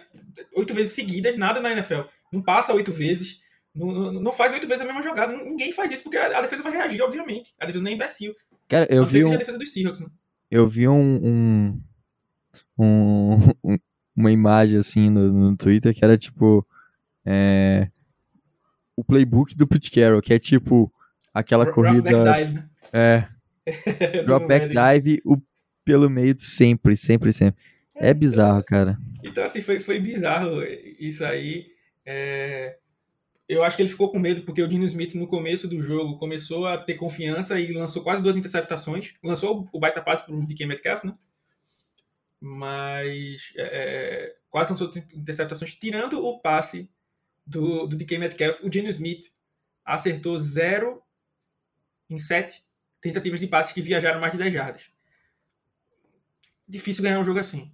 oito 0.55 0.75
vezes 0.75 0.93
seguidas, 0.93 1.37
nada 1.39 1.61
na 1.61 1.73
NFL. 1.73 2.03
Não 2.31 2.43
passa 2.43 2.75
oito 2.75 2.93
vezes. 2.93 3.41
Não, 3.75 3.87
não, 3.87 4.13
não 4.13 4.33
faz 4.33 4.53
oito 4.53 4.67
vezes 4.67 4.83
a 4.83 4.87
mesma 4.87 5.03
jogada. 5.03 5.33
Ninguém 5.33 5.73
faz 5.73 5.91
isso, 5.93 6.03
porque 6.03 6.19
a, 6.19 6.39
a, 6.39 6.43
defesa 6.43 6.63
vai 6.63 6.73
reagir, 6.73 7.01
obviamente. 7.03 7.55
A 7.59 7.67
defesa 7.67 7.83
não 7.83 7.91
é 7.91 7.95
imbecil. 7.95 8.35
Cara, 8.69 8.87
eu 8.91 9.07
vi. 9.07 9.25
Um, 9.25 9.39
Seahawks, 9.65 10.01
né? 10.01 10.07
Eu 10.51 10.69
vi 10.69 10.87
um, 10.87 11.27
um, 11.27 11.81
um, 12.79 13.79
uma 14.15 14.31
imagem 14.31 14.79
assim 14.79 15.09
no, 15.09 15.33
no 15.33 15.57
Twitter 15.57 15.95
que 15.95 16.05
era 16.05 16.19
tipo. 16.19 16.67
É, 17.25 17.89
o 18.97 19.03
playbook 19.05 19.57
do 19.57 19.67
Pete 19.67 19.91
Carroll, 19.91 20.21
que 20.21 20.35
é 20.35 20.39
tipo 20.39 20.93
aquela 21.33 21.71
corrida. 21.71 22.35
Dive, 22.35 22.53
né? 22.53 22.69
É. 22.93 23.29
drop 24.27 24.47
back 24.47 24.69
dive 24.69 25.23
o, 25.25 25.39
pelo 25.85 26.11
meio 26.11 26.35
sempre, 26.39 26.97
sempre, 26.97 27.33
sempre. 27.33 27.61
É, 27.95 28.11
é 28.11 28.15
bizarro, 28.15 28.63
cara. 28.65 28.99
Então, 29.23 29.45
assim, 29.45 29.63
foi, 29.63 29.79
foi 29.81 29.99
bizarro 29.99 30.63
isso 30.99 31.25
aí. 31.25 31.67
É... 32.05 32.77
Eu 33.49 33.63
acho 33.63 33.77
que 33.77 33.83
ele 33.83 33.91
ficou 33.91 34.11
com 34.11 34.19
medo 34.19 34.43
porque 34.43 34.63
o 34.63 34.69
Dino 34.69 34.85
Smith, 34.87 35.15
no 35.15 35.27
começo 35.27 35.69
do 35.69 35.83
jogo, 35.83 36.17
começou 36.19 36.67
a 36.67 36.79
ter 36.79 36.95
confiança 36.95 37.59
e 37.61 37.73
lançou 37.73 38.03
quase 38.03 38.23
duas 38.23 38.37
interceptações. 38.37 39.15
Lançou 39.23 39.69
o 39.73 39.81
baita 39.81 40.01
passe 40.01 40.25
para 40.25 40.35
o 40.35 40.47
DK 40.47 40.67
Metcalf, 40.67 41.05
né? 41.05 41.17
Mas 42.41 43.53
é, 43.57 44.37
quase 44.49 44.71
lançou 44.71 44.91
interceptações, 45.15 45.75
tirando 45.75 46.25
o 46.25 46.41
passe 46.41 46.91
do, 47.47 47.87
do 47.87 47.97
DK 47.97 48.19
Metcalf. 48.19 48.63
O 48.63 48.71
Dino 48.71 48.89
Smith 48.89 49.33
acertou 49.85 50.39
zero 50.39 51.03
em 52.09 52.19
sete 52.19 52.63
tentativas 53.01 53.41
de 53.41 53.49
passes 53.49 53.73
que 53.73 53.83
viajaram 53.83 54.21
mais 54.21 54.33
de 54.33 54.39
10 54.39 54.55
jardas. 54.55 54.83
Difícil 56.69 57.03
ganhar 57.03 57.19
um 57.19 57.25
jogo 57.25 57.41
assim. 57.41 57.73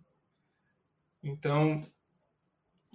Então, 1.23 1.81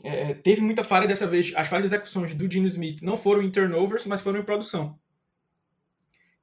é, 0.04 0.34
teve 0.34 0.60
muita 0.60 0.84
falha 0.84 1.08
dessa 1.08 1.26
vez. 1.26 1.54
As 1.56 1.70
falhas 1.70 1.90
de 1.90 1.96
execuções 1.96 2.36
do 2.36 2.48
Dino 2.48 2.68
Smith 2.68 3.02
não 3.02 3.16
foram 3.16 3.42
em 3.42 3.50
turnovers, 3.50 4.06
mas 4.06 4.20
foram 4.20 4.40
em 4.40 4.44
produção. 4.44 5.00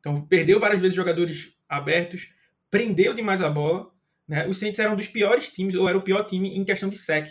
Então, 0.01 0.23
perdeu 0.23 0.59
várias 0.59 0.81
vezes 0.81 0.97
jogadores 0.97 1.55
abertos, 1.69 2.33
prendeu 2.71 3.13
demais 3.13 3.43
a 3.43 3.51
bola. 3.51 3.93
Né? 4.27 4.47
Os 4.47 4.57
Saints 4.57 4.81
eram 4.81 4.95
um 4.95 4.97
dos 4.97 5.07
piores 5.07 5.53
times, 5.53 5.75
ou 5.75 5.87
era 5.87 5.99
o 5.99 6.03
pior 6.03 6.25
time 6.25 6.57
em 6.57 6.65
questão 6.65 6.89
de 6.89 6.97
sec. 6.97 7.29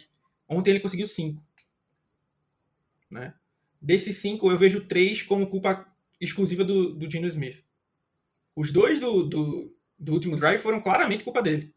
Ontem 0.48 0.70
ele 0.70 0.80
conseguiu 0.80 1.08
cinco. 1.08 1.44
Né? 3.10 3.34
Desses 3.82 4.18
cinco, 4.18 4.52
eu 4.52 4.58
vejo 4.58 4.86
três 4.86 5.24
como 5.24 5.50
culpa 5.50 5.92
exclusiva 6.22 6.64
do, 6.64 6.94
do 6.94 7.08
Dino 7.08 7.26
Smith. 7.26 7.66
Os 8.56 8.72
dois 8.72 9.00
do, 9.00 9.24
do, 9.24 9.76
do 9.98 10.14
último 10.14 10.36
drive 10.36 10.62
foram 10.62 10.80
claramente 10.80 11.24
culpa 11.24 11.42
dele. 11.42 11.74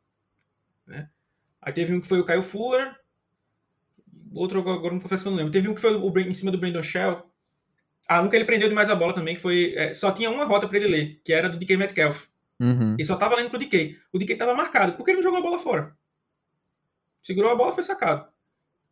Né? 0.86 1.09
Aí 1.62 1.72
teve 1.72 1.94
um 1.94 2.00
que 2.03 2.07
foi 2.07 2.20
o 2.20 2.26
Kyle 2.26 2.42
Fuller, 2.42 2.94
outro 4.35 4.61
agora 4.61 4.93
não 4.93 5.01
confesso 5.01 5.22
que 5.22 5.28
eu 5.28 5.30
não 5.30 5.39
lembro. 5.39 5.53
Teve 5.53 5.68
um 5.68 5.74
que 5.74 5.80
foi 5.80 5.95
o, 5.95 6.18
em 6.18 6.33
cima 6.33 6.51
do 6.51 6.59
Brandon 6.59 6.83
Shell. 6.83 7.22
Ah, 8.09 8.20
um 8.20 8.28
que 8.28 8.37
ele 8.37 8.45
prendeu 8.45 8.68
demais 8.68 8.91
a 8.91 8.95
bola 8.95 9.14
também, 9.14 9.35
que 9.35 9.41
foi. 9.41 9.74
É, 9.76 9.95
só 9.95 10.12
tinha 10.12 10.30
uma 10.30 10.45
rota 10.45 10.68
para 10.68 10.78
ele 10.78 10.89
ler, 10.89 11.20
que 11.24 11.33
era 11.33 11.49
do 11.49 11.59
DK 11.59 11.76
Metcalf. 11.76 12.26
Uhum. 12.61 12.97
E 12.99 13.05
só 13.05 13.16
tava 13.16 13.37
lendo 13.37 13.51
pro 13.51 13.59
DK. 13.59 13.97
O 14.12 14.18
DK 14.18 14.37
tava 14.37 14.55
marcado. 14.55 14.93
Por 14.95 15.05
que 15.05 15.11
ele 15.11 15.16
não 15.16 15.22
jogou 15.22 15.39
a 15.39 15.43
bola 15.43 15.59
fora? 15.59 15.97
Segurou 17.22 17.51
a 17.51 17.57
bola, 17.57 17.72
foi 17.72 17.83
sacado. 17.83 18.26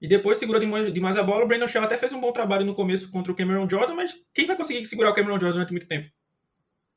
E 0.00 0.08
depois 0.08 0.38
segurou 0.38 0.60
demais 0.60 1.16
a 1.16 1.22
bola. 1.22 1.44
O 1.44 1.48
Brandon 1.48 1.68
Shell 1.68 1.82
até 1.82 1.96
fez 1.96 2.12
um 2.12 2.20
bom 2.20 2.32
trabalho 2.32 2.64
no 2.64 2.74
começo 2.74 3.10
contra 3.10 3.30
o 3.30 3.34
Cameron 3.34 3.68
Jordan, 3.68 3.94
mas 3.94 4.18
quem 4.32 4.46
vai 4.46 4.56
conseguir 4.56 4.84
segurar 4.86 5.10
o 5.10 5.14
Cameron 5.14 5.38
Jordan 5.38 5.52
durante 5.52 5.72
muito 5.72 5.86
tempo? 5.86 6.10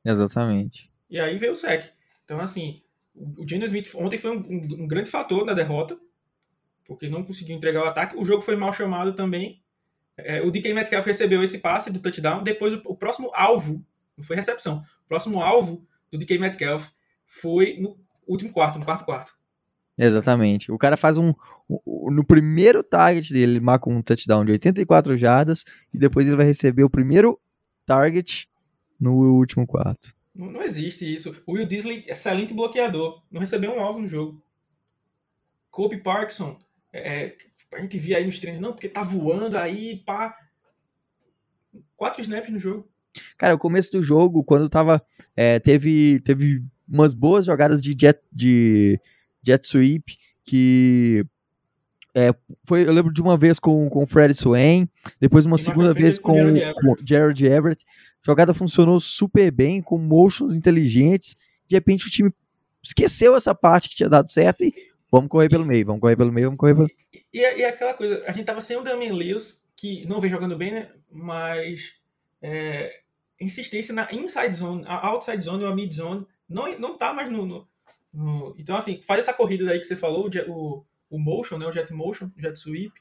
Exatamente. 0.05 0.89
E 1.09 1.19
aí 1.19 1.37
veio 1.37 1.51
o 1.51 1.55
sec. 1.55 1.91
Então, 2.23 2.39
assim, 2.39 2.81
o 3.15 3.47
Geno 3.47 3.65
Smith 3.65 3.93
ontem 3.95 4.17
foi 4.17 4.31
um, 4.31 4.39
um, 4.39 4.83
um, 4.83 4.87
grande 4.87 5.09
fator 5.09 5.45
na 5.45 5.53
derrota, 5.53 5.99
porque 6.85 7.09
não 7.09 7.23
conseguiu 7.23 7.55
entregar 7.55 7.83
o 7.83 7.87
ataque. 7.87 8.17
O 8.17 8.25
jogo 8.25 8.41
foi 8.41 8.55
mal 8.55 8.73
chamado 8.73 9.13
também. 9.13 9.61
É, 10.17 10.41
o 10.41 10.51
DK 10.51 10.73
Metcalf 10.73 11.05
recebeu 11.05 11.43
esse 11.43 11.59
passe 11.59 11.91
do 11.91 11.99
touchdown. 11.99 12.43
Depois, 12.43 12.73
o, 12.73 12.81
o, 12.85 12.95
próximo 12.95 13.31
alvo, 13.33 13.83
não 14.17 14.23
foi 14.23 14.35
recepção, 14.35 14.83
o 15.05 15.07
próximo 15.07 15.41
alvo 15.41 15.85
do 16.11 16.17
DK 16.17 16.37
Metcalf 16.37 16.89
foi 17.25 17.77
no 17.79 17.97
último 18.27 18.51
quarto, 18.51 18.77
no 18.77 18.85
quarto 18.85 19.05
quarto. 19.05 19.33
Exatamente. 19.97 20.71
O 20.71 20.77
cara 20.77 20.97
faz 20.97 21.17
um. 21.17 21.33
No 22.11 22.25
primeiro 22.25 22.83
target 22.83 23.31
dele, 23.31 23.53
ele 23.53 23.59
marca 23.59 23.89
um 23.89 24.01
touchdown 24.01 24.43
de 24.43 24.51
84 24.51 25.15
jardas 25.15 25.63
e 25.93 25.97
depois 25.97 26.27
ele 26.27 26.35
vai 26.35 26.45
receber 26.45 26.83
o 26.83 26.89
primeiro 26.89 27.39
target 27.85 28.47
no 28.99 29.13
último 29.13 29.65
quarto. 29.65 30.13
Não, 30.33 30.51
não 30.51 30.63
existe 30.63 31.11
isso. 31.11 31.35
O 31.45 31.53
Will 31.53 31.65
Disley, 31.65 32.05
excelente 32.07 32.53
bloqueador, 32.53 33.21
não 33.31 33.39
recebeu 33.39 33.71
um 33.71 33.79
alvo 33.79 34.01
no 34.01 34.07
jogo. 34.07 34.43
Kobe 35.69 35.97
Parkinson, 35.97 36.59
é, 36.93 37.35
a 37.73 37.81
gente 37.81 37.97
via 37.97 38.17
aí 38.17 38.25
nos 38.25 38.39
treinos, 38.39 38.61
não, 38.61 38.71
porque 38.71 38.87
tá 38.87 39.03
voando 39.03 39.57
aí, 39.57 39.97
pá. 40.05 40.35
Quatro 41.97 42.21
snaps 42.21 42.51
no 42.51 42.59
jogo. 42.59 42.87
Cara, 43.37 43.55
o 43.55 43.59
começo 43.59 43.91
do 43.91 44.03
jogo, 44.03 44.43
quando 44.43 44.69
tava. 44.69 45.03
É, 45.35 45.59
teve, 45.59 46.19
teve 46.21 46.63
umas 46.87 47.13
boas 47.13 47.45
jogadas 47.45 47.81
de 47.81 47.95
jet, 47.99 48.19
de 48.31 48.99
jet 49.45 49.67
sweep 49.67 50.17
que. 50.43 51.25
É, 52.15 52.31
foi, 52.65 52.87
eu 52.87 52.93
lembro 52.93 53.11
de 53.11 53.21
uma 53.23 53.35
vez 53.35 53.57
com, 53.57 53.89
com 53.89 54.03
o 54.03 54.05
Fred 54.05 54.35
Swain, 54.35 54.87
depois 55.19 55.47
uma 55.47 55.57
segunda 55.57 55.93
vez 55.93 56.19
com, 56.19 56.35
com 56.35 56.95
Jared 57.03 57.43
Everett. 57.43 57.83
A 57.87 58.25
jogada 58.25 58.53
funcionou 58.53 58.99
super 58.99 59.49
bem, 59.49 59.81
com 59.81 59.97
motions 59.97 60.55
inteligentes. 60.55 61.35
De 61.67 61.75
repente 61.75 62.07
o 62.07 62.11
time 62.11 62.31
esqueceu 62.83 63.35
essa 63.35 63.55
parte 63.55 63.89
que 63.89 63.95
tinha 63.95 64.09
dado 64.09 64.29
certo 64.29 64.63
e 64.63 64.92
vamos 65.13 65.29
correr 65.29 65.47
pelo 65.47 65.63
meio, 65.63 65.85
vamos 65.85 66.01
correr 66.01 66.15
pelo 66.15 66.31
meio, 66.31 66.47
vamos 66.47 66.57
correr 66.57 66.73
pelo 66.73 66.89
E, 67.31 67.39
e, 67.39 67.63
aquela 67.63 67.93
coisa, 67.93 68.23
a 68.25 68.31
gente 68.31 68.45
tava 68.45 68.61
sem 68.61 68.75
o 68.75 68.81
Damian 68.81 69.13
Lewis, 69.13 69.63
que 69.75 70.07
não 70.07 70.19
vem 70.19 70.31
jogando 70.31 70.57
bem, 70.57 70.71
né? 70.71 70.89
Mas 71.11 71.93
é, 72.41 73.01
insistência 73.39 73.93
na 73.93 74.11
inside 74.11 74.55
zone, 74.55 74.83
a 74.87 75.07
outside 75.09 75.43
zone 75.43 75.63
ou 75.63 75.69
a 75.69 75.75
mid 75.75 75.93
zone, 75.93 76.25
não, 76.49 76.79
não 76.79 76.97
tá 76.97 77.13
mais 77.13 77.31
no, 77.31 77.45
no, 77.45 77.67
no, 78.11 78.55
Então, 78.57 78.75
assim, 78.75 79.03
faz 79.03 79.19
essa 79.19 79.33
corrida 79.33 79.65
daí 79.65 79.77
que 79.77 79.85
você 79.85 79.95
falou, 79.95 80.31
o, 80.47 80.83
o 81.11 81.19
motion, 81.19 81.59
né? 81.59 81.67
O 81.67 81.71
jet 81.71 81.93
motion, 81.93 82.31
jet 82.35 82.57
sweep, 82.57 82.91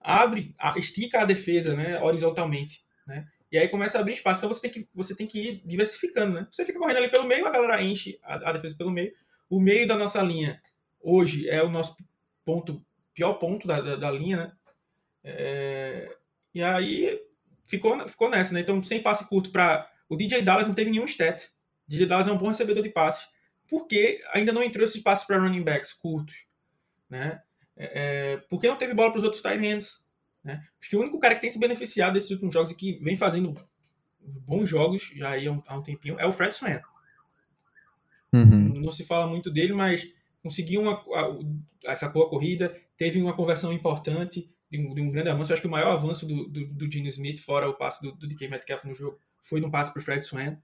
abre, 0.00 0.54
estica 0.76 1.22
a 1.22 1.24
defesa, 1.24 1.74
né? 1.74 2.00
Horizontalmente, 2.00 2.84
né? 3.04 3.26
E 3.50 3.58
aí 3.58 3.68
começa 3.68 3.98
a 3.98 4.00
abrir 4.00 4.12
espaço. 4.12 4.38
Então 4.38 4.54
você 4.54 4.60
tem 4.60 4.70
que, 4.70 4.88
você 4.94 5.16
tem 5.16 5.26
que 5.26 5.48
ir 5.48 5.62
diversificando, 5.64 6.32
né? 6.32 6.46
Você 6.52 6.64
fica 6.64 6.78
correndo 6.78 6.98
ali 6.98 7.08
pelo 7.08 7.26
meio, 7.26 7.44
a 7.44 7.50
galera 7.50 7.82
enche 7.82 8.20
a, 8.22 8.50
a 8.50 8.52
defesa 8.52 8.76
pelo 8.76 8.92
meio. 8.92 9.12
O 9.50 9.60
meio 9.60 9.86
da 9.86 9.96
nossa 9.96 10.22
linha 10.22 10.62
hoje 11.04 11.48
é 11.48 11.62
o 11.62 11.70
nosso 11.70 11.96
ponto, 12.44 12.84
pior 13.12 13.34
ponto 13.34 13.68
da, 13.68 13.80
da, 13.80 13.96
da 13.96 14.10
linha, 14.10 14.36
né? 14.36 14.52
É, 15.22 16.16
e 16.54 16.62
aí 16.62 17.20
ficou, 17.64 18.08
ficou 18.08 18.30
nessa, 18.30 18.52
né? 18.52 18.60
Então, 18.60 18.82
sem 18.82 19.02
passe 19.02 19.28
curto 19.28 19.50
para. 19.50 19.90
O 20.08 20.16
DJ 20.16 20.42
Dallas 20.42 20.66
não 20.66 20.74
teve 20.74 20.90
nenhum 20.90 21.04
stat. 21.04 21.44
O 21.86 21.90
DJ 21.90 22.06
Dallas 22.06 22.28
é 22.28 22.32
um 22.32 22.38
bom 22.38 22.48
recebedor 22.48 22.82
de 22.82 22.90
passes. 22.90 23.26
Porque 23.68 24.22
ainda 24.32 24.52
não 24.52 24.62
entrou 24.62 24.84
esses 24.84 25.02
passes 25.02 25.26
para 25.26 25.38
running 25.38 25.62
backs 25.62 25.92
curtos. 25.92 26.46
Né? 27.08 27.40
É, 27.76 28.34
é 28.34 28.36
porque 28.48 28.68
não 28.68 28.76
teve 28.76 28.94
bola 28.94 29.10
para 29.10 29.18
os 29.18 29.24
outros 29.24 29.42
tight 29.42 29.64
ends. 29.64 30.04
Né? 30.42 30.62
Acho 30.80 30.90
que 30.90 30.96
o 30.96 31.00
único 31.00 31.18
cara 31.18 31.34
que 31.34 31.40
tem 31.40 31.50
se 31.50 31.58
beneficiado 31.58 32.12
desses 32.12 32.30
últimos 32.30 32.52
jogos 32.52 32.70
e 32.70 32.76
que 32.76 32.98
vem 33.02 33.16
fazendo 33.16 33.54
bons 34.20 34.68
jogos 34.68 35.10
já 35.14 35.34
há 35.34 35.50
um, 35.50 35.62
há 35.66 35.76
um 35.78 35.82
tempinho 35.82 36.20
é 36.20 36.26
o 36.26 36.32
Fred 36.32 36.54
Swan. 36.54 36.80
Uhum. 38.32 38.80
Não 38.80 38.92
se 38.92 39.04
fala 39.04 39.26
muito 39.26 39.50
dele, 39.50 39.72
mas 39.72 40.12
conseguiu 40.44 40.82
uma, 40.82 41.02
essa 41.86 42.06
boa 42.06 42.28
corrida, 42.28 42.78
teve 42.98 43.20
uma 43.20 43.32
conversão 43.32 43.72
importante, 43.72 44.54
de 44.70 44.78
um, 44.78 44.94
de 44.94 45.00
um 45.00 45.10
grande 45.10 45.30
avanço. 45.30 45.50
Eu 45.50 45.54
acho 45.54 45.62
que 45.62 45.66
o 45.66 45.70
maior 45.70 45.92
avanço 45.92 46.26
do, 46.26 46.46
do, 46.46 46.66
do 46.66 46.92
Gene 46.92 47.08
Smith, 47.08 47.40
fora 47.40 47.68
o 47.68 47.72
passe 47.72 48.02
do, 48.02 48.12
do 48.12 48.28
DK 48.28 48.48
Metcalf 48.48 48.84
no 48.84 48.92
jogo, 48.92 49.18
foi 49.42 49.58
no 49.58 49.70
passe 49.70 49.90
para 49.90 50.00
o 50.00 50.02
Fred 50.04 50.22
Swan. 50.22 50.58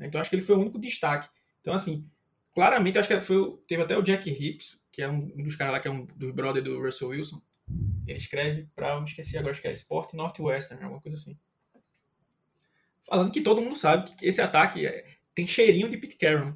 Então 0.00 0.18
acho 0.18 0.30
que 0.30 0.36
ele 0.36 0.42
foi 0.42 0.56
o 0.56 0.60
único 0.60 0.78
destaque. 0.78 1.28
Então, 1.60 1.74
assim, 1.74 2.08
claramente, 2.54 2.98
acho 2.98 3.06
que 3.06 3.20
foi, 3.20 3.58
teve 3.68 3.82
até 3.82 3.98
o 3.98 4.02
Jack 4.02 4.30
Hips, 4.30 4.82
que 4.90 5.02
é 5.02 5.08
um, 5.08 5.26
dos 5.42 5.56
caras 5.56 5.74
lá, 5.74 5.80
que 5.80 5.88
é 5.88 5.90
um 5.90 6.06
dos 6.06 6.32
brother 6.32 6.62
do 6.62 6.80
Russell 6.80 7.08
Wilson. 7.08 7.42
Ele 8.06 8.16
escreve 8.16 8.66
para, 8.74 8.98
me 8.98 9.06
esqueci 9.06 9.36
agora, 9.36 9.52
acho 9.52 9.60
que 9.60 9.68
é 9.68 9.72
Sport 9.72 10.14
Northwestern, 10.14 10.82
alguma 10.82 11.02
coisa 11.02 11.18
assim. 11.18 11.38
Falando 13.06 13.30
que 13.30 13.42
todo 13.42 13.60
mundo 13.60 13.76
sabe 13.76 14.10
que 14.16 14.24
esse 14.24 14.40
ataque 14.40 14.86
é, 14.86 15.04
tem 15.34 15.46
cheirinho 15.46 15.90
de 15.90 15.98
Pete 15.98 16.16
Carroll. 16.16 16.54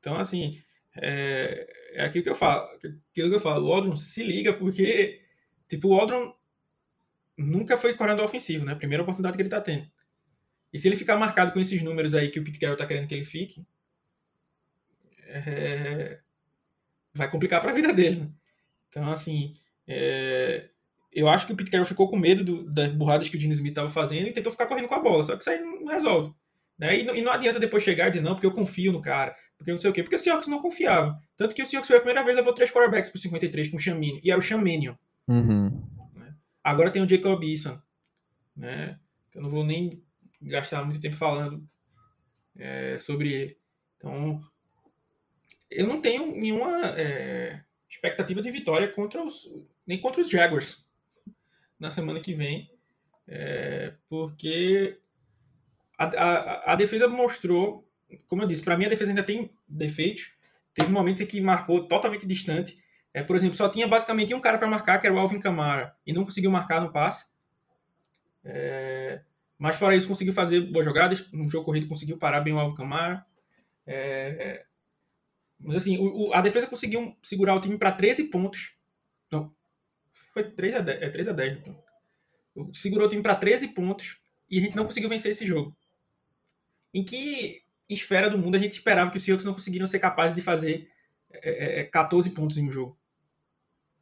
Então, 0.00 0.16
assim, 0.16 0.60
é, 0.96 1.66
é 1.94 2.04
aquilo 2.04 2.24
que 2.24 2.30
eu 2.30 2.36
falo. 2.36 2.68
Aquilo 2.74 3.30
que 3.30 3.36
eu 3.36 3.40
falo. 3.40 3.68
O 3.68 3.72
Aldron 3.72 3.96
se 3.96 4.22
liga 4.22 4.52
porque, 4.52 5.20
tipo, 5.68 5.88
o 5.88 5.94
Aldron 5.94 6.34
nunca 7.36 7.76
foi 7.76 7.94
coordenador 7.94 8.24
ofensivo, 8.24 8.64
né? 8.64 8.74
Primeira 8.74 9.02
oportunidade 9.02 9.36
que 9.36 9.42
ele 9.42 9.48
tá 9.48 9.60
tendo. 9.60 9.90
E 10.72 10.78
se 10.78 10.88
ele 10.88 10.96
ficar 10.96 11.16
marcado 11.16 11.52
com 11.52 11.60
esses 11.60 11.82
números 11.82 12.14
aí 12.14 12.30
que 12.30 12.38
o 12.38 12.44
Pete 12.44 12.58
Carroll 12.58 12.76
tá 12.76 12.86
querendo 12.86 13.08
que 13.08 13.14
ele 13.14 13.24
fique, 13.24 13.66
é... 15.26 16.20
vai 17.12 17.30
complicar 17.30 17.60
para 17.60 17.70
a 17.70 17.74
vida 17.74 17.92
dele. 17.92 18.20
Né? 18.20 18.30
Então, 18.88 19.10
assim, 19.10 19.56
é... 19.86 20.68
eu 21.12 21.28
acho 21.28 21.46
que 21.46 21.52
o 21.52 21.70
Carroll 21.70 21.86
ficou 21.86 22.08
com 22.08 22.16
medo 22.16 22.44
do, 22.44 22.70
das 22.70 22.92
burradas 22.92 23.28
que 23.28 23.36
o 23.36 23.40
Gene 23.40 23.54
Smith 23.54 23.72
estava 23.72 23.90
fazendo 23.90 24.28
e 24.28 24.32
tentou 24.32 24.52
ficar 24.52 24.66
correndo 24.66 24.88
com 24.88 24.94
a 24.94 25.00
bola, 25.00 25.24
só 25.24 25.34
que 25.34 25.42
isso 25.42 25.50
aí 25.50 25.60
não 25.60 25.86
resolve. 25.86 26.34
Né? 26.78 27.00
E, 27.00 27.04
não, 27.04 27.16
e 27.16 27.22
não 27.22 27.32
adianta 27.32 27.58
depois 27.58 27.82
chegar 27.82 28.06
e 28.06 28.10
dizer, 28.10 28.22
não, 28.22 28.34
porque 28.34 28.46
eu 28.46 28.52
confio 28.52 28.92
no 28.92 29.02
cara, 29.02 29.36
porque 29.60 29.72
não 29.72 29.78
sei 29.78 29.90
o 29.90 29.92
quê, 29.92 30.02
porque 30.02 30.16
o 30.16 30.18
Seahawks 30.18 30.48
não 30.48 30.62
confiava. 30.62 31.20
Tanto 31.36 31.54
que 31.54 31.62
o 31.62 31.66
Seahawks 31.66 31.86
foi 31.86 31.98
a 31.98 32.00
primeira 32.00 32.24
vez 32.24 32.34
levou 32.34 32.54
três 32.54 32.70
quarterbacks 32.70 33.10
por 33.10 33.18
53 33.18 33.68
com 33.68 33.76
o 33.76 33.80
Chamini, 33.80 34.18
e 34.24 34.30
era 34.30 34.38
o 34.38 34.42
Chamanion. 34.42 34.94
Uhum. 35.28 35.86
Né? 36.14 36.34
Agora 36.64 36.90
tem 36.90 37.02
o 37.02 37.08
Jacob 37.08 37.44
Eason, 37.44 37.78
né? 38.56 38.98
Eu 39.34 39.42
não 39.42 39.50
vou 39.50 39.62
nem 39.62 40.02
gastar 40.40 40.82
muito 40.82 40.98
tempo 40.98 41.14
falando 41.14 41.62
é, 42.56 42.96
sobre 42.96 43.34
ele. 43.34 43.58
Então, 43.98 44.40
eu 45.70 45.86
não 45.86 46.00
tenho 46.00 46.32
nenhuma 46.32 46.86
é, 46.98 47.62
expectativa 47.86 48.40
de 48.40 48.50
vitória 48.50 48.90
contra 48.90 49.22
os 49.22 49.46
nem 49.86 50.00
contra 50.00 50.22
os 50.22 50.30
Jaguars 50.30 50.88
na 51.78 51.90
semana 51.90 52.20
que 52.20 52.32
vem, 52.32 52.70
é, 53.28 53.92
porque 54.08 54.98
a, 55.98 56.04
a, 56.04 56.72
a, 56.72 56.76
defesa 56.76 57.08
mostrou, 57.08 57.86
como 58.26 58.42
eu 58.42 58.46
disse, 58.46 58.62
para 58.62 58.76
mim 58.76 58.86
a 58.86 58.88
defesa 58.88 59.10
ainda 59.10 59.22
tem 59.22 59.50
defeitos. 59.68 60.32
Teve 60.74 60.90
momentos 60.90 61.20
em 61.22 61.26
que 61.26 61.40
marcou 61.40 61.86
totalmente 61.86 62.26
distante. 62.26 62.78
É, 63.12 63.22
por 63.22 63.36
exemplo, 63.36 63.56
só 63.56 63.68
tinha 63.68 63.88
basicamente 63.88 64.32
um 64.34 64.40
cara 64.40 64.58
para 64.58 64.68
marcar, 64.68 64.98
que 64.98 65.06
era 65.06 65.14
o 65.14 65.18
Alvin 65.18 65.40
Kamara, 65.40 65.96
e 66.06 66.12
não 66.12 66.24
conseguiu 66.24 66.50
marcar 66.50 66.80
no 66.80 66.92
passe. 66.92 67.28
É, 68.44 69.20
mas 69.58 69.76
fora 69.76 69.96
isso, 69.96 70.08
conseguiu 70.08 70.32
fazer 70.32 70.60
boas 70.60 70.84
jogadas. 70.84 71.30
No 71.32 71.48
jogo 71.48 71.64
corrido, 71.64 71.88
conseguiu 71.88 72.16
parar 72.18 72.40
bem 72.40 72.52
o 72.52 72.58
Alvin 72.58 72.76
Kamara. 72.76 73.26
É, 73.86 74.64
mas 75.58 75.76
assim, 75.76 75.98
o, 75.98 76.28
o, 76.28 76.34
a 76.34 76.40
defesa 76.40 76.66
conseguiu 76.66 77.16
segurar 77.22 77.54
o 77.54 77.60
time 77.60 77.76
para 77.76 77.92
13 77.92 78.24
pontos. 78.24 78.76
Não, 79.30 79.52
foi 80.32 80.50
3 80.50 80.76
a 80.76 80.80
10, 80.80 81.02
é 81.02 81.08
3 81.10 81.28
a 81.28 81.32
10 81.32 81.58
então. 81.58 81.82
Segurou 82.72 83.06
o 83.06 83.10
time 83.10 83.22
para 83.22 83.34
13 83.34 83.68
pontos 83.68 84.20
e 84.48 84.58
a 84.58 84.62
gente 84.62 84.76
não 84.76 84.84
conseguiu 84.84 85.08
vencer 85.08 85.30
esse 85.30 85.46
jogo. 85.46 85.76
Em 86.92 87.04
que 87.04 87.62
esfera 87.94 88.30
do 88.30 88.38
mundo 88.38 88.56
a 88.56 88.58
gente 88.58 88.72
esperava 88.72 89.10
que 89.10 89.16
os 89.16 89.24
Seahawks 89.24 89.44
não 89.44 89.54
conseguiriam 89.54 89.86
ser 89.86 89.98
capazes 89.98 90.34
de 90.34 90.42
fazer 90.42 90.88
é, 91.30 91.80
é, 91.80 91.84
14 91.84 92.28
é, 92.28 92.32
pontos 92.32 92.56
em 92.56 92.66
um 92.68 92.72
jogo? 92.72 92.98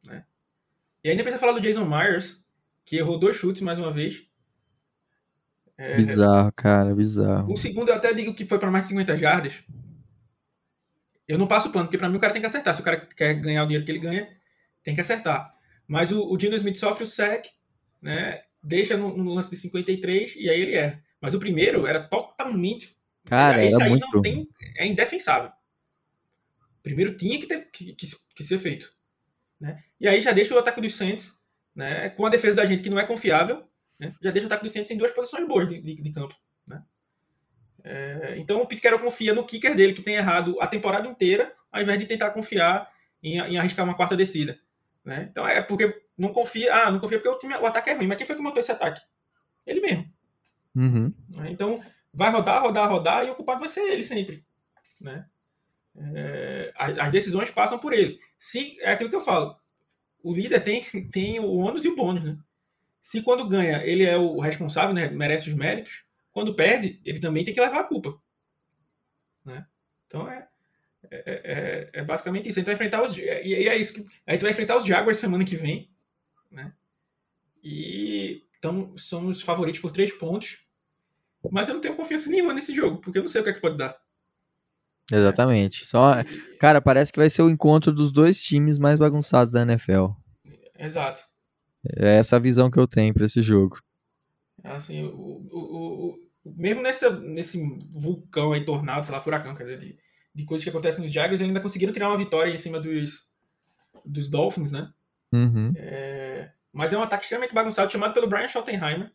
Né? 0.03 0.23
E 1.03 1.09
ainda 1.09 1.23
precisa 1.23 1.39
falar 1.39 1.53
do 1.53 1.61
Jason 1.61 1.85
Myers, 1.85 2.43
que 2.85 2.97
errou 2.97 3.17
dois 3.17 3.35
chutes 3.35 3.61
mais 3.61 3.79
uma 3.79 3.91
vez. 3.91 4.27
É, 5.77 5.95
bizarro, 5.95 6.51
cara, 6.53 6.93
bizarro. 6.93 7.51
O 7.51 7.57
segundo 7.57 7.89
eu 7.89 7.95
até 7.95 8.13
digo 8.13 8.33
que 8.33 8.45
foi 8.45 8.59
para 8.59 8.69
mais 8.69 8.85
de 8.85 8.89
50 8.89 9.15
jardas, 9.15 9.63
eu 11.29 11.37
não 11.37 11.47
passo 11.47 11.71
pano, 11.71 11.85
porque 11.85 11.97
para 11.97 12.09
mim 12.09 12.17
o 12.17 12.19
cara 12.19 12.33
tem 12.33 12.41
que 12.41 12.47
acertar. 12.47 12.73
Se 12.73 12.81
o 12.81 12.83
cara 12.83 12.97
quer 12.97 13.35
ganhar 13.35 13.63
o 13.63 13.67
dinheiro 13.67 13.85
que 13.85 13.91
ele 13.91 13.99
ganha, 13.99 14.27
tem 14.83 14.95
que 14.95 15.01
acertar. 15.01 15.53
Mas 15.87 16.11
o, 16.11 16.23
o 16.23 16.35
Dino 16.35 16.55
Smith 16.55 16.77
sofre 16.77 17.03
o 17.03 17.07
sec, 17.07 17.45
né? 18.01 18.41
Deixa 18.61 18.97
no, 18.97 19.15
no, 19.15 19.35
lance 19.35 19.49
de 19.51 19.57
53 19.57 20.35
e 20.35 20.49
aí 20.49 20.59
ele 20.59 20.73
erra. 20.73 21.03
Mas 21.21 21.35
o 21.35 21.39
primeiro 21.39 21.85
era 21.85 22.01
totalmente. 22.01 22.98
Cara, 23.29 23.63
esse 23.63 23.81
aí 23.81 23.89
muito... 23.89 24.07
não 24.13 24.21
tem. 24.21 24.47
É 24.77 24.85
indefensável. 24.85 25.51
Primeiro 26.81 27.15
tinha 27.15 27.39
que, 27.39 27.45
ter, 27.45 27.69
que, 27.71 27.93
que, 27.93 28.07
que, 28.35 28.43
ser 28.43 28.59
feito. 28.59 28.91
Né? 29.59 29.83
E 29.99 30.07
aí 30.07 30.21
já 30.21 30.31
deixa 30.31 30.55
o 30.55 30.57
ataque 30.57 30.81
dos 30.81 30.95
Saints, 30.95 31.39
né? 31.75 32.09
Com 32.09 32.25
a 32.25 32.29
defesa 32.29 32.55
da 32.55 32.65
gente 32.65 32.81
que 32.81 32.89
não 32.89 32.99
é 32.99 33.05
confiável, 33.05 33.63
né? 33.99 34.13
já 34.21 34.31
deixa 34.31 34.45
o 34.45 34.49
ataque 34.49 34.63
dos 34.63 34.71
Saints 34.71 34.89
em 34.91 34.97
duas 34.97 35.11
posições 35.11 35.47
boas 35.47 35.67
de, 35.67 35.81
de, 35.81 36.01
de 36.01 36.11
campo. 36.11 36.33
Né? 36.65 36.81
É, 37.83 38.35
então 38.37 38.61
o 38.61 38.65
Pete 38.65 38.81
Carroll 38.81 38.99
confia 38.99 39.33
no 39.33 39.45
kicker 39.45 39.75
dele, 39.75 39.93
que 39.93 40.01
tem 40.01 40.15
errado 40.15 40.59
a 40.61 40.67
temporada 40.67 41.07
inteira, 41.07 41.53
ao 41.71 41.81
invés 41.81 41.99
de 41.99 42.05
tentar 42.05 42.31
confiar 42.31 42.89
em, 43.21 43.39
em 43.39 43.57
arriscar 43.57 43.85
uma 43.85 43.95
quarta 43.95 44.15
descida. 44.15 44.57
Né? 45.03 45.27
Então 45.29 45.47
é 45.47 45.61
porque 45.61 46.01
não 46.17 46.33
confia. 46.33 46.73
Ah, 46.73 46.91
não 46.91 46.99
confia 46.99 47.17
porque 47.17 47.29
o, 47.29 47.37
time, 47.37 47.55
o 47.55 47.65
ataque 47.65 47.89
é 47.89 47.93
ruim. 47.93 48.07
Mas 48.07 48.17
quem 48.17 48.27
foi 48.27 48.35
que 48.35 48.41
montou 48.41 48.59
esse 48.59 48.71
ataque? 48.71 49.01
Ele 49.65 49.81
mesmo. 49.81 50.11
Uhum. 50.75 51.13
Né? 51.29 51.51
Então 51.51 51.81
vai 52.13 52.31
rodar, 52.31 52.61
rodar, 52.61 52.89
rodar 52.89 53.25
e 53.25 53.29
o 53.29 53.35
culpado 53.35 53.59
vai 53.59 53.69
ser 53.69 53.81
ele 53.81 54.03
sempre. 54.03 54.43
Né? 54.99 55.25
É, 55.95 56.73
as 56.75 57.11
decisões 57.11 57.49
passam 57.51 57.79
por 57.79 57.93
ele. 57.93 58.19
Se 58.37 58.79
é 58.81 58.93
aquilo 58.93 59.09
que 59.09 59.15
eu 59.15 59.21
falo, 59.21 59.57
o 60.23 60.33
líder 60.33 60.61
tem, 60.61 60.83
tem 61.11 61.39
o 61.39 61.51
ônus 61.55 61.85
e 61.85 61.89
o 61.89 61.95
bônus, 61.95 62.23
né? 62.23 62.37
Se 63.01 63.21
quando 63.21 63.47
ganha 63.47 63.83
ele 63.85 64.03
é 64.03 64.17
o 64.17 64.39
responsável, 64.39 64.93
né, 64.93 65.09
merece 65.09 65.49
os 65.49 65.55
méritos, 65.55 66.05
quando 66.31 66.55
perde, 66.55 67.01
ele 67.03 67.19
também 67.19 67.43
tem 67.43 67.53
que 67.53 67.61
levar 67.61 67.79
a 67.79 67.83
culpa. 67.85 68.21
Né? 69.43 69.65
Então 70.05 70.29
é, 70.29 70.47
é, 71.09 71.23
é, 71.25 71.89
é 71.93 72.03
basicamente 72.03 72.49
isso. 72.49 72.59
A 72.59 72.61
gente 72.61 72.67
vai 72.67 72.75
enfrentar 72.75 73.03
os. 73.03 73.17
E 73.17 73.23
é 73.23 73.77
isso 73.77 73.93
que. 73.93 74.05
A 74.27 74.33
gente 74.33 74.41
vai 74.41 74.51
enfrentar 74.51 74.77
os 74.77 74.85
Jaguars 74.85 75.17
semana 75.17 75.45
que 75.45 75.55
vem. 75.55 75.89
Né? 76.51 76.73
E 77.63 78.43
então 78.57 78.95
somos 78.97 79.41
favoritos 79.41 79.81
por 79.81 79.91
três 79.91 80.13
pontos. 80.13 80.65
Mas 81.51 81.67
eu 81.67 81.75
não 81.75 81.81
tenho 81.81 81.95
confiança 81.95 82.29
nenhuma 82.29 82.53
nesse 82.53 82.73
jogo, 82.73 82.99
porque 82.99 83.17
eu 83.17 83.21
não 83.21 83.29
sei 83.29 83.41
o 83.41 83.43
que 83.43 83.49
é 83.49 83.53
que 83.53 83.61
pode 83.61 83.77
dar. 83.77 83.97
Exatamente. 85.11 85.85
Só, 85.85 86.15
cara, 86.59 86.81
parece 86.81 87.11
que 87.11 87.19
vai 87.19 87.29
ser 87.29 87.41
o 87.41 87.49
encontro 87.49 87.91
dos 87.91 88.11
dois 88.11 88.41
times 88.43 88.77
mais 88.77 88.99
bagunçados 88.99 89.53
da 89.53 89.61
NFL. 89.61 90.07
Exato. 90.77 91.21
É 91.97 92.17
essa 92.17 92.39
visão 92.39 92.69
que 92.69 92.79
eu 92.79 92.87
tenho 92.87 93.13
para 93.13 93.25
esse 93.25 93.41
jogo. 93.41 93.81
Assim, 94.63 95.03
o, 95.05 95.47
o, 95.51 96.09
o, 96.09 96.29
mesmo 96.45 96.81
nessa, 96.81 97.09
nesse 97.09 97.61
vulcão 97.91 98.53
aí, 98.53 98.65
tornado, 98.65 99.05
sei 99.05 99.13
lá, 99.13 99.21
furacão, 99.21 99.55
quer 99.55 99.63
dizer, 99.63 99.79
de, 99.79 99.97
de 100.35 100.45
coisas 100.45 100.63
que 100.63 100.69
acontecem 100.69 101.03
nos 101.03 101.13
Jaguars, 101.13 101.39
eles 101.39 101.49
ainda 101.49 101.61
conseguiram 101.61 101.93
tirar 101.93 102.09
uma 102.09 102.17
vitória 102.17 102.51
em 102.51 102.57
cima 102.57 102.79
dos, 102.79 103.29
dos 104.05 104.29
Dolphins, 104.29 104.71
né? 104.71 104.91
Uhum. 105.31 105.71
É, 105.75 106.51
mas 106.71 106.91
é 106.91 106.97
um 106.97 107.03
ataque 107.03 107.23
extremamente 107.23 107.53
bagunçado, 107.53 107.91
chamado 107.91 108.13
pelo 108.13 108.27
Brian 108.27 108.47
Schottenheimer. 108.47 109.11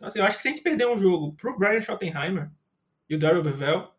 Então, 0.00 0.08
assim, 0.08 0.18
eu 0.18 0.24
acho 0.24 0.36
que 0.38 0.42
se 0.42 0.48
a 0.48 0.50
gente 0.50 0.62
perder 0.62 0.86
um 0.86 0.98
jogo 0.98 1.34
pro 1.34 1.58
Brian 1.58 1.82
Schottenheimer 1.82 2.50
e 3.06 3.14
o 3.14 3.18
Daryl 3.18 3.42
Bevel, 3.42 3.92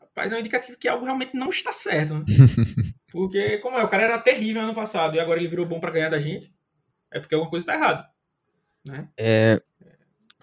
rapaz, 0.00 0.32
é 0.32 0.36
um 0.36 0.38
indicativo 0.38 0.78
que 0.78 0.88
algo 0.88 1.04
realmente 1.04 1.36
não 1.36 1.50
está 1.50 1.74
certo, 1.74 2.14
né? 2.14 2.24
Porque, 3.12 3.58
como 3.58 3.76
é, 3.76 3.84
o 3.84 3.88
cara 3.88 4.04
era 4.04 4.18
terrível 4.18 4.62
ano 4.62 4.74
passado 4.74 5.14
e 5.14 5.20
agora 5.20 5.38
ele 5.38 5.48
virou 5.48 5.66
bom 5.66 5.78
para 5.78 5.90
ganhar 5.90 6.08
da 6.08 6.18
gente, 6.18 6.50
é 7.10 7.20
porque 7.20 7.34
alguma 7.34 7.50
coisa 7.50 7.64
está 7.64 7.74
errada. 7.74 8.08
Né? 8.82 9.06
É, 9.18 9.62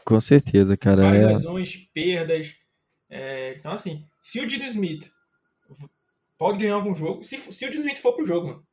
com 0.05 0.19
certeza, 0.19 0.77
cara. 0.77 1.01
Várias 1.01 1.23
é... 1.23 1.33
lesões, 1.33 1.89
perdas. 1.91 2.55
É, 3.09 3.55
então, 3.57 3.71
assim, 3.71 4.05
se 4.21 4.39
o 4.39 4.45
Dino 4.45 4.65
Smith 4.65 5.11
pode 6.37 6.59
ganhar 6.59 6.75
algum 6.75 6.93
jogo, 6.93 7.23
se, 7.23 7.37
se 7.37 7.65
o 7.65 7.71
Dino 7.71 7.81
Smith 7.81 7.97
for 7.97 8.13
pro 8.13 8.23
jogo, 8.23 8.47
mano, 8.49 8.67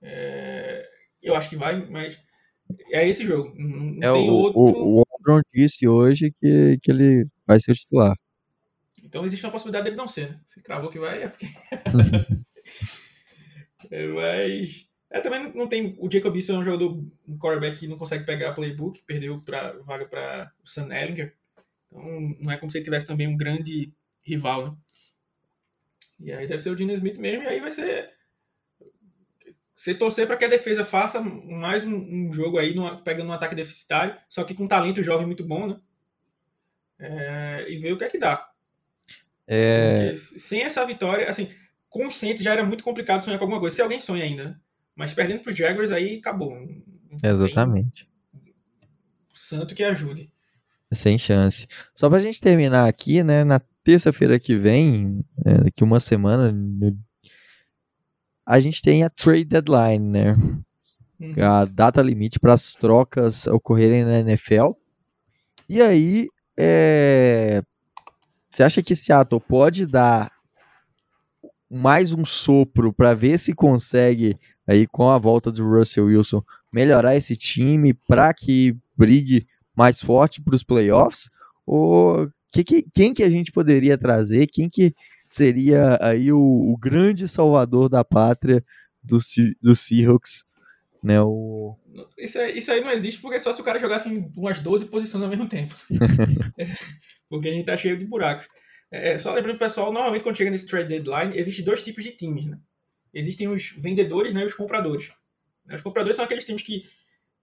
é, 0.00 0.88
eu 1.20 1.34
acho 1.34 1.50
que 1.50 1.56
vai, 1.56 1.84
mas 1.84 2.16
é 2.92 3.08
esse 3.08 3.26
jogo. 3.26 3.54
Não, 3.56 4.08
é, 4.08 4.12
tem 4.12 4.30
o, 4.30 4.32
outro. 4.32 4.60
O, 4.60 5.00
o 5.02 5.42
disse 5.52 5.86
hoje 5.86 6.32
que, 6.40 6.78
que 6.82 6.90
ele 6.90 7.26
vai 7.46 7.58
ser 7.60 7.72
o 7.72 7.74
titular. 7.74 8.16
Então 9.02 9.24
existe 9.24 9.44
uma 9.44 9.52
possibilidade 9.52 9.84
dele 9.84 9.96
não 9.96 10.08
ser, 10.08 10.30
né? 10.30 10.40
Se 10.48 10.60
cravou 10.60 10.90
que 10.90 10.98
vai, 10.98 11.22
é 11.22 11.28
porque. 11.28 11.46
é, 13.90 14.06
mas 14.08 14.88
é, 15.10 15.20
também 15.20 15.52
não 15.54 15.66
tem. 15.66 15.96
O 15.98 16.10
Jacob 16.10 16.36
Eason 16.36 16.56
é 16.56 16.58
um 16.58 16.64
jogador, 16.64 16.92
um 17.26 17.38
quarterback 17.38 17.78
que 17.78 17.88
não 17.88 17.96
consegue 17.96 18.24
pegar 18.24 18.52
playbook, 18.52 19.02
perdeu 19.06 19.40
pra, 19.40 19.72
vaga 19.78 20.06
para 20.06 20.52
o 20.62 20.68
Sam 20.68 20.94
Ellinger. 20.94 21.34
Então 21.86 22.36
não 22.40 22.52
é 22.52 22.58
como 22.58 22.70
se 22.70 22.78
ele 22.78 22.84
tivesse 22.84 23.06
também 23.06 23.26
um 23.26 23.36
grande 23.36 23.92
rival, 24.22 24.66
né? 24.66 24.76
E 26.20 26.32
aí 26.32 26.46
deve 26.46 26.62
ser 26.62 26.70
o 26.70 26.76
Dino 26.76 26.92
Smith 26.92 27.16
mesmo, 27.16 27.44
e 27.44 27.46
aí 27.46 27.60
vai 27.60 27.70
ser. 27.70 28.12
Você 29.78 29.94
torcer 29.94 30.26
para 30.26 30.36
que 30.36 30.44
a 30.44 30.48
defesa 30.48 30.84
faça 30.84 31.20
mais 31.20 31.84
um, 31.84 31.94
um 31.94 32.32
jogo 32.32 32.58
aí, 32.58 32.74
numa, 32.74 33.00
pegando 33.00 33.30
um 33.30 33.32
ataque 33.32 33.54
deficitário, 33.54 34.16
só 34.28 34.42
que 34.42 34.52
com 34.52 34.66
talento 34.66 35.04
jovem 35.04 35.24
muito 35.24 35.44
bom, 35.44 35.68
né? 35.68 35.76
É, 36.98 37.66
e 37.70 37.78
ver 37.78 37.92
o 37.92 37.96
que 37.96 38.02
é 38.02 38.08
que 38.08 38.18
dá. 38.18 38.50
É... 39.46 40.16
Sem 40.16 40.64
essa 40.64 40.84
vitória, 40.84 41.30
assim, 41.30 41.48
Saints 42.10 42.42
já 42.42 42.54
era 42.54 42.64
muito 42.64 42.82
complicado 42.82 43.20
sonhar 43.20 43.38
com 43.38 43.44
alguma 43.44 43.60
coisa. 43.60 43.76
Se 43.76 43.80
alguém 43.80 44.00
sonha 44.00 44.24
ainda, 44.24 44.44
né? 44.46 44.56
Mas 44.96 45.14
perdendo 45.14 45.42
para 45.42 45.52
os 45.52 45.56
Jaguars 45.56 45.92
aí 45.92 46.16
acabou. 46.16 46.58
Exatamente. 47.22 48.10
Santo 49.32 49.76
que 49.76 49.84
ajude. 49.84 50.28
Sem 50.90 51.16
chance. 51.16 51.68
Só 51.94 52.10
pra 52.10 52.18
gente 52.18 52.40
terminar 52.40 52.88
aqui, 52.88 53.22
né? 53.22 53.44
Na 53.44 53.60
terça-feira 53.84 54.40
que 54.40 54.56
vem, 54.56 55.24
é, 55.46 55.58
daqui 55.58 55.84
uma 55.84 56.00
semana, 56.00 56.52
a 58.48 58.58
gente 58.60 58.80
tem 58.80 59.04
a 59.04 59.10
trade 59.10 59.44
deadline, 59.44 59.98
né? 59.98 60.34
Uhum. 61.20 61.34
A 61.44 61.66
data 61.66 62.00
limite 62.00 62.40
para 62.40 62.54
as 62.54 62.72
trocas 62.72 63.46
ocorrerem 63.46 64.06
na 64.06 64.20
NFL. 64.20 64.70
E 65.68 65.82
aí, 65.82 66.28
é... 66.58 67.62
você 68.48 68.62
acha 68.62 68.82
que 68.82 68.96
Seattle 68.96 69.38
pode 69.38 69.84
dar 69.84 70.32
mais 71.70 72.14
um 72.14 72.24
sopro 72.24 72.90
para 72.90 73.12
ver 73.12 73.38
se 73.38 73.52
consegue 73.52 74.34
aí 74.66 74.86
com 74.86 75.10
a 75.10 75.18
volta 75.18 75.52
do 75.52 75.68
Russell 75.68 76.06
Wilson 76.06 76.42
melhorar 76.72 77.16
esse 77.16 77.36
time 77.36 77.92
para 77.92 78.32
que 78.32 78.74
brigue 78.96 79.46
mais 79.76 80.00
forte 80.00 80.40
para 80.40 80.54
os 80.54 80.62
playoffs? 80.62 81.28
Ou 81.66 82.30
que, 82.50 82.64
que, 82.64 82.86
quem 82.94 83.12
que 83.12 83.22
a 83.22 83.28
gente 83.28 83.52
poderia 83.52 83.98
trazer? 83.98 84.46
Quem 84.46 84.70
que 84.70 84.94
seria 85.28 85.98
aí 86.00 86.32
o, 86.32 86.40
o 86.40 86.76
grande 86.76 87.28
salvador 87.28 87.88
da 87.88 88.04
pátria 88.04 88.64
do, 89.02 89.18
do 89.62 89.76
Seahawks? 89.76 90.46
Né, 91.02 91.20
o... 91.20 91.76
isso, 92.18 92.38
aí, 92.40 92.58
isso 92.58 92.72
aí 92.72 92.80
não 92.80 92.90
existe 92.90 93.20
porque 93.20 93.38
só 93.38 93.52
se 93.52 93.60
o 93.60 93.64
cara 93.64 93.78
jogasse 93.78 94.08
em 94.08 94.32
umas 94.36 94.60
12 94.60 94.86
posições 94.86 95.22
ao 95.22 95.30
mesmo 95.30 95.48
tempo. 95.48 95.74
porque 97.28 97.48
a 97.48 97.52
gente 97.52 97.66
tá 97.66 97.76
cheio 97.76 97.96
de 97.96 98.04
buracos. 98.04 98.48
É, 98.90 99.12
é, 99.12 99.18
só 99.18 99.32
lembrando, 99.34 99.58
pessoal, 99.58 99.92
normalmente 99.92 100.22
quando 100.22 100.36
chega 100.36 100.50
nesse 100.50 100.66
trade 100.66 100.88
deadline, 100.88 101.38
existem 101.38 101.64
dois 101.64 101.82
tipos 101.82 102.02
de 102.02 102.12
times, 102.12 102.46
né? 102.46 102.58
Existem 103.12 103.48
os 103.48 103.70
vendedores 103.78 104.34
né, 104.34 104.42
e 104.42 104.46
os 104.46 104.54
compradores. 104.54 105.10
Os 105.72 105.82
compradores 105.82 106.16
são 106.16 106.24
aqueles 106.24 106.44
times 106.44 106.62
que 106.62 106.84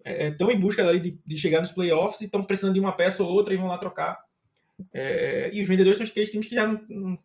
estão 0.05 0.49
é, 0.49 0.53
em 0.53 0.59
busca 0.59 0.87
ali 0.87 0.99
de, 0.99 1.19
de, 1.25 1.37
chegar 1.37 1.61
nos 1.61 1.71
playoffs 1.71 2.21
e 2.21 2.25
estão 2.25 2.43
precisando 2.43 2.73
de 2.73 2.79
uma 2.79 2.95
peça 2.95 3.23
ou 3.23 3.31
outra 3.31 3.53
e 3.53 3.57
vão 3.57 3.67
lá 3.67 3.77
trocar. 3.77 4.19
É, 4.93 5.49
e 5.53 5.61
os 5.61 5.67
vendedores 5.67 5.97
são 5.97 6.05
aqueles 6.05 6.29
times 6.29 6.47
que 6.47 6.55
já 6.55 6.67
não, 6.67 6.81
não 6.89 7.19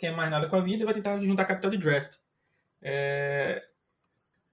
querem 0.00 0.16
mais 0.16 0.30
nada 0.30 0.48
com 0.48 0.56
a 0.56 0.60
vida 0.60 0.82
e 0.82 0.84
vai 0.84 0.94
tentar 0.94 1.20
juntar 1.20 1.44
capital 1.44 1.70
de 1.70 1.76
draft. 1.76 2.16
É, 2.82 3.62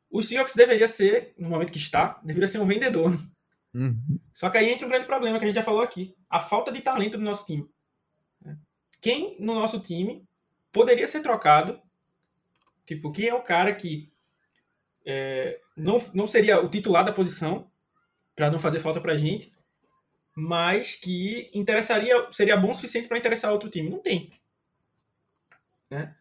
o 0.09 0.21
Seahawks 0.21 0.55
deveria 0.55 0.87
ser, 0.87 1.33
no 1.37 1.49
momento 1.49 1.71
que 1.71 1.77
está, 1.77 2.19
deveria 2.23 2.47
ser 2.47 2.59
um 2.59 2.65
vendedor. 2.65 3.17
Uhum. 3.73 4.19
Só 4.33 4.49
que 4.49 4.57
aí 4.57 4.69
entra 4.69 4.85
um 4.85 4.89
grande 4.89 5.05
problema 5.05 5.37
que 5.37 5.45
a 5.45 5.47
gente 5.47 5.55
já 5.55 5.63
falou 5.63 5.81
aqui: 5.81 6.15
a 6.29 6.39
falta 6.39 6.71
de 6.71 6.81
talento 6.81 7.17
do 7.17 7.23
nosso 7.23 7.45
time. 7.45 7.69
Quem 8.99 9.37
no 9.39 9.55
nosso 9.55 9.79
time 9.79 10.27
poderia 10.71 11.07
ser 11.07 11.21
trocado? 11.21 11.79
Tipo, 12.85 13.11
quem 13.11 13.27
é 13.27 13.33
o 13.33 13.43
cara 13.43 13.75
que 13.75 14.11
é, 15.05 15.59
não, 15.75 15.97
não 16.13 16.27
seria 16.27 16.59
o 16.59 16.69
titular 16.69 17.05
da 17.05 17.13
posição, 17.13 17.69
para 18.35 18.51
não 18.51 18.59
fazer 18.59 18.79
falta 18.79 19.01
para 19.01 19.13
a 19.13 19.17
gente, 19.17 19.51
mas 20.35 20.95
que 20.95 21.49
interessaria, 21.53 22.27
seria 22.31 22.57
bom 22.57 22.71
o 22.71 22.75
suficiente 22.75 23.07
para 23.07 23.17
interessar 23.17 23.51
outro 23.51 23.69
time. 23.69 23.89
Não 23.89 23.99
tem. 23.99 24.29
Né? 25.89 26.15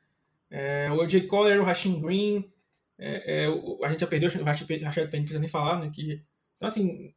É, 0.50 0.90
o 0.90 1.00
AJ 1.00 1.26
Collier, 1.26 1.60
o 1.60 1.64
Rashim 1.64 2.00
Green, 2.00 2.50
é, 2.98 3.44
é, 3.44 3.48
o, 3.48 3.84
a 3.84 3.88
gente 3.88 4.00
já 4.00 4.06
perdeu 4.06 4.30
o 4.30 4.44
Rashad 4.44 4.66
Penny, 4.66 4.84
não 4.84 4.90
precisa 4.92 5.38
nem 5.38 5.48
falar, 5.48 5.80
né? 5.80 5.90
Que, 5.92 6.22
então, 6.56 6.68
assim, 6.68 7.12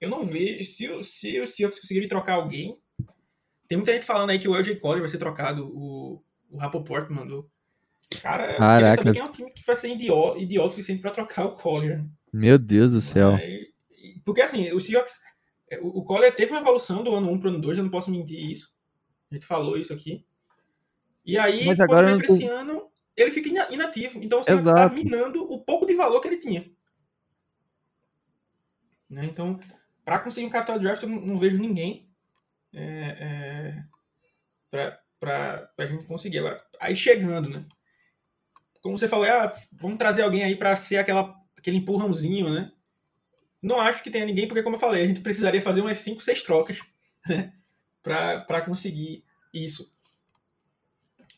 eu 0.00 0.08
não 0.10 0.24
vejo. 0.24 0.64
Se, 0.64 1.02
se 1.02 1.40
o 1.40 1.46
Seahawks 1.46 1.80
conseguirem 1.80 2.08
trocar 2.08 2.34
alguém. 2.34 2.78
Tem 3.68 3.76
muita 3.76 3.92
gente 3.92 4.06
falando 4.06 4.30
aí 4.30 4.38
que 4.38 4.48
o 4.48 4.54
AJ 4.54 4.78
Collier 4.78 5.00
vai 5.00 5.08
ser 5.08 5.18
trocado. 5.18 5.66
O, 5.66 6.22
o 6.50 6.56
Rapoport 6.56 7.10
mandou. 7.10 7.50
Cara, 8.22 8.56
Caraca. 8.56 8.96
saber 8.96 9.12
quem 9.12 9.20
é 9.20 9.24
um 9.24 9.32
time 9.32 9.50
que 9.50 9.66
vai 9.66 9.74
ser 9.74 9.88
idiota, 9.88 10.38
idiota 10.38 10.68
o 10.68 10.70
suficiente 10.70 11.02
para 11.02 11.10
trocar 11.10 11.46
o 11.46 11.54
Collier. 11.54 12.04
Meu 12.32 12.58
Deus 12.58 12.92
do 12.92 13.00
céu. 13.00 13.32
Mas, 13.32 13.66
porque 14.24 14.40
assim, 14.40 14.70
o 14.72 14.78
Seahawks, 14.78 15.20
é, 15.68 15.80
o, 15.80 15.88
o 15.88 16.04
Collier 16.04 16.34
teve 16.34 16.52
uma 16.52 16.60
evolução 16.60 17.02
do 17.02 17.14
ano 17.14 17.28
1 17.32 17.40
para 17.40 17.48
o 17.48 17.50
ano 17.52 17.60
2, 17.60 17.78
eu 17.78 17.84
não 17.84 17.90
posso 17.90 18.10
mentir 18.10 18.38
isso. 18.38 18.72
A 19.30 19.34
gente 19.34 19.46
falou 19.46 19.76
isso 19.76 19.92
aqui. 19.92 20.24
E 21.26 21.36
aí, 21.36 21.66
Mas 21.66 21.80
agora 21.80 22.08
quando 22.08 22.24
esse 22.24 22.46
ano, 22.46 22.88
ele 23.16 23.32
fica 23.32 23.48
inativo. 23.70 24.22
Então 24.22 24.40
o 24.40 24.44
Seahawks 24.44 24.66
está 24.66 24.88
minando 24.88 25.42
o 25.42 25.58
pouco 25.58 25.84
de 25.84 25.92
valor 25.92 26.20
que 26.20 26.28
ele 26.28 26.38
tinha. 26.38 26.70
Né? 29.10 29.24
Então, 29.24 29.58
para 30.04 30.20
conseguir 30.20 30.46
um 30.46 30.50
capital 30.50 30.78
draft, 30.78 31.02
eu 31.02 31.08
não, 31.08 31.20
não 31.20 31.38
vejo 31.38 31.58
ninguém 31.58 32.08
é, 32.72 33.82
é, 34.80 34.94
para 35.18 35.70
a 35.76 35.86
gente 35.86 36.04
conseguir. 36.04 36.38
Agora, 36.38 36.64
aí 36.78 36.94
chegando, 36.94 37.48
né? 37.48 37.66
como 38.86 38.96
você 38.96 39.08
falou, 39.08 39.26
ah, 39.26 39.52
vamos 39.72 39.98
trazer 39.98 40.22
alguém 40.22 40.44
aí 40.44 40.54
para 40.54 40.76
ser 40.76 40.98
aquela, 40.98 41.34
aquele 41.56 41.78
empurrãozinho, 41.78 42.48
né? 42.48 42.70
Não 43.60 43.80
acho 43.80 44.00
que 44.00 44.10
tenha 44.10 44.24
ninguém, 44.24 44.46
porque, 44.46 44.62
como 44.62 44.76
eu 44.76 44.80
falei, 44.80 45.02
a 45.02 45.08
gente 45.08 45.20
precisaria 45.20 45.60
fazer 45.60 45.80
umas 45.80 45.98
5, 45.98 46.22
6 46.22 46.42
trocas 46.44 46.78
né? 47.26 47.52
para 48.00 48.60
conseguir 48.62 49.24
isso. 49.52 49.92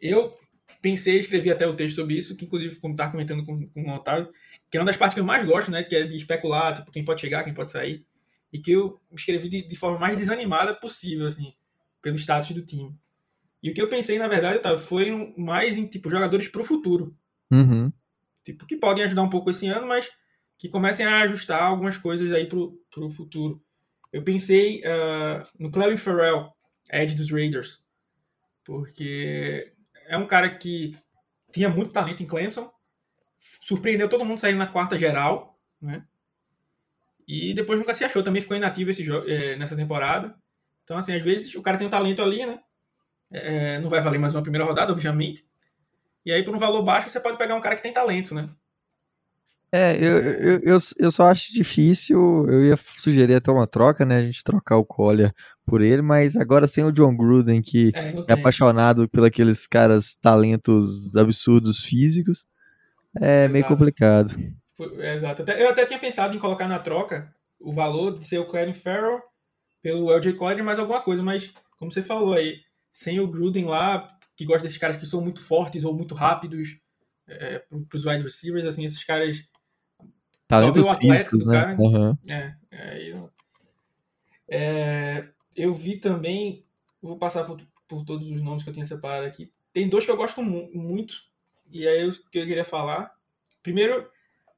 Eu 0.00 0.36
pensei, 0.80 1.18
escrevi 1.18 1.50
até 1.50 1.66
o 1.66 1.74
texto 1.74 1.96
sobre 1.96 2.16
isso, 2.16 2.36
que 2.36 2.44
inclusive, 2.44 2.76
como 2.76 2.94
estava 2.94 3.10
comentando 3.10 3.44
com, 3.44 3.66
com 3.68 3.82
o 3.82 3.94
Otávio, 3.94 4.32
que 4.70 4.76
é 4.76 4.80
uma 4.80 4.86
das 4.86 4.96
partes 4.96 5.14
que 5.14 5.20
eu 5.20 5.24
mais 5.24 5.44
gosto, 5.44 5.70
né? 5.70 5.82
Que 5.82 5.96
é 5.96 6.04
de 6.04 6.16
especular, 6.16 6.74
tipo, 6.74 6.90
quem 6.90 7.04
pode 7.04 7.20
chegar, 7.20 7.44
quem 7.44 7.54
pode 7.54 7.72
sair. 7.72 8.04
E 8.52 8.58
que 8.58 8.72
eu 8.72 9.00
escrevi 9.12 9.48
de, 9.48 9.68
de 9.68 9.76
forma 9.76 9.98
mais 9.98 10.16
desanimada 10.16 10.74
possível, 10.74 11.26
assim, 11.26 11.52
pelo 12.00 12.16
status 12.16 12.50
do 12.52 12.64
time. 12.64 12.94
E 13.62 13.70
o 13.70 13.74
que 13.74 13.82
eu 13.82 13.88
pensei, 13.88 14.18
na 14.18 14.28
verdade, 14.28 14.58
Otávio, 14.58 14.78
foi 14.78 15.34
mais 15.36 15.76
em, 15.76 15.86
tipo, 15.86 16.08
jogadores 16.08 16.48
para 16.48 16.60
o 16.60 16.64
futuro. 16.64 17.16
Uhum. 17.50 17.92
Tipo, 18.44 18.66
que 18.66 18.76
podem 18.76 19.04
ajudar 19.04 19.22
um 19.22 19.30
pouco 19.30 19.50
esse 19.50 19.66
ano, 19.66 19.86
mas 19.86 20.10
que 20.56 20.68
comecem 20.68 21.04
a 21.04 21.22
ajustar 21.22 21.62
algumas 21.62 21.96
coisas 21.96 22.32
aí 22.32 22.46
pro, 22.46 22.80
pro 22.90 23.10
futuro. 23.10 23.62
Eu 24.12 24.22
pensei 24.22 24.80
uh, 24.80 25.46
no 25.58 25.70
Clevin 25.70 25.96
Farrell, 25.96 26.50
Ed 26.90 27.14
dos 27.14 27.30
Raiders, 27.30 27.82
porque 28.64 29.72
é 30.08 30.16
um 30.16 30.26
cara 30.26 30.48
que 30.50 30.96
tinha 31.52 31.68
muito 31.68 31.92
talento 31.92 32.22
em 32.22 32.26
Clemson, 32.26 32.70
surpreendeu 33.62 34.08
todo 34.08 34.24
mundo 34.24 34.38
saindo 34.38 34.58
na 34.58 34.66
quarta 34.66 34.98
geral, 34.98 35.58
né? 35.80 36.04
E 37.26 37.52
depois 37.54 37.78
nunca 37.78 37.92
se 37.92 38.04
achou, 38.04 38.22
também 38.22 38.40
ficou 38.40 38.56
inativo 38.56 38.90
esse 38.90 39.06
é, 39.26 39.54
nessa 39.56 39.76
temporada. 39.76 40.34
Então, 40.82 40.96
assim, 40.96 41.14
às 41.14 41.22
vezes 41.22 41.54
o 41.54 41.62
cara 41.62 41.76
tem 41.76 41.86
um 41.86 41.90
talento 41.90 42.22
ali, 42.22 42.44
né? 42.46 42.58
É, 43.30 43.78
não 43.80 43.90
vai 43.90 44.00
valer 44.00 44.18
mais 44.18 44.34
uma 44.34 44.42
primeira 44.42 44.64
rodada, 44.64 44.92
obviamente. 44.92 45.44
E 46.24 46.32
aí, 46.32 46.42
por 46.42 46.54
um 46.54 46.58
valor 46.58 46.82
baixo, 46.82 47.10
você 47.10 47.20
pode 47.20 47.36
pegar 47.36 47.54
um 47.54 47.60
cara 47.60 47.76
que 47.76 47.82
tem 47.82 47.92
talento, 47.92 48.34
né? 48.34 48.48
É, 49.70 49.96
eu, 49.96 50.16
eu, 50.16 50.60
eu, 50.60 50.78
eu 50.98 51.10
só 51.10 51.24
acho 51.24 51.52
difícil. 51.52 52.46
Eu 52.48 52.64
ia 52.64 52.76
sugerir 52.96 53.34
até 53.34 53.50
uma 53.50 53.66
troca, 53.66 54.04
né? 54.04 54.18
A 54.18 54.22
gente 54.22 54.42
trocar 54.42 54.76
o 54.76 54.84
Collier 54.84 55.32
por 55.66 55.82
ele, 55.82 56.00
mas 56.00 56.36
agora 56.36 56.66
sem 56.66 56.84
o 56.84 56.92
John 56.92 57.14
Gruden, 57.14 57.60
que 57.60 57.90
é, 57.94 58.14
é 58.28 58.32
apaixonado 58.32 59.08
por 59.08 59.24
aqueles 59.24 59.66
caras 59.66 60.16
talentos 60.22 61.14
absurdos 61.16 61.80
físicos, 61.80 62.46
é 63.20 63.40
Exato. 63.40 63.52
meio 63.52 63.66
complicado. 63.66 64.34
Exato. 65.14 65.42
Eu 65.50 65.68
até 65.68 65.84
tinha 65.84 65.98
pensado 65.98 66.34
em 66.34 66.38
colocar 66.38 66.66
na 66.66 66.78
troca 66.78 67.34
o 67.60 67.72
valor 67.72 68.18
de 68.18 68.24
ser 68.24 68.38
o 68.38 68.46
Clarence 68.46 68.80
Farrell 68.80 69.20
pelo 69.82 70.10
LJ 70.12 70.32
Collier 70.34 70.64
mais 70.64 70.78
alguma 70.78 71.02
coisa, 71.02 71.22
mas 71.22 71.52
como 71.78 71.92
você 71.92 72.02
falou 72.02 72.32
aí, 72.32 72.60
sem 72.90 73.20
o 73.20 73.28
Gruden 73.28 73.66
lá, 73.66 74.08
que 74.36 74.44
gosta 74.44 74.62
desses 74.62 74.78
caras 74.78 74.96
que 74.96 75.06
são 75.06 75.20
muito 75.20 75.40
fortes 75.42 75.84
ou 75.84 75.94
muito 75.94 76.14
rápidos 76.14 76.78
é, 77.28 77.58
para 77.58 77.96
os 77.96 78.06
wide 78.06 78.22
receivers, 78.22 78.64
assim, 78.64 78.84
esses 78.84 79.04
caras. 79.04 79.48
Talentos 80.48 80.84
só 80.84 80.94
físicos, 80.94 81.44
né? 81.44 81.76
Uhum. 81.78 82.16
é, 82.28 82.54
é, 82.70 83.10
eu, 83.10 83.30
é, 84.48 85.28
eu 85.54 85.74
vi 85.74 85.98
também, 85.98 86.64
vou 87.02 87.18
passar 87.18 87.44
por, 87.44 87.60
por, 87.86 88.04
todos 88.04 88.28
os 88.30 88.42
nomes 88.42 88.64
que 88.64 88.70
eu 88.70 88.74
tinha 88.74 88.86
separado 88.86 89.26
aqui. 89.26 89.52
Tem 89.72 89.88
dois 89.88 90.04
que 90.04 90.10
eu 90.10 90.16
gosto 90.16 90.42
mu 90.42 90.70
muito, 90.74 91.14
e 91.70 91.86
aí 91.86 92.08
o 92.08 92.12
que 92.30 92.38
eu 92.38 92.46
queria 92.46 92.64
falar. 92.64 93.14
Primeiro 93.62 94.08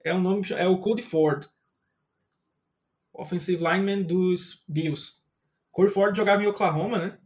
é 0.05 0.15
o 0.15 0.21
nome 0.21 0.47
é 0.53 0.67
o 0.67 0.79
Cody 0.79 1.03
Ford, 1.03 1.47
offensive 3.13 3.63
lineman 3.63 4.03
dos 4.03 4.63
Bills. 4.69 5.17
Cody 5.73 5.93
Ford 5.93 6.17
jogava 6.17 6.43
em 6.43 6.47
Oklahoma, 6.47 6.99
né? 6.99 7.19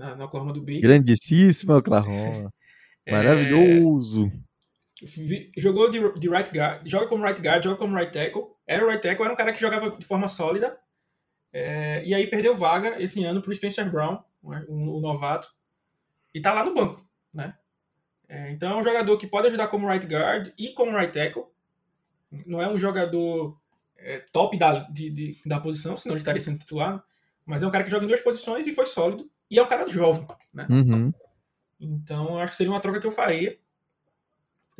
na, 0.00 0.16
no 0.16 0.24
Oklahoma 0.24 0.52
do 0.52 0.60
Baker. 0.60 0.80
Grandíssimo 0.80 1.76
Oklahoma. 1.76 2.50
É, 3.06 3.12
Maravilhoso. 3.12 4.30
Jogou 5.56 5.90
de, 5.90 5.98
de, 6.18 6.28
right 6.28 6.50
guard, 6.50 6.86
joga 6.86 7.06
como 7.06 7.24
right 7.24 7.40
guard, 7.40 7.64
joga 7.64 7.76
como 7.76 7.96
right 7.96 8.12
tackle. 8.12 8.48
Era 8.66 8.86
right 8.86 9.02
tackle, 9.02 9.24
era 9.24 9.32
um 9.32 9.36
cara 9.36 9.52
que 9.52 9.60
jogava 9.60 9.90
de 9.96 10.04
forma 10.04 10.28
sólida. 10.28 10.78
É, 11.52 12.04
e 12.04 12.14
aí 12.14 12.26
perdeu 12.28 12.54
vaga 12.54 13.02
esse 13.02 13.24
ano 13.24 13.40
para 13.42 13.50
o 13.50 13.54
Spencer 13.54 13.90
Brown, 13.90 14.22
o, 14.42 14.98
o, 14.98 15.00
novato. 15.00 15.48
E 16.34 16.40
tá 16.40 16.52
lá 16.52 16.64
no 16.64 16.74
banco, 16.74 17.04
né? 17.32 17.56
É, 18.28 18.52
então 18.52 18.70
é 18.70 18.76
um 18.76 18.84
jogador 18.84 19.16
que 19.16 19.26
pode 19.26 19.48
ajudar 19.48 19.68
como 19.68 19.88
right 19.88 20.06
guard 20.06 20.52
e 20.56 20.72
como 20.72 20.96
right 20.96 21.12
tackle. 21.12 21.44
Não 22.46 22.62
é 22.62 22.68
um 22.68 22.78
jogador 22.78 23.58
é, 23.96 24.18
top 24.32 24.56
da, 24.56 24.80
de, 24.84 25.10
de, 25.10 25.36
da 25.46 25.58
posição, 25.58 25.96
senão 25.96 26.14
ele 26.14 26.20
estaria 26.20 26.40
sendo 26.40 26.58
titular. 26.58 27.02
Mas 27.44 27.62
é 27.62 27.66
um 27.66 27.70
cara 27.70 27.82
que 27.82 27.90
joga 27.90 28.04
em 28.04 28.08
duas 28.08 28.20
posições 28.20 28.66
e 28.66 28.72
foi 28.72 28.86
sólido. 28.86 29.28
E 29.50 29.58
é 29.58 29.62
um 29.62 29.66
cara 29.66 29.88
jovem, 29.90 30.26
né? 30.54 30.66
Uhum. 30.70 31.12
Então, 31.80 32.34
eu 32.34 32.38
acho 32.38 32.52
que 32.52 32.56
seria 32.58 32.72
uma 32.72 32.80
troca 32.80 33.00
que 33.00 33.06
eu 33.06 33.12
faria. 33.12 33.58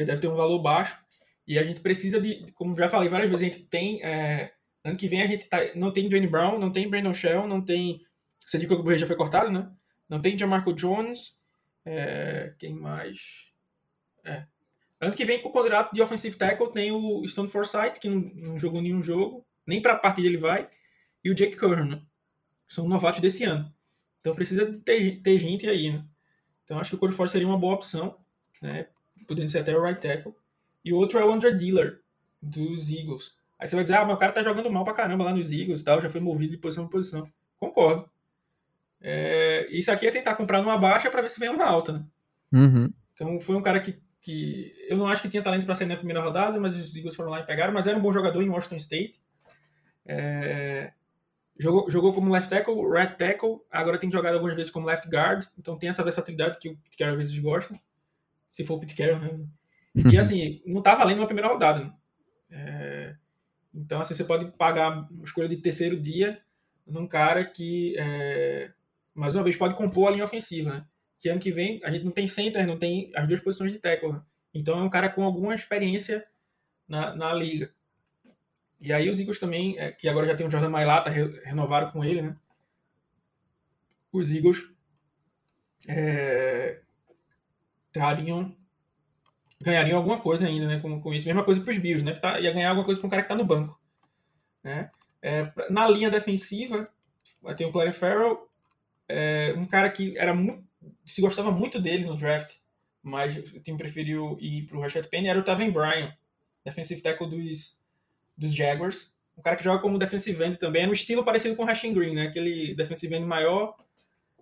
Porque 0.00 0.06
deve 0.06 0.22
ter 0.22 0.28
um 0.28 0.34
valor 0.34 0.58
baixo. 0.60 0.98
E 1.46 1.58
a 1.58 1.62
gente 1.62 1.82
precisa 1.82 2.18
de, 2.18 2.50
como 2.52 2.74
já 2.74 2.88
falei 2.88 3.10
várias 3.10 3.28
vezes, 3.28 3.46
a 3.46 3.52
gente 3.52 3.64
tem. 3.66 4.02
É, 4.02 4.50
ano 4.82 4.96
que 4.96 5.06
vem 5.06 5.20
a 5.20 5.26
gente 5.26 5.46
tá, 5.46 5.58
não 5.74 5.92
tem 5.92 6.08
Dwayne 6.08 6.26
Brown, 6.26 6.58
não 6.58 6.72
tem 6.72 6.88
Brandon 6.88 7.12
Shell, 7.12 7.46
não 7.46 7.62
tem. 7.62 8.00
Cedric 8.46 8.72
Ogbury 8.72 8.98
já 8.98 9.06
foi 9.06 9.14
cortado, 9.14 9.50
né? 9.50 9.70
Não 10.08 10.18
tem 10.18 10.38
Jamarco 10.38 10.72
Jones. 10.72 11.38
É, 11.84 12.54
quem 12.58 12.72
mais? 12.72 13.52
É. 14.24 14.46
Ano 14.98 15.14
que 15.14 15.24
vem, 15.26 15.42
com 15.42 15.50
o 15.50 15.52
contrato 15.52 15.92
de 15.92 16.00
offensive 16.00 16.34
tackle, 16.34 16.72
tem 16.72 16.92
o 16.92 17.26
Stone 17.28 17.50
Forsythe, 17.50 18.00
que 18.00 18.08
não, 18.08 18.20
não 18.20 18.58
jogou 18.58 18.80
nenhum 18.80 19.02
jogo, 19.02 19.46
nem 19.66 19.82
para 19.82 19.92
a 19.92 19.98
partida 19.98 20.28
ele 20.28 20.38
vai, 20.38 20.66
e 21.22 21.30
o 21.30 21.34
Jake 21.34 21.56
Curran, 21.56 21.84
né? 21.84 22.02
São 22.66 22.88
novatos 22.88 23.20
desse 23.20 23.44
ano. 23.44 23.70
Então 24.20 24.34
precisa 24.34 24.64
ter, 24.82 25.20
ter 25.20 25.38
gente 25.38 25.68
aí, 25.68 25.92
né? 25.92 26.06
Então 26.64 26.78
acho 26.78 26.90
que 26.90 26.96
o 26.96 26.98
Corey 26.98 27.14
Ford 27.14 27.30
seria 27.30 27.46
uma 27.46 27.58
boa 27.58 27.74
opção, 27.74 28.18
né? 28.62 28.88
Podendo 29.26 29.48
ser 29.48 29.60
até 29.60 29.76
o 29.76 29.82
right 29.82 30.00
tackle. 30.00 30.34
E 30.84 30.92
o 30.92 30.96
outro 30.96 31.18
é 31.18 31.24
o 31.24 31.32
Andre 31.32 31.56
Diller, 31.56 32.00
dos 32.40 32.90
Eagles. 32.90 33.34
Aí 33.58 33.68
você 33.68 33.74
vai 33.74 33.84
dizer, 33.84 33.96
ah, 33.96 34.04
mas 34.04 34.16
o 34.16 34.18
cara 34.18 34.32
tá 34.32 34.42
jogando 34.42 34.70
mal 34.70 34.84
pra 34.84 34.94
caramba 34.94 35.24
lá 35.24 35.34
nos 35.34 35.52
Eagles 35.52 35.80
e 35.80 35.84
tal, 35.84 36.00
já 36.00 36.08
foi 36.08 36.20
movido 36.20 36.52
de 36.52 36.58
posição 36.58 36.84
em 36.84 36.88
posição. 36.88 37.30
Concordo. 37.58 38.08
É, 39.02 39.66
isso 39.70 39.90
aqui 39.90 40.06
é 40.06 40.10
tentar 40.10 40.34
comprar 40.34 40.62
numa 40.62 40.78
baixa 40.78 41.10
para 41.10 41.22
ver 41.22 41.28
se 41.28 41.38
vem 41.38 41.50
uma 41.50 41.64
alta, 41.64 41.92
né? 41.92 42.04
Uhum. 42.52 42.92
Então 43.12 43.38
foi 43.38 43.56
um 43.56 43.62
cara 43.62 43.80
que, 43.80 44.00
que 44.20 44.74
eu 44.88 44.96
não 44.96 45.06
acho 45.06 45.22
que 45.22 45.28
tinha 45.28 45.42
talento 45.42 45.66
para 45.66 45.74
sair 45.74 45.86
na 45.86 45.96
primeira 45.96 46.22
rodada, 46.22 46.58
mas 46.58 46.74
os 46.76 46.96
Eagles 46.96 47.14
foram 47.14 47.30
lá 47.30 47.40
e 47.40 47.46
pegaram, 47.46 47.72
mas 47.72 47.86
era 47.86 47.96
um 47.96 48.00
bom 48.00 48.12
jogador 48.12 48.42
em 48.42 48.48
Washington 48.48 48.76
State. 48.76 49.20
É, 50.06 50.92
jogou, 51.58 51.90
jogou 51.90 52.14
como 52.14 52.32
left 52.32 52.48
tackle, 52.48 52.88
right 52.90 53.16
tackle, 53.16 53.60
agora 53.70 53.98
tem 53.98 54.10
jogado 54.10 54.34
algumas 54.34 54.56
vezes 54.56 54.72
como 54.72 54.86
left 54.86 55.08
guard, 55.08 55.44
então 55.58 55.78
tem 55.78 55.90
essa 55.90 56.02
versatilidade 56.02 56.58
que 56.58 56.76
Carroll 56.98 57.18
às 57.18 57.22
vezes 57.24 57.38
gosta, 57.38 57.78
se 58.50 58.64
for 58.64 58.74
o 58.74 58.80
Pete 58.80 58.96
Carroll, 58.96 59.20
né? 59.20 59.46
E 60.12 60.18
assim, 60.18 60.62
não 60.66 60.82
tá 60.82 60.94
valendo 60.94 61.18
uma 61.18 61.26
primeira 61.26 61.48
rodada. 61.48 61.84
Né? 61.84 61.94
É, 62.50 63.16
então 63.74 64.00
assim, 64.00 64.14
você 64.14 64.24
pode 64.24 64.50
pagar 64.56 65.08
uma 65.10 65.24
escolha 65.24 65.48
de 65.48 65.56
terceiro 65.56 65.98
dia 66.00 66.40
num 66.86 67.06
cara 67.06 67.44
que, 67.44 67.96
é, 67.98 68.72
mais 69.14 69.34
uma 69.34 69.44
vez, 69.44 69.56
pode 69.56 69.74
compor 69.74 70.08
a 70.08 70.10
linha 70.12 70.24
ofensiva, 70.24 70.70
né? 70.70 70.86
Que 71.18 71.28
ano 71.28 71.40
que 71.40 71.52
vem 71.52 71.80
a 71.84 71.90
gente 71.90 72.04
não 72.04 72.12
tem 72.12 72.26
center, 72.26 72.66
não 72.66 72.78
tem 72.78 73.12
as 73.14 73.26
duas 73.26 73.40
posições 73.40 73.72
de 73.72 73.78
tackle. 73.78 74.12
Né? 74.12 74.22
Então 74.54 74.78
é 74.78 74.82
um 74.82 74.90
cara 74.90 75.08
com 75.08 75.22
alguma 75.22 75.54
experiência 75.54 76.26
na, 76.88 77.14
na 77.14 77.32
liga. 77.32 77.72
E 78.80 78.92
aí 78.92 79.10
os 79.10 79.20
Eagles 79.20 79.38
também, 79.38 79.78
é, 79.78 79.92
que 79.92 80.08
agora 80.08 80.26
já 80.26 80.34
tem 80.34 80.46
o 80.46 80.50
Jordan 80.50 80.70
Mailata, 80.70 81.10
re, 81.10 81.40
renovaram 81.44 81.90
com 81.90 82.02
ele, 82.02 82.22
né? 82.22 82.36
Os 84.10 84.32
Eagles 84.32 84.72
é, 85.86 86.80
trariam, 87.92 88.54
ganhariam 89.60 89.98
alguma 89.98 90.18
coisa 90.18 90.46
ainda, 90.46 90.66
né? 90.66 90.80
Com, 90.80 91.00
com 91.00 91.14
isso. 91.14 91.26
Mesma 91.26 91.44
coisa 91.44 91.60
para 91.60 91.70
os 91.70 91.78
Bills, 91.78 92.04
né? 92.04 92.12
Que 92.12 92.20
tá, 92.20 92.40
ia 92.40 92.52
ganhar 92.52 92.70
alguma 92.70 92.84
coisa 92.84 93.00
para 93.00 93.06
um 93.06 93.10
cara 93.10 93.22
que 93.22 93.26
está 93.26 93.34
no 93.34 93.44
banco. 93.44 93.78
Né? 94.62 94.90
É, 95.22 95.52
na 95.70 95.88
linha 95.88 96.10
defensiva, 96.10 96.88
tem 97.56 97.66
o 97.66 97.72
Clary 97.72 97.92
Farrell, 97.92 98.48
é, 99.08 99.54
um 99.56 99.66
cara 99.66 99.90
que 99.90 100.16
era 100.16 100.34
muito, 100.34 100.64
se 101.04 101.20
gostava 101.20 101.50
muito 101.50 101.80
dele 101.80 102.04
no 102.04 102.16
draft, 102.16 102.56
mas 103.02 103.36
o 103.36 103.60
time 103.60 103.76
preferiu 103.76 104.38
ir 104.40 104.66
para 104.66 104.76
o 104.76 104.80
Rashad 104.80 105.06
Penny, 105.08 105.28
era 105.28 105.38
o 105.38 105.42
Taven 105.42 105.70
Bryan, 105.70 106.14
defensive 106.64 107.00
tackle 107.02 107.28
dos 107.28 107.80
dos 108.40 108.54
Jaguars. 108.54 109.14
Um 109.36 109.42
cara 109.42 109.56
que 109.56 109.64
joga 109.64 109.80
como 109.80 109.98
defensive 109.98 110.42
end 110.42 110.58
também, 110.58 110.84
é 110.84 110.88
um 110.88 110.92
estilo 110.92 111.24
parecido 111.24 111.54
com 111.54 111.62
o 111.62 111.66
Rashin 111.66 111.92
Green, 111.92 112.14
né? 112.14 112.26
Aquele 112.26 112.74
defensive 112.74 113.14
end 113.14 113.26
maior, 113.26 113.76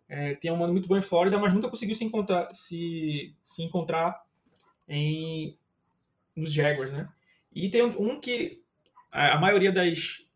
é, 0.08 0.34
tem 0.34 0.50
um 0.50 0.56
mano 0.56 0.72
muito 0.72 0.88
bom 0.88 0.96
em 0.96 1.02
Flórida, 1.02 1.38
mas 1.38 1.52
nunca 1.52 1.68
conseguiu 1.68 1.94
se 1.94 2.04
encontrar, 2.04 2.52
se, 2.54 3.34
se 3.44 3.62
encontrar 3.62 4.22
em, 4.88 5.56
nos 6.34 6.52
Jaguars, 6.52 6.92
né? 6.92 7.08
E 7.52 7.68
tem 7.68 7.82
um 7.82 8.18
que 8.20 8.62
a, 9.10 9.38
maioria 9.38 9.70
das, 9.70 10.26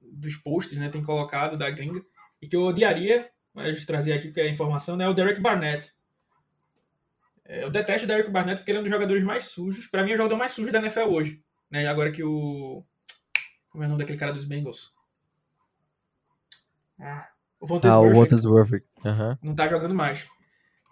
dos 0.00 0.36
posts 0.36 0.78
né, 0.78 0.88
tem 0.88 1.02
colocado 1.02 1.56
da 1.56 1.70
gringa, 1.70 2.04
e 2.40 2.46
que 2.46 2.54
eu 2.54 2.62
odiaria, 2.62 3.30
mas 3.54 3.86
trazer 3.86 4.12
aqui 4.12 4.28
porque 4.28 4.40
é 4.40 4.48
informação, 4.48 4.96
né, 4.96 5.04
é 5.04 5.08
o 5.08 5.14
Derek 5.14 5.40
Barnett. 5.40 5.92
É, 7.44 7.64
eu 7.64 7.70
detesto 7.70 8.04
o 8.04 8.08
Derek 8.08 8.30
Barnett 8.30 8.58
porque 8.58 8.70
ele 8.70 8.78
é 8.78 8.80
um 8.80 8.84
dos 8.84 8.92
jogadores 8.92 9.24
mais 9.24 9.44
sujos. 9.44 9.86
Para 9.86 10.04
mim, 10.04 10.10
é 10.10 10.14
o 10.14 10.18
jogador 10.18 10.36
mais 10.36 10.52
sujo 10.52 10.70
da 10.70 10.80
NFL 10.80 11.08
hoje. 11.08 11.42
Né? 11.70 11.86
Agora 11.86 12.12
que 12.12 12.22
o. 12.22 12.84
Como 13.70 13.82
é 13.82 13.86
o 13.86 13.90
nome 13.90 14.00
daquele 14.00 14.18
cara 14.18 14.32
dos 14.32 14.44
Bengals? 14.44 14.92
Ah, 17.00 17.30
o 17.60 17.66
Vontaze 17.66 17.94
ah, 17.94 17.98
Uhum. 19.04 19.36
Não 19.42 19.54
tá 19.54 19.66
jogando 19.66 19.94
mais. 19.94 20.26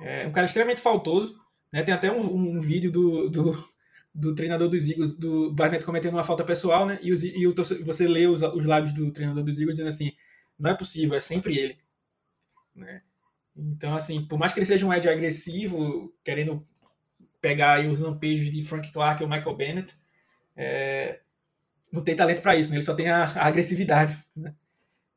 É 0.00 0.26
um 0.26 0.32
cara 0.32 0.46
extremamente 0.46 0.80
faltoso. 0.80 1.34
Né? 1.72 1.82
Tem 1.82 1.94
até 1.94 2.10
um, 2.10 2.34
um 2.34 2.60
vídeo 2.60 2.90
do, 2.90 3.28
do, 3.28 3.68
do, 4.14 4.34
treinador 4.34 4.68
dos 4.68 4.88
Eagles, 4.88 5.16
do 5.16 5.52
Barnett, 5.52 5.84
cometendo 5.84 6.14
uma 6.14 6.24
falta 6.24 6.44
pessoal, 6.44 6.86
né? 6.86 6.98
E, 7.02 7.12
os, 7.12 7.22
e 7.24 7.46
o, 7.46 7.54
você 7.84 8.06
lê 8.06 8.26
os, 8.26 8.42
os 8.42 8.64
lábios 8.64 8.92
do 8.92 9.10
treinador 9.10 9.44
dos 9.44 9.58
Eagles 9.58 9.76
dizendo 9.76 9.88
assim: 9.88 10.12
não 10.58 10.70
é 10.70 10.74
possível, 10.74 11.16
é 11.16 11.20
sempre 11.20 11.58
ele. 11.58 11.78
Né? 12.74 13.02
Então, 13.56 13.94
assim, 13.94 14.24
por 14.26 14.38
mais 14.38 14.52
que 14.52 14.58
ele 14.58 14.66
seja 14.66 14.84
um 14.84 14.92
edge 14.92 15.08
agressivo, 15.08 16.12
querendo 16.22 16.66
pegar 17.40 17.84
os 17.86 18.00
lampejos 18.00 18.50
de 18.50 18.62
Frank 18.62 18.92
Clark 18.92 19.22
ou 19.22 19.28
Michael 19.28 19.56
Bennett, 19.56 19.94
é, 20.56 21.20
não 21.90 22.02
tem 22.02 22.16
talento 22.16 22.42
para 22.42 22.56
isso, 22.56 22.70
né? 22.70 22.76
ele 22.76 22.84
só 22.84 22.94
tem 22.94 23.08
a, 23.08 23.24
a 23.24 23.46
agressividade. 23.46 24.16
Né? 24.34 24.54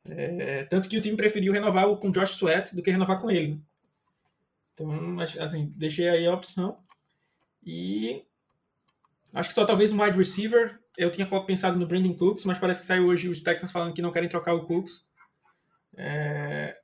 É, 0.05 0.63
tanto 0.65 0.89
que 0.89 0.97
o 0.97 1.01
time 1.01 1.17
preferiu 1.17 1.53
renovar 1.53 1.87
com 1.97 2.11
Josh 2.11 2.31
Sweat 2.31 2.75
do 2.75 2.81
que 2.81 2.91
renovar 2.91 3.19
com 3.19 3.29
ele. 3.29 3.55
Né? 3.55 3.59
Então, 4.73 5.19
assim, 5.19 5.73
deixei 5.75 6.07
aí 6.07 6.25
a 6.25 6.33
opção. 6.33 6.79
E 7.63 8.23
acho 9.33 9.49
que 9.49 9.55
só 9.55 9.65
talvez 9.65 9.91
um 9.91 10.01
wide 10.01 10.17
receiver. 10.17 10.79
Eu 10.97 11.11
tinha 11.11 11.27
pensado 11.45 11.77
no 11.77 11.87
Brandon 11.87 12.13
Cooks, 12.13 12.45
mas 12.45 12.57
parece 12.57 12.81
que 12.81 12.87
saiu 12.87 13.07
hoje 13.07 13.29
os 13.29 13.41
Texans 13.41 13.71
falando 13.71 13.93
que 13.93 14.01
não 14.01 14.11
querem 14.11 14.29
trocar 14.29 14.53
o 14.53 14.65
Cooks. 14.65 15.07
É... 15.95 16.77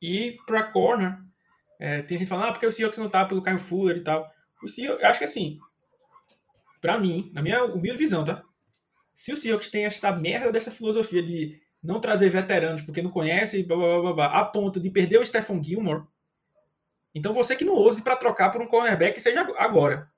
E 0.00 0.38
para 0.46 0.62
corner, 0.64 1.18
é, 1.78 2.02
tem 2.02 2.18
gente 2.18 2.28
falando, 2.28 2.48
ah, 2.48 2.52
porque 2.52 2.66
o 2.66 2.72
Seahawks 2.72 2.98
não 2.98 3.08
tá 3.08 3.24
pelo 3.24 3.42
Kyle 3.42 3.58
Fuller 3.58 3.96
e 3.96 4.00
tal. 4.00 4.30
O 4.62 4.68
Seahawks, 4.68 5.02
eu 5.02 5.08
acho 5.08 5.18
que 5.18 5.24
assim, 5.24 5.58
para 6.80 6.98
mim, 6.98 7.30
na 7.32 7.42
minha 7.42 7.64
humilde 7.64 7.98
visão, 7.98 8.24
tá? 8.24 8.42
Se 9.14 9.32
o 9.32 9.36
Seahawks 9.36 9.70
tem 9.70 9.84
esta 9.84 10.12
merda 10.12 10.52
dessa 10.52 10.70
filosofia 10.70 11.22
de 11.22 11.60
não 11.82 12.00
trazer 12.00 12.28
veteranos 12.30 12.82
porque 12.82 13.02
não 13.02 13.10
conhece, 13.10 13.62
blá, 13.62 13.76
blá, 13.76 14.00
blá, 14.00 14.12
blá, 14.12 14.40
a 14.40 14.44
ponto 14.44 14.80
de 14.80 14.90
perder 14.90 15.18
o 15.18 15.26
Stephen 15.26 15.62
Gilmore, 15.62 16.04
então 17.14 17.32
você 17.32 17.56
que 17.56 17.64
não 17.64 17.74
ouse 17.74 18.02
para 18.02 18.16
trocar 18.16 18.50
por 18.50 18.60
um 18.60 18.66
cornerback 18.66 19.20
seja 19.20 19.40
agora. 19.56 20.10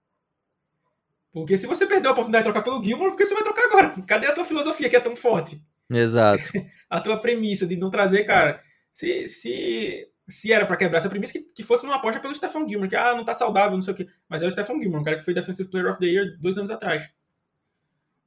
Porque 1.33 1.57
se 1.57 1.67
você 1.67 1.87
perdeu 1.87 2.11
a 2.11 2.13
oportunidade 2.13 2.45
de 2.45 2.53
trocar 2.53 2.65
pelo 2.65 2.83
Gilmore, 2.83 3.11
por 3.11 3.17
que 3.17 3.27
você 3.27 3.35
vai 3.35 3.45
trocar 3.45 3.65
agora? 3.67 3.95
Cadê 4.07 4.27
a 4.27 4.35
tua 4.35 4.45
filosofia 4.45 4.89
que 4.89 4.97
é 4.97 5.01
tão 5.01 5.15
forte? 5.15 5.63
Exato. 5.89 6.43
a 6.91 7.01
tua 7.01 7.19
premissa 7.21 7.67
de 7.67 7.77
não 7.77 7.89
trazer, 7.89 8.25
cara. 8.25 8.61
Se, 8.93 9.29
se 9.29 10.11
se 10.31 10.53
era 10.53 10.65
para 10.65 10.77
quebrar 10.77 10.99
essa 10.99 11.09
premissa, 11.09 11.33
que, 11.33 11.41
que 11.41 11.63
fosse 11.63 11.85
uma 11.85 11.97
aposta 11.97 12.21
pelo 12.21 12.35
Stefan 12.35 12.67
Gilmer, 12.67 12.89
que 12.89 12.97
ah, 12.97 13.15
não 13.15 13.25
tá 13.25 13.35
saudável, 13.35 13.73
não 13.73 13.83
sei 13.83 13.93
o 13.93 13.97
quê. 13.97 14.09
Mas 14.29 14.43
é 14.43 14.47
o 14.47 14.51
Stefan 14.51 14.79
Gilmer, 14.79 15.01
um 15.01 15.05
cara 15.05 15.19
que 15.19 15.25
foi 15.25 15.35
Defensive 15.35 15.69
Player 15.69 15.91
of 15.91 15.99
the 15.99 16.07
Year 16.07 16.39
dois 16.41 16.57
anos 16.57 16.71
atrás. 16.71 17.11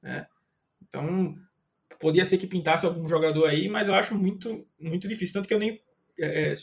É. 0.04 0.26
Então, 0.82 1.36
podia 2.04 2.26
ser 2.26 2.38
que 2.38 2.45
pintasse 2.45 2.86
algum 2.86 3.08
jogador 3.08 3.45
aí, 3.45 3.70
mas 3.70 3.88
eu 3.88 3.93
acho 3.93 4.14
muito, 4.14 4.68
muito 4.78 5.08
difícil. 5.08 5.36
Tanto 5.36 5.47
que 5.47 5.54
eu 5.54 5.60
nem 5.60 5.82
é, 6.20 6.51
é 6.51 6.54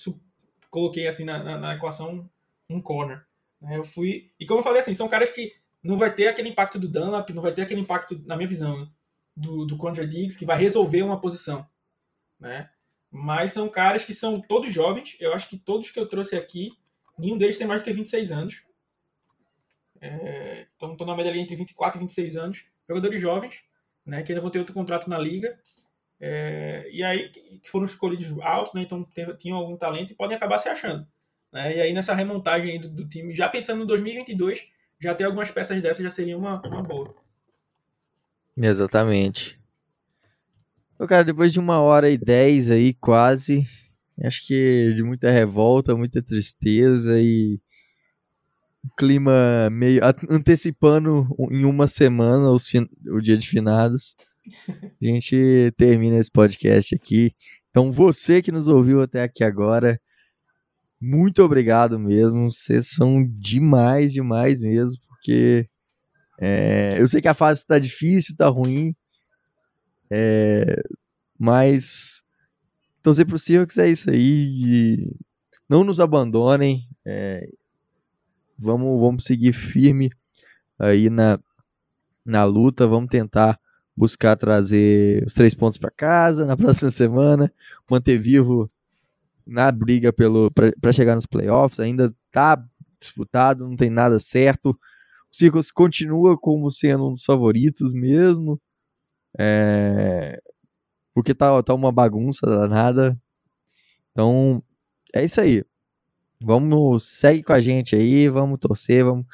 coloquei 0.69 1.09
assim 1.09 1.25
na, 1.25 1.43
na, 1.43 1.59
na, 1.59 1.75
equação 1.75 2.29
um 2.69 2.79
corner. 2.79 3.25
Né? 3.59 3.79
Eu 3.79 3.85
fui. 3.85 4.31
E 4.39 4.45
como 4.45 4.61
eu 4.61 4.63
falei 4.63 4.81
assim, 4.81 4.93
são 4.93 5.09
caras 5.09 5.31
que 5.31 5.55
não 5.83 5.97
vai 5.97 6.15
ter 6.15 6.29
aquele 6.29 6.51
impacto 6.51 6.79
do 6.79 6.87
Dunlap, 6.87 7.31
não 7.31 7.43
vai 7.43 7.55
ter 7.55 7.63
aquele 7.63 7.81
impacto, 7.81 8.23
na 8.27 8.37
minha 8.37 8.49
visão, 8.49 8.81
né? 8.81 8.89
do, 9.35 9.65
do 9.65 9.79
Contra 9.79 10.07
Diggs, 10.07 10.39
que 10.39 10.45
vai 10.45 10.59
resolver 10.59 11.03
uma 11.03 11.19
posição. 11.19 11.67
Né? 12.39 12.69
Mas 13.11 13.55
são 13.55 13.67
caras 13.67 14.05
que 14.05 14.13
são 14.13 14.43
todos 14.43 14.71
jovens. 14.75 15.17
Eu 15.19 15.33
acho 15.33 15.49
que 15.49 15.57
todos 15.57 15.91
que 15.91 15.99
eu 15.99 16.07
trouxe 16.07 16.37
aqui, 16.37 16.73
nenhum 17.19 17.39
deles 17.39 17.57
tem 17.57 17.67
mais 17.67 17.81
do 17.81 17.85
que 17.87 17.95
26 17.95 18.31
anos. 18.31 18.63
É, 20.03 20.67
então 20.77 20.93
estão 20.93 21.07
na 21.07 21.17
média 21.17 21.33
ali 21.33 21.41
entre 21.41 21.57
24 21.57 21.99
e 21.99 22.01
26 22.01 22.37
anos. 22.37 22.67
Jogadores 22.87 23.19
jovens, 23.19 23.63
né, 24.11 24.23
que 24.25 24.33
ainda 24.33 24.43
vão 24.43 24.51
ter 24.51 24.59
outro 24.59 24.75
contrato 24.75 25.09
na 25.09 25.19
liga. 25.19 25.57
É, 26.21 26.87
e 26.93 27.03
aí 27.03 27.31
que 27.31 27.71
foram 27.71 27.87
escolhidos 27.87 28.29
altos, 28.43 28.75
né, 28.75 28.83
então 28.83 29.07
tinham 29.39 29.57
algum 29.57 29.77
talento 29.77 30.13
e 30.13 30.17
podem 30.17 30.37
acabar 30.37 30.59
se 30.59 30.69
achando. 30.69 31.07
Né, 31.53 31.77
e 31.77 31.81
aí 31.81 31.93
nessa 31.93 32.15
remontagem 32.15 32.81
do, 32.81 32.89
do, 32.89 33.09
time, 33.09 33.33
já 33.33 33.49
pensando 33.49 33.79
no 33.79 33.87
2022, 33.87 34.67
já 35.01 35.15
ter 35.15 35.25
algumas 35.25 35.51
peças 35.51 35.81
dessas 35.81 36.03
já 36.03 36.11
seria 36.11 36.37
uma, 36.37 36.61
uma 36.67 36.83
boa. 36.83 37.15
Exatamente. 38.57 39.59
Ô, 40.99 41.07
cara, 41.07 41.25
depois 41.25 41.53
de 41.53 41.61
uma 41.61 41.81
hora 41.81 42.11
e 42.11 42.19
dez 42.19 42.71
aí, 42.71 42.93
quase, 42.93 43.67
acho 44.23 44.47
que 44.47 44.93
de 44.95 45.03
muita 45.03 45.31
revolta, 45.31 45.97
muita 45.97 46.21
tristeza 46.21 47.19
e 47.19 47.59
clima 48.97 49.69
meio 49.71 50.01
antecipando 50.29 51.29
em 51.51 51.65
uma 51.65 51.87
semana 51.87 52.51
o 52.51 53.21
dia 53.21 53.37
de 53.37 53.49
finados. 53.49 54.17
A 54.77 55.05
gente 55.05 55.73
termina 55.77 56.19
esse 56.19 56.31
podcast 56.31 56.95
aqui. 56.95 57.33
Então, 57.71 57.93
você 57.93 58.43
que 58.43 58.51
nos 58.51 58.67
ouviu 58.67 59.03
até 59.03 59.23
aqui 59.23 59.45
agora, 59.45 60.01
muito 61.01 61.43
obrigado 61.43 61.99
mesmo. 61.99 62.51
Vocês 62.51 62.89
são 62.91 63.25
demais, 63.39 64.13
demais 64.13 64.61
mesmo, 64.61 65.01
porque 65.09 65.69
É, 66.43 66.97
eu 66.99 67.07
sei 67.07 67.21
que 67.21 67.29
a 67.29 67.35
fase 67.35 67.61
está 67.61 67.79
difícil, 67.79 68.33
está 68.33 68.49
ruim, 68.49 68.95
é, 70.11 70.83
mas 71.39 72.23
torcer 73.03 73.27
pro 73.27 73.39
Seahawks 73.39 73.77
é 73.79 73.89
isso 73.91 74.11
aí. 74.11 75.07
não 75.69 75.85
nos 75.85 76.01
abandonem. 76.01 76.89
É, 77.07 77.47
vamos, 78.61 79.01
vamos 79.01 79.25
seguir 79.25 79.53
firme 79.53 80.11
aí 80.79 81.09
na, 81.09 81.39
na 82.25 82.45
luta. 82.45 82.87
Vamos 82.87 83.11
tentar 83.11 83.59
buscar 83.97 84.37
trazer 84.37 85.25
os 85.27 85.35
três 85.35 85.55
pontos 85.55 85.79
para 85.79 85.91
casa 85.91 86.47
na 86.47 86.57
próxima 86.59 86.91
semana, 86.91 87.53
manter 87.91 88.19
vivo 88.19 88.71
na 89.47 89.71
briga 89.73 90.13
para 90.13 90.93
chegar 90.93 91.15
nos 91.15 91.27
playoffs. 91.27 91.81
Ainda 91.81 92.15
tá 92.31 92.63
disputado, 93.01 93.67
não 93.67 93.77
tem 93.77 93.91
nada 93.91 94.19
certo. 94.19 94.71
O 94.71 94.77
Circus 95.37 95.71
continua 95.71 96.39
como 96.39 96.71
sendo 96.71 97.09
um 97.09 97.13
dos 97.13 97.25
favoritos 97.25 97.93
mesmo. 97.95 98.61
É... 99.39 100.41
Porque 101.15 101.35
tá, 101.35 101.63
tá 101.63 101.75
uma 101.75 101.93
bagunça 101.93 102.47
danada. 102.47 103.21
Então, 104.13 104.63
é 105.15 105.25
isso 105.25 105.41
aí. 105.41 105.65
Vamos, 106.43 107.05
segue 107.05 107.43
com 107.43 107.53
a 107.53 107.61
gente 107.61 107.95
aí, 107.95 108.29
vamos 108.29 108.59
torcer, 108.59 109.05
vamos 109.05 109.27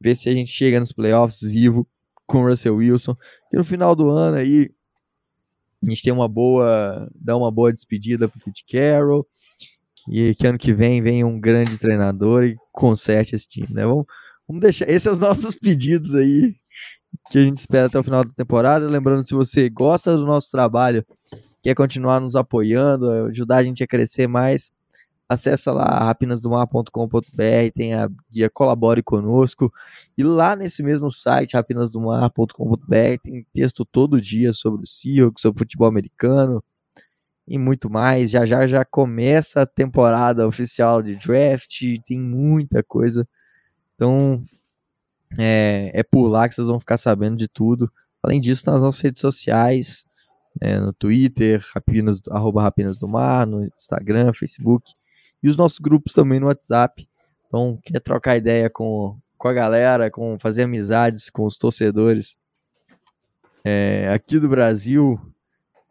ver 0.00 0.14
se 0.16 0.28
a 0.28 0.32
gente 0.32 0.50
chega 0.50 0.80
nos 0.80 0.92
playoffs 0.92 1.40
vivo 1.42 1.86
com 2.26 2.42
o 2.42 2.48
Russell 2.48 2.76
Wilson. 2.76 3.16
E 3.52 3.56
no 3.56 3.64
final 3.64 3.94
do 3.94 4.08
ano 4.10 4.36
aí, 4.36 4.70
a 5.82 5.88
gente 5.88 6.02
tem 6.02 6.12
uma 6.12 6.28
boa, 6.28 7.08
dá 7.14 7.36
uma 7.36 7.50
boa 7.50 7.72
despedida 7.72 8.28
pro 8.28 8.40
Pete 8.40 8.64
Carroll. 8.70 9.26
E 10.08 10.34
que 10.34 10.46
ano 10.46 10.58
que 10.58 10.72
vem 10.72 11.02
vem 11.02 11.24
um 11.24 11.38
grande 11.38 11.78
treinador 11.78 12.44
e 12.44 12.56
conserte 12.72 13.34
esse 13.34 13.48
time, 13.48 13.68
né? 13.70 13.84
Vamos, 13.84 14.06
vamos 14.46 14.62
deixar. 14.62 14.88
Esses 14.88 15.02
são 15.02 15.12
os 15.12 15.20
nossos 15.20 15.54
pedidos 15.54 16.14
aí 16.14 16.54
que 17.30 17.38
a 17.38 17.42
gente 17.42 17.58
espera 17.58 17.86
até 17.86 17.98
o 17.98 18.04
final 18.04 18.24
da 18.24 18.32
temporada. 18.32 18.88
Lembrando, 18.88 19.22
se 19.22 19.34
você 19.34 19.68
gosta 19.68 20.16
do 20.16 20.26
nosso 20.26 20.50
trabalho, 20.50 21.04
quer 21.62 21.74
continuar 21.74 22.20
nos 22.20 22.34
apoiando, 22.34 23.08
ajudar 23.26 23.58
a 23.58 23.62
gente 23.62 23.82
a 23.82 23.86
crescer 23.86 24.26
mais, 24.26 24.72
acessa 25.30 25.72
lá 25.72 25.84
rapinasdomar.com.br, 26.06 27.72
tem 27.72 27.94
a 27.94 28.10
guia 28.28 28.50
Colabore 28.50 29.00
Conosco, 29.00 29.72
e 30.18 30.24
lá 30.24 30.56
nesse 30.56 30.82
mesmo 30.82 31.08
site, 31.08 31.54
rapinasdomar.com.br, 31.54 33.20
tem 33.22 33.46
texto 33.52 33.84
todo 33.84 34.20
dia 34.20 34.52
sobre 34.52 34.82
o 34.82 34.86
Seahawks, 34.86 35.42
sobre 35.42 35.60
futebol 35.60 35.86
americano, 35.86 36.62
e 37.46 37.58
muito 37.58 37.88
mais. 37.88 38.30
Já 38.32 38.44
já 38.44 38.66
já 38.66 38.84
começa 38.84 39.62
a 39.62 39.66
temporada 39.66 40.46
oficial 40.46 41.00
de 41.00 41.14
draft, 41.14 41.80
tem 42.04 42.20
muita 42.20 42.82
coisa. 42.82 43.26
Então 43.94 44.44
é, 45.38 45.92
é 45.94 46.02
por 46.02 46.28
lá 46.28 46.48
que 46.48 46.54
vocês 46.56 46.66
vão 46.66 46.80
ficar 46.80 46.96
sabendo 46.96 47.36
de 47.36 47.46
tudo. 47.48 47.90
Além 48.22 48.40
disso, 48.40 48.68
nas 48.70 48.82
nossas 48.82 49.00
redes 49.00 49.20
sociais, 49.20 50.04
né, 50.60 50.80
no 50.80 50.92
Twitter, 50.92 51.64
rapinas, 51.74 52.20
arroba 52.30 52.62
Rapinas 52.62 52.98
do 52.98 53.08
Mar, 53.08 53.46
no 53.46 53.64
Instagram, 53.64 54.32
Facebook, 54.32 54.92
e 55.42 55.48
os 55.48 55.56
nossos 55.56 55.78
grupos 55.78 56.12
também 56.12 56.40
no 56.40 56.46
WhatsApp. 56.46 57.08
Então, 57.46 57.78
quer 57.82 58.00
trocar 58.00 58.36
ideia 58.36 58.70
com, 58.70 59.18
com 59.36 59.48
a 59.48 59.52
galera, 59.52 60.10
com 60.10 60.38
fazer 60.38 60.62
amizades 60.64 61.30
com 61.30 61.44
os 61.44 61.58
torcedores 61.58 62.36
é, 63.64 64.08
aqui 64.12 64.38
do 64.38 64.48
Brasil, 64.48 65.20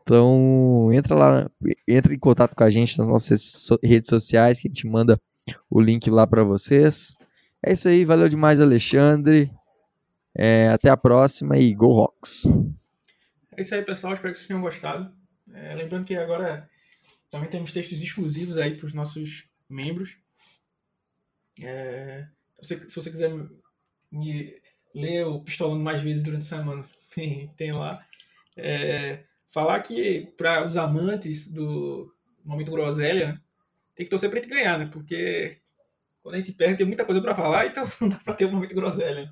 então, 0.10 0.91
entra 0.91 1.14
lá, 1.14 1.52
entra 1.88 2.12
em 2.12 2.18
contato 2.18 2.56
com 2.56 2.64
a 2.64 2.70
gente 2.72 2.97
nas 2.97 3.08
nossas 3.08 3.70
redes 3.84 4.10
sociais, 4.10 4.60
que 4.60 4.68
a 4.68 4.72
gente 4.72 4.88
manda 4.88 5.22
o 5.70 5.80
link 5.80 6.10
lá 6.10 6.26
para 6.26 6.43
vocês. 6.43 7.16
É 7.64 7.74
isso 7.74 7.88
aí, 7.88 8.04
valeu 8.06 8.28
demais, 8.28 8.60
Alexandre. 8.60 9.52
É, 10.36 10.70
até 10.70 10.89
a 10.89 10.97
próxima 10.97 11.60
e 11.60 11.76
Go 11.76 11.93
Rocks! 11.93 12.45
É 13.56 13.62
isso 13.62 13.76
aí, 13.76 13.84
pessoal. 13.84 14.16
Espero 14.16 14.34
que 14.34 14.39
vocês 14.39 14.47
tenham 14.47 14.62
gostado. 14.62 15.12
É, 15.54 15.76
lembrando 15.76 16.06
que 16.06 16.16
agora 16.16 16.68
também 17.30 17.49
temos 17.49 17.71
textos 17.71 18.01
exclusivos 18.01 18.57
aí 18.57 18.75
para 18.75 18.88
os 18.88 18.93
nossos 18.93 19.45
membros. 19.69 20.15
É, 21.61 22.27
se, 22.61 22.75
você 22.75 23.11
quiser 23.11 23.32
me 24.11 24.61
ler 24.93 25.25
o 25.25 25.41
Pistolando 25.41 25.84
mais 25.84 26.01
vezes 26.01 26.23
durante 26.23 26.43
a 26.43 26.57
semana, 26.57 26.86
tem, 27.13 27.47
tem 27.55 27.71
lá. 27.71 28.05
É, 28.57 29.23
falar 29.47 29.80
que 29.82 30.34
para 30.38 30.65
os 30.65 30.75
amantes 30.75 31.51
do 31.51 32.13
momento 32.43 32.71
groselha, 32.71 33.41
tem 33.95 34.05
que 34.05 34.09
torcer 34.09 34.30
para 34.30 34.39
gente 34.41 34.49
ganhar, 34.49 34.80
né? 34.80 34.89
Porque 34.91 35.59
quando 36.21 36.36
a 36.36 36.38
gente 36.39 36.53
perde 36.53 36.77
tem 36.77 36.88
muita 36.88 37.05
coisa 37.05 37.21
para 37.21 37.36
falar, 37.36 37.67
então 37.67 37.88
não 38.01 38.09
dá 38.09 38.17
para 38.17 38.34
ter 38.34 38.45
um 38.45 38.51
momento 38.51 38.75
groselha. 38.75 39.32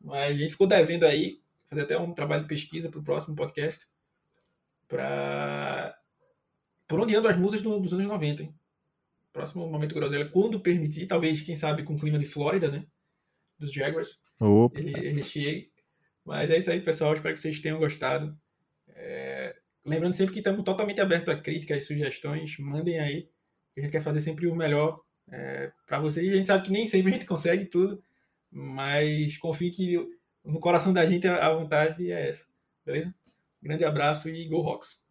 Mas 0.00 0.34
a 0.34 0.38
gente 0.38 0.52
ficou 0.52 0.66
devendo 0.66 1.04
aí, 1.04 1.40
fazer 1.68 1.82
até 1.82 1.98
um 1.98 2.12
trabalho 2.12 2.42
de 2.42 2.48
pesquisa 2.48 2.88
para 2.90 3.00
o 3.00 3.04
próximo 3.04 3.36
podcast, 3.36 3.86
para 4.88 5.96
por 6.86 7.00
onde 7.00 7.14
andam 7.14 7.30
as 7.30 7.36
musas 7.36 7.62
dos 7.62 7.92
anos 7.92 8.06
90. 8.06 8.42
Hein? 8.42 8.54
Próximo 9.32 9.68
momento 9.68 9.94
groselha, 9.94 10.28
quando 10.28 10.60
permitir, 10.60 11.06
talvez, 11.06 11.40
quem 11.40 11.56
sabe, 11.56 11.82
com 11.82 11.94
o 11.94 11.98
clima 11.98 12.18
de 12.18 12.24
Flórida, 12.24 12.70
né? 12.70 12.86
Dos 13.58 13.72
Jaguars. 13.72 14.22
Opa. 14.38 14.78
Ele, 14.78 14.92
ele 14.96 15.22
chegue. 15.22 15.72
Mas 16.24 16.50
é 16.50 16.58
isso 16.58 16.70
aí, 16.70 16.80
pessoal. 16.80 17.14
Espero 17.14 17.34
que 17.34 17.40
vocês 17.40 17.60
tenham 17.60 17.78
gostado. 17.78 18.36
É, 18.88 19.56
lembrando 19.84 20.12
sempre 20.12 20.32
que 20.32 20.40
estamos 20.40 20.62
totalmente 20.64 21.00
abertos 21.00 21.28
a 21.28 21.36
críticas, 21.36 21.84
sugestões, 21.84 22.56
mandem 22.58 22.98
aí. 22.98 23.28
A 23.76 23.80
gente 23.80 23.90
quer 23.90 24.00
fazer 24.00 24.20
sempre 24.20 24.46
o 24.46 24.54
melhor 24.54 25.00
é, 25.30 25.72
para 25.86 25.98
vocês. 25.98 26.30
A 26.32 26.36
gente 26.36 26.46
sabe 26.46 26.64
que 26.64 26.72
nem 26.72 26.86
sempre 26.86 27.10
a 27.10 27.14
gente 27.14 27.26
consegue 27.26 27.66
tudo, 27.66 28.02
mas 28.50 29.36
confie 29.38 29.70
que 29.70 29.96
no 30.44 30.60
coração 30.60 30.92
da 30.92 31.04
gente 31.06 31.26
a 31.26 31.52
vontade 31.52 32.10
é 32.10 32.28
essa. 32.28 32.46
Beleza? 32.84 33.14
Grande 33.62 33.84
abraço 33.84 34.28
e 34.28 34.46
Go 34.46 34.60
Rocks! 34.60 35.03